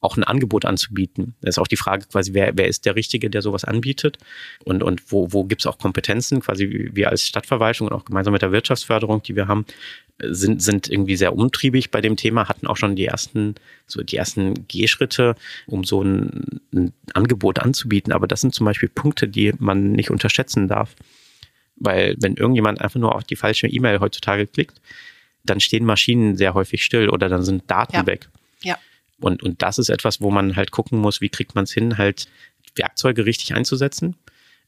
auch 0.00 0.16
ein 0.16 0.24
Angebot 0.24 0.64
anzubieten. 0.64 1.34
Das 1.42 1.54
ist 1.54 1.58
auch 1.58 1.66
die 1.66 1.76
Frage 1.76 2.06
quasi, 2.06 2.32
wer, 2.32 2.56
wer 2.56 2.66
ist 2.68 2.86
der 2.86 2.96
Richtige, 2.96 3.28
der 3.28 3.42
sowas 3.42 3.64
anbietet 3.64 4.18
und, 4.64 4.82
und 4.82 5.12
wo, 5.12 5.32
wo 5.32 5.44
gibt 5.44 5.62
es 5.62 5.66
auch 5.66 5.78
Kompetenzen, 5.78 6.40
quasi 6.40 6.90
wir 6.92 7.10
als 7.10 7.26
Stadtverwaltung 7.26 7.88
und 7.88 7.92
auch 7.92 8.04
gemeinsam 8.04 8.32
mit 8.32 8.42
der 8.42 8.52
Wirtschaftsförderung, 8.52 9.22
die 9.22 9.36
wir 9.36 9.46
haben, 9.46 9.66
sind, 10.22 10.62
sind 10.62 10.88
irgendwie 10.88 11.16
sehr 11.16 11.34
umtriebig 11.34 11.90
bei 11.90 12.00
dem 12.00 12.16
Thema, 12.16 12.48
hatten 12.48 12.66
auch 12.66 12.76
schon 12.76 12.96
die 12.96 13.06
ersten, 13.06 13.54
so 13.86 14.02
die 14.02 14.16
ersten 14.16 14.66
Gehschritte, 14.68 15.34
um 15.66 15.84
so 15.84 16.02
ein, 16.02 16.60
ein 16.72 16.92
Angebot 17.14 17.58
anzubieten. 17.58 18.12
Aber 18.12 18.26
das 18.26 18.40
sind 18.40 18.54
zum 18.54 18.66
Beispiel 18.66 18.88
Punkte, 18.88 19.28
die 19.28 19.52
man 19.58 19.92
nicht 19.92 20.10
unterschätzen 20.10 20.68
darf. 20.68 20.94
Weil 21.76 22.16
wenn 22.20 22.34
irgendjemand 22.36 22.80
einfach 22.80 23.00
nur 23.00 23.14
auf 23.14 23.24
die 23.24 23.36
falsche 23.36 23.66
E-Mail 23.66 24.00
heutzutage 24.00 24.46
klickt, 24.46 24.80
dann 25.44 25.60
stehen 25.60 25.86
Maschinen 25.86 26.36
sehr 26.36 26.52
häufig 26.52 26.84
still 26.84 27.08
oder 27.08 27.28
dann 27.30 27.42
sind 27.42 27.70
Daten 27.70 27.96
Ja. 27.96 28.06
weg. 28.06 28.28
Ja. 28.62 28.78
Und, 29.20 29.42
und 29.42 29.62
das 29.62 29.78
ist 29.78 29.88
etwas, 29.88 30.20
wo 30.20 30.30
man 30.30 30.56
halt 30.56 30.70
gucken 30.70 30.98
muss, 30.98 31.20
wie 31.20 31.28
kriegt 31.28 31.54
man 31.54 31.64
es 31.64 31.72
hin, 31.72 31.98
halt 31.98 32.28
Werkzeuge 32.74 33.26
richtig 33.26 33.54
einzusetzen. 33.54 34.16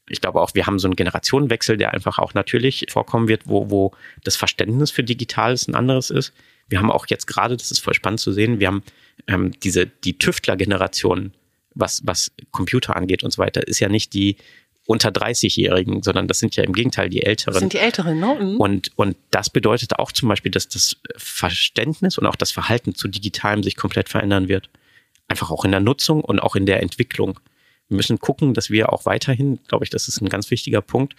Ich 0.09 0.19
glaube 0.19 0.41
auch, 0.41 0.53
wir 0.53 0.65
haben 0.65 0.79
so 0.79 0.87
einen 0.87 0.95
Generationenwechsel, 0.95 1.77
der 1.77 1.93
einfach 1.93 2.19
auch 2.19 2.33
natürlich 2.33 2.87
vorkommen 2.89 3.27
wird, 3.27 3.43
wo, 3.45 3.69
wo 3.69 3.93
das 4.23 4.35
Verständnis 4.35 4.91
für 4.91 5.03
Digitales 5.03 5.67
ein 5.67 5.75
anderes 5.75 6.09
ist. 6.09 6.33
Wir 6.67 6.79
haben 6.79 6.91
auch 6.91 7.07
jetzt 7.07 7.25
gerade, 7.25 7.55
das 7.55 7.71
ist 7.71 7.79
voll 7.79 7.93
spannend 7.93 8.19
zu 8.19 8.33
sehen, 8.33 8.59
wir 8.59 8.67
haben 8.67 8.83
ähm, 9.27 9.51
diese, 9.61 9.87
die 9.87 10.17
Tüftler-Generation, 10.17 11.33
was, 11.75 12.01
was 12.05 12.31
Computer 12.51 12.95
angeht 12.95 13.23
und 13.23 13.31
so 13.31 13.41
weiter, 13.41 13.67
ist 13.67 13.79
ja 13.79 13.89
nicht 13.89 14.13
die 14.13 14.37
unter 14.85 15.09
30-Jährigen, 15.09 16.03
sondern 16.03 16.27
das 16.27 16.39
sind 16.39 16.55
ja 16.55 16.63
im 16.63 16.73
Gegenteil 16.73 17.09
die 17.09 17.19
Das 17.19 17.27
Älteren. 17.29 17.59
sind 17.59 17.73
die 17.73 17.77
Älteren, 17.77 18.19
ne? 18.19 18.37
Mhm. 18.39 18.57
Und, 18.57 18.91
und 18.97 19.15
das 19.31 19.49
bedeutet 19.49 19.97
auch 19.97 20.11
zum 20.11 20.27
Beispiel, 20.29 20.51
dass 20.51 20.67
das 20.67 20.97
Verständnis 21.15 22.17
und 22.17 22.25
auch 22.25 22.35
das 22.35 22.51
Verhalten 22.51 22.93
zu 22.93 23.07
Digitalem 23.07 23.63
sich 23.63 23.75
komplett 23.77 24.09
verändern 24.09 24.49
wird. 24.49 24.69
Einfach 25.27 25.51
auch 25.51 25.63
in 25.63 25.71
der 25.71 25.79
Nutzung 25.79 26.21
und 26.21 26.39
auch 26.39 26.55
in 26.55 26.65
der 26.65 26.83
Entwicklung. 26.83 27.39
Wir 27.87 27.95
müssen 27.95 28.19
gucken, 28.19 28.53
dass 28.53 28.69
wir 28.69 28.91
auch 28.91 29.05
weiterhin, 29.05 29.59
glaube 29.67 29.85
ich, 29.85 29.89
das 29.89 30.07
ist 30.07 30.21
ein 30.21 30.29
ganz 30.29 30.51
wichtiger 30.51 30.81
Punkt, 30.81 31.15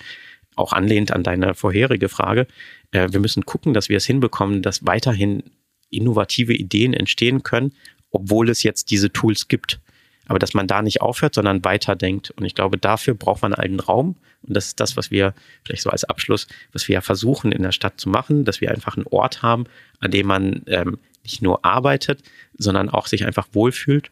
auch 0.56 0.72
anlehnt 0.72 1.10
an 1.12 1.22
deine 1.22 1.54
vorherige 1.54 2.08
Frage, 2.08 2.46
äh, 2.90 3.08
wir 3.10 3.20
müssen 3.20 3.46
gucken, 3.46 3.74
dass 3.74 3.88
wir 3.88 3.96
es 3.96 4.04
hinbekommen, 4.04 4.62
dass 4.62 4.86
weiterhin 4.86 5.42
innovative 5.90 6.54
Ideen 6.54 6.94
entstehen 6.94 7.42
können, 7.42 7.72
obwohl 8.10 8.50
es 8.50 8.62
jetzt 8.62 8.90
diese 8.90 9.10
Tools 9.12 9.48
gibt. 9.48 9.80
Aber 10.26 10.38
dass 10.38 10.54
man 10.54 10.66
da 10.66 10.82
nicht 10.82 11.02
aufhört, 11.02 11.34
sondern 11.34 11.64
weiterdenkt. 11.64 12.30
Und 12.30 12.44
ich 12.44 12.54
glaube, 12.54 12.78
dafür 12.78 13.14
braucht 13.14 13.42
man 13.42 13.54
einen 13.54 13.80
Raum. 13.80 14.16
Und 14.42 14.56
das 14.56 14.68
ist 14.68 14.80
das, 14.80 14.96
was 14.96 15.10
wir 15.10 15.34
vielleicht 15.64 15.82
so 15.82 15.90
als 15.90 16.04
Abschluss, 16.04 16.46
was 16.72 16.88
wir 16.88 16.94
ja 16.94 17.00
versuchen 17.00 17.52
in 17.52 17.62
der 17.62 17.72
Stadt 17.72 18.00
zu 18.00 18.08
machen, 18.08 18.44
dass 18.44 18.60
wir 18.60 18.70
einfach 18.70 18.96
einen 18.96 19.06
Ort 19.06 19.42
haben, 19.42 19.64
an 20.00 20.10
dem 20.10 20.26
man 20.26 20.62
ähm, 20.66 20.98
nicht 21.22 21.42
nur 21.42 21.64
arbeitet, 21.64 22.22
sondern 22.56 22.88
auch 22.88 23.06
sich 23.06 23.26
einfach 23.26 23.48
wohlfühlt 23.52 24.10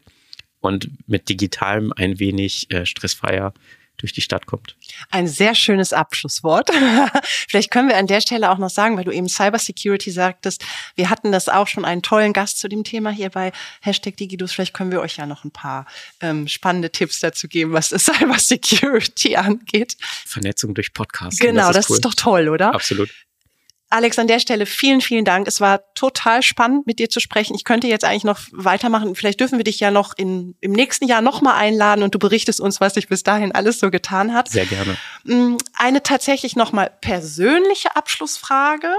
und 0.59 0.89
mit 1.07 1.29
Digitalem 1.29 1.93
ein 1.95 2.19
wenig 2.19 2.71
äh, 2.71 2.85
stressfreier 2.85 3.53
durch 3.97 4.13
die 4.13 4.21
Stadt 4.21 4.45
kommt. 4.45 4.75
Ein 5.11 5.27
sehr 5.27 5.55
schönes 5.55 5.93
Abschlusswort. 5.93 6.69
Vielleicht 7.23 7.71
können 7.71 7.89
wir 7.89 7.97
an 7.97 8.07
der 8.07 8.21
Stelle 8.21 8.51
auch 8.51 8.57
noch 8.57 8.69
sagen, 8.69 8.97
weil 8.97 9.03
du 9.03 9.11
eben 9.11 9.29
Cybersecurity 9.29 10.11
sagtest, 10.11 10.65
wir 10.95 11.09
hatten 11.09 11.31
das 11.31 11.47
auch 11.49 11.67
schon 11.67 11.85
einen 11.85 12.01
tollen 12.01 12.33
Gast 12.33 12.59
zu 12.59 12.67
dem 12.67 12.83
Thema 12.83 13.11
hier 13.11 13.29
bei 13.29 13.51
Hashtag 13.81 14.17
Digidus. 14.17 14.51
Vielleicht 14.51 14.73
können 14.73 14.91
wir 14.91 15.01
euch 15.01 15.17
ja 15.17 15.25
noch 15.25 15.43
ein 15.43 15.51
paar 15.51 15.85
ähm, 16.21 16.47
spannende 16.47 16.91
Tipps 16.91 17.19
dazu 17.19 17.47
geben, 17.47 17.73
was 17.73 17.89
das 17.89 18.05
Cybersecurity 18.05 19.35
angeht. 19.35 19.95
Vernetzung 20.25 20.73
durch 20.73 20.93
Podcasts. 20.93 21.39
Genau, 21.39 21.71
das, 21.71 21.89
cool. 21.89 21.95
ist 21.95 22.05
doch 22.05 22.13
toll, 22.13 22.49
oder? 22.49 22.73
Absolut. 22.73 23.09
Alex, 23.93 24.17
an 24.17 24.25
der 24.25 24.39
Stelle 24.39 24.65
vielen, 24.65 25.01
vielen 25.01 25.23
Dank. 25.23 25.47
Es 25.47 25.61
war 25.61 25.93
total 25.93 26.41
spannend, 26.41 26.87
mit 26.87 26.97
dir 26.97 27.11
zu 27.11 27.19
sprechen. 27.19 27.53
Ich 27.53 27.63
könnte 27.63 27.87
jetzt 27.87 28.03
eigentlich 28.03 28.23
noch 28.23 28.39
weitermachen. 28.51 29.13
Vielleicht 29.13 29.39
dürfen 29.39 29.59
wir 29.59 29.63
dich 29.63 29.79
ja 29.79 29.91
noch 29.91 30.17
in, 30.17 30.55
im 30.61 30.71
nächsten 30.71 31.07
Jahr 31.07 31.21
nochmal 31.21 31.53
einladen 31.53 32.01
und 32.01 32.15
du 32.15 32.17
berichtest 32.17 32.59
uns, 32.59 32.81
was 32.81 32.95
sich 32.95 33.07
bis 33.07 33.21
dahin 33.21 33.51
alles 33.51 33.79
so 33.79 33.91
getan 33.91 34.33
hat. 34.33 34.49
Sehr 34.49 34.65
gerne. 34.65 34.97
Mm, 35.25 35.57
Eine 35.75 36.01
tatsächlich 36.01 36.55
nochmal 36.55 36.91
persönliche 37.01 37.95
Abschlussfrage. 37.95 38.91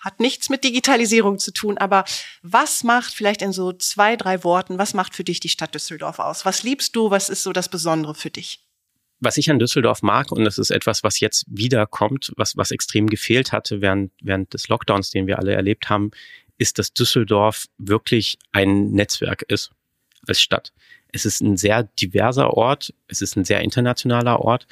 Hat 0.00 0.18
nichts 0.18 0.50
mit 0.50 0.64
Digitalisierung 0.64 1.38
zu 1.38 1.52
tun, 1.52 1.78
aber 1.78 2.04
was 2.42 2.82
macht 2.82 3.14
vielleicht 3.14 3.40
in 3.40 3.52
so 3.52 3.72
zwei, 3.72 4.16
drei 4.16 4.42
Worten, 4.42 4.78
was 4.78 4.94
macht 4.94 5.14
für 5.14 5.24
dich 5.24 5.38
die 5.38 5.48
Stadt 5.48 5.76
Düsseldorf 5.76 6.18
aus? 6.18 6.44
Was 6.44 6.64
liebst 6.64 6.96
du? 6.96 7.12
Was 7.12 7.28
ist 7.28 7.44
so 7.44 7.52
das 7.52 7.68
Besondere 7.68 8.16
für 8.16 8.30
dich? 8.30 8.63
Was 9.20 9.36
ich 9.36 9.50
an 9.50 9.58
Düsseldorf 9.58 10.02
mag, 10.02 10.32
und 10.32 10.44
das 10.44 10.58
ist 10.58 10.70
etwas, 10.70 11.02
was 11.02 11.20
jetzt 11.20 11.44
wiederkommt, 11.48 12.32
was, 12.36 12.56
was 12.56 12.70
extrem 12.70 13.06
gefehlt 13.06 13.52
hatte 13.52 13.80
während, 13.80 14.12
während 14.20 14.52
des 14.52 14.68
Lockdowns, 14.68 15.10
den 15.10 15.26
wir 15.26 15.38
alle 15.38 15.54
erlebt 15.54 15.88
haben, 15.88 16.10
ist, 16.58 16.78
dass 16.78 16.92
Düsseldorf 16.92 17.66
wirklich 17.78 18.38
ein 18.52 18.90
Netzwerk 18.90 19.42
ist 19.48 19.70
als 20.26 20.40
Stadt. 20.40 20.72
Es 21.12 21.24
ist 21.24 21.40
ein 21.40 21.56
sehr 21.56 21.84
diverser 21.84 22.50
Ort, 22.50 22.92
es 23.08 23.22
ist 23.22 23.36
ein 23.36 23.44
sehr 23.44 23.60
internationaler 23.60 24.40
Ort 24.40 24.66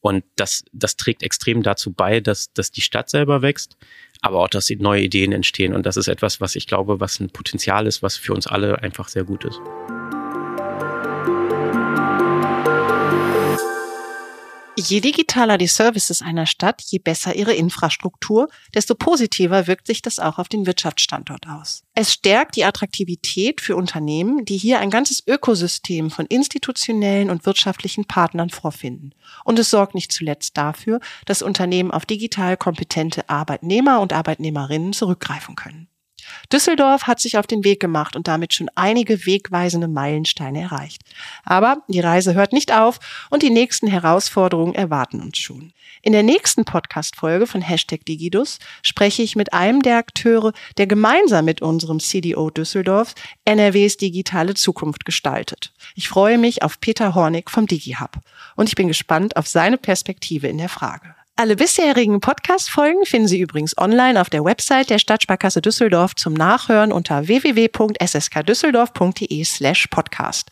und 0.00 0.24
das, 0.36 0.64
das 0.72 0.96
trägt 0.96 1.22
extrem 1.22 1.62
dazu 1.62 1.92
bei, 1.92 2.20
dass, 2.20 2.52
dass 2.52 2.70
die 2.70 2.80
Stadt 2.80 3.10
selber 3.10 3.42
wächst, 3.42 3.76
aber 4.20 4.40
auch, 4.40 4.48
dass 4.48 4.70
neue 4.70 5.02
Ideen 5.02 5.32
entstehen. 5.32 5.74
Und 5.74 5.84
das 5.84 5.96
ist 5.96 6.08
etwas, 6.08 6.40
was 6.40 6.54
ich 6.54 6.66
glaube, 6.66 7.00
was 7.00 7.18
ein 7.18 7.30
Potenzial 7.30 7.86
ist, 7.86 8.02
was 8.02 8.16
für 8.16 8.32
uns 8.32 8.46
alle 8.46 8.82
einfach 8.82 9.08
sehr 9.08 9.24
gut 9.24 9.44
ist. 9.44 9.60
Je 14.78 15.00
digitaler 15.00 15.56
die 15.56 15.68
Services 15.68 16.20
einer 16.20 16.44
Stadt, 16.44 16.82
je 16.82 16.98
besser 16.98 17.34
ihre 17.34 17.54
Infrastruktur, 17.54 18.48
desto 18.74 18.94
positiver 18.94 19.66
wirkt 19.66 19.86
sich 19.86 20.02
das 20.02 20.18
auch 20.18 20.38
auf 20.38 20.48
den 20.48 20.66
Wirtschaftsstandort 20.66 21.46
aus. 21.48 21.82
Es 21.94 22.12
stärkt 22.12 22.56
die 22.56 22.64
Attraktivität 22.66 23.62
für 23.62 23.74
Unternehmen, 23.74 24.44
die 24.44 24.58
hier 24.58 24.78
ein 24.78 24.90
ganzes 24.90 25.26
Ökosystem 25.26 26.10
von 26.10 26.26
institutionellen 26.26 27.30
und 27.30 27.46
wirtschaftlichen 27.46 28.04
Partnern 28.04 28.50
vorfinden. 28.50 29.14
Und 29.44 29.58
es 29.58 29.70
sorgt 29.70 29.94
nicht 29.94 30.12
zuletzt 30.12 30.58
dafür, 30.58 31.00
dass 31.24 31.40
Unternehmen 31.40 31.90
auf 31.90 32.04
digital 32.04 32.58
kompetente 32.58 33.30
Arbeitnehmer 33.30 34.00
und 34.00 34.12
Arbeitnehmerinnen 34.12 34.92
zurückgreifen 34.92 35.56
können. 35.56 35.88
Düsseldorf 36.52 37.04
hat 37.04 37.20
sich 37.20 37.38
auf 37.38 37.46
den 37.46 37.64
Weg 37.64 37.80
gemacht 37.80 38.16
und 38.16 38.28
damit 38.28 38.54
schon 38.54 38.70
einige 38.74 39.26
wegweisende 39.26 39.88
Meilensteine 39.88 40.62
erreicht. 40.62 41.02
Aber 41.44 41.82
die 41.88 42.00
Reise 42.00 42.34
hört 42.34 42.52
nicht 42.52 42.72
auf 42.72 42.98
und 43.30 43.42
die 43.42 43.50
nächsten 43.50 43.86
Herausforderungen 43.86 44.74
erwarten 44.74 45.20
uns 45.20 45.38
schon. 45.38 45.72
In 46.02 46.12
der 46.12 46.22
nächsten 46.22 46.64
Podcast-Folge 46.64 47.46
von 47.46 47.62
Hashtag 47.62 48.04
Digidus 48.04 48.58
spreche 48.82 49.22
ich 49.22 49.34
mit 49.34 49.52
einem 49.52 49.82
der 49.82 49.96
Akteure, 49.96 50.52
der 50.78 50.86
gemeinsam 50.86 51.44
mit 51.44 51.62
unserem 51.62 51.98
CDO 51.98 52.50
Düsseldorf 52.50 53.14
NRWs 53.44 53.96
digitale 53.96 54.54
Zukunft 54.54 55.04
gestaltet. 55.04 55.72
Ich 55.94 56.08
freue 56.08 56.38
mich 56.38 56.62
auf 56.62 56.80
Peter 56.80 57.14
Hornig 57.14 57.50
vom 57.50 57.66
DigiHub 57.66 58.18
und 58.54 58.68
ich 58.68 58.76
bin 58.76 58.88
gespannt 58.88 59.36
auf 59.36 59.48
seine 59.48 59.78
Perspektive 59.78 60.46
in 60.46 60.58
der 60.58 60.68
Frage. 60.68 61.16
Alle 61.38 61.54
bisherigen 61.54 62.20
Podcast-Folgen 62.20 63.04
finden 63.04 63.28
Sie 63.28 63.38
übrigens 63.38 63.76
online 63.76 64.18
auf 64.18 64.30
der 64.30 64.42
Website 64.42 64.88
der 64.88 64.98
Stadtsparkasse 64.98 65.60
Düsseldorf 65.60 66.14
zum 66.14 66.32
Nachhören 66.32 66.92
unter 66.92 67.28
www.sskdüsseldorf.de 67.28 69.44
slash 69.44 69.86
podcast. 69.88 70.50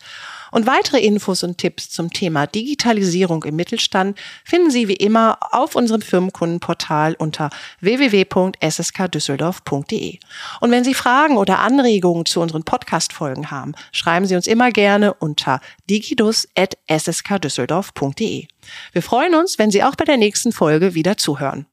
Und 0.51 0.67
weitere 0.67 0.99
Infos 0.99 1.43
und 1.43 1.57
Tipps 1.57 1.89
zum 1.89 2.11
Thema 2.11 2.47
Digitalisierung 2.47 3.43
im 3.43 3.55
Mittelstand 3.55 4.17
finden 4.43 4.71
Sie 4.71 4.87
wie 4.87 4.95
immer 4.95 5.37
auf 5.51 5.75
unserem 5.75 6.01
Firmenkundenportal 6.01 7.15
unter 7.15 7.49
www.sskdüsseldorf.de. 7.81 10.19
Und 10.61 10.71
wenn 10.71 10.83
Sie 10.83 10.93
Fragen 10.93 11.37
oder 11.37 11.59
Anregungen 11.59 12.25
zu 12.25 12.39
unseren 12.41 12.63
Podcast-Folgen 12.63 13.51
haben, 13.51 13.73
schreiben 13.91 14.25
Sie 14.25 14.35
uns 14.35 14.47
immer 14.47 14.71
gerne 14.71 15.13
unter 15.13 15.59
digidus.sskdüsseldorf.de. 15.89 18.47
Wir 18.93 19.01
freuen 19.01 19.35
uns, 19.35 19.59
wenn 19.59 19.71
Sie 19.71 19.83
auch 19.83 19.95
bei 19.95 20.05
der 20.05 20.17
nächsten 20.17 20.51
Folge 20.51 20.95
wieder 20.95 21.15
zuhören. 21.17 21.65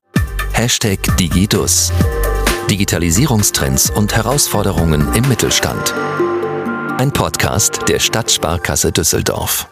Hashtag 0.52 0.98
Digidus. 1.16 1.90
Digitalisierungstrends 2.70 3.90
und 3.90 4.14
Herausforderungen 4.14 5.12
im 5.14 5.28
Mittelstand. 5.28 5.94
Ein 6.98 7.11
Podcast 7.11 7.88
der 7.88 7.98
Stadtsparkasse 7.98 8.92
Düsseldorf. 8.92 9.66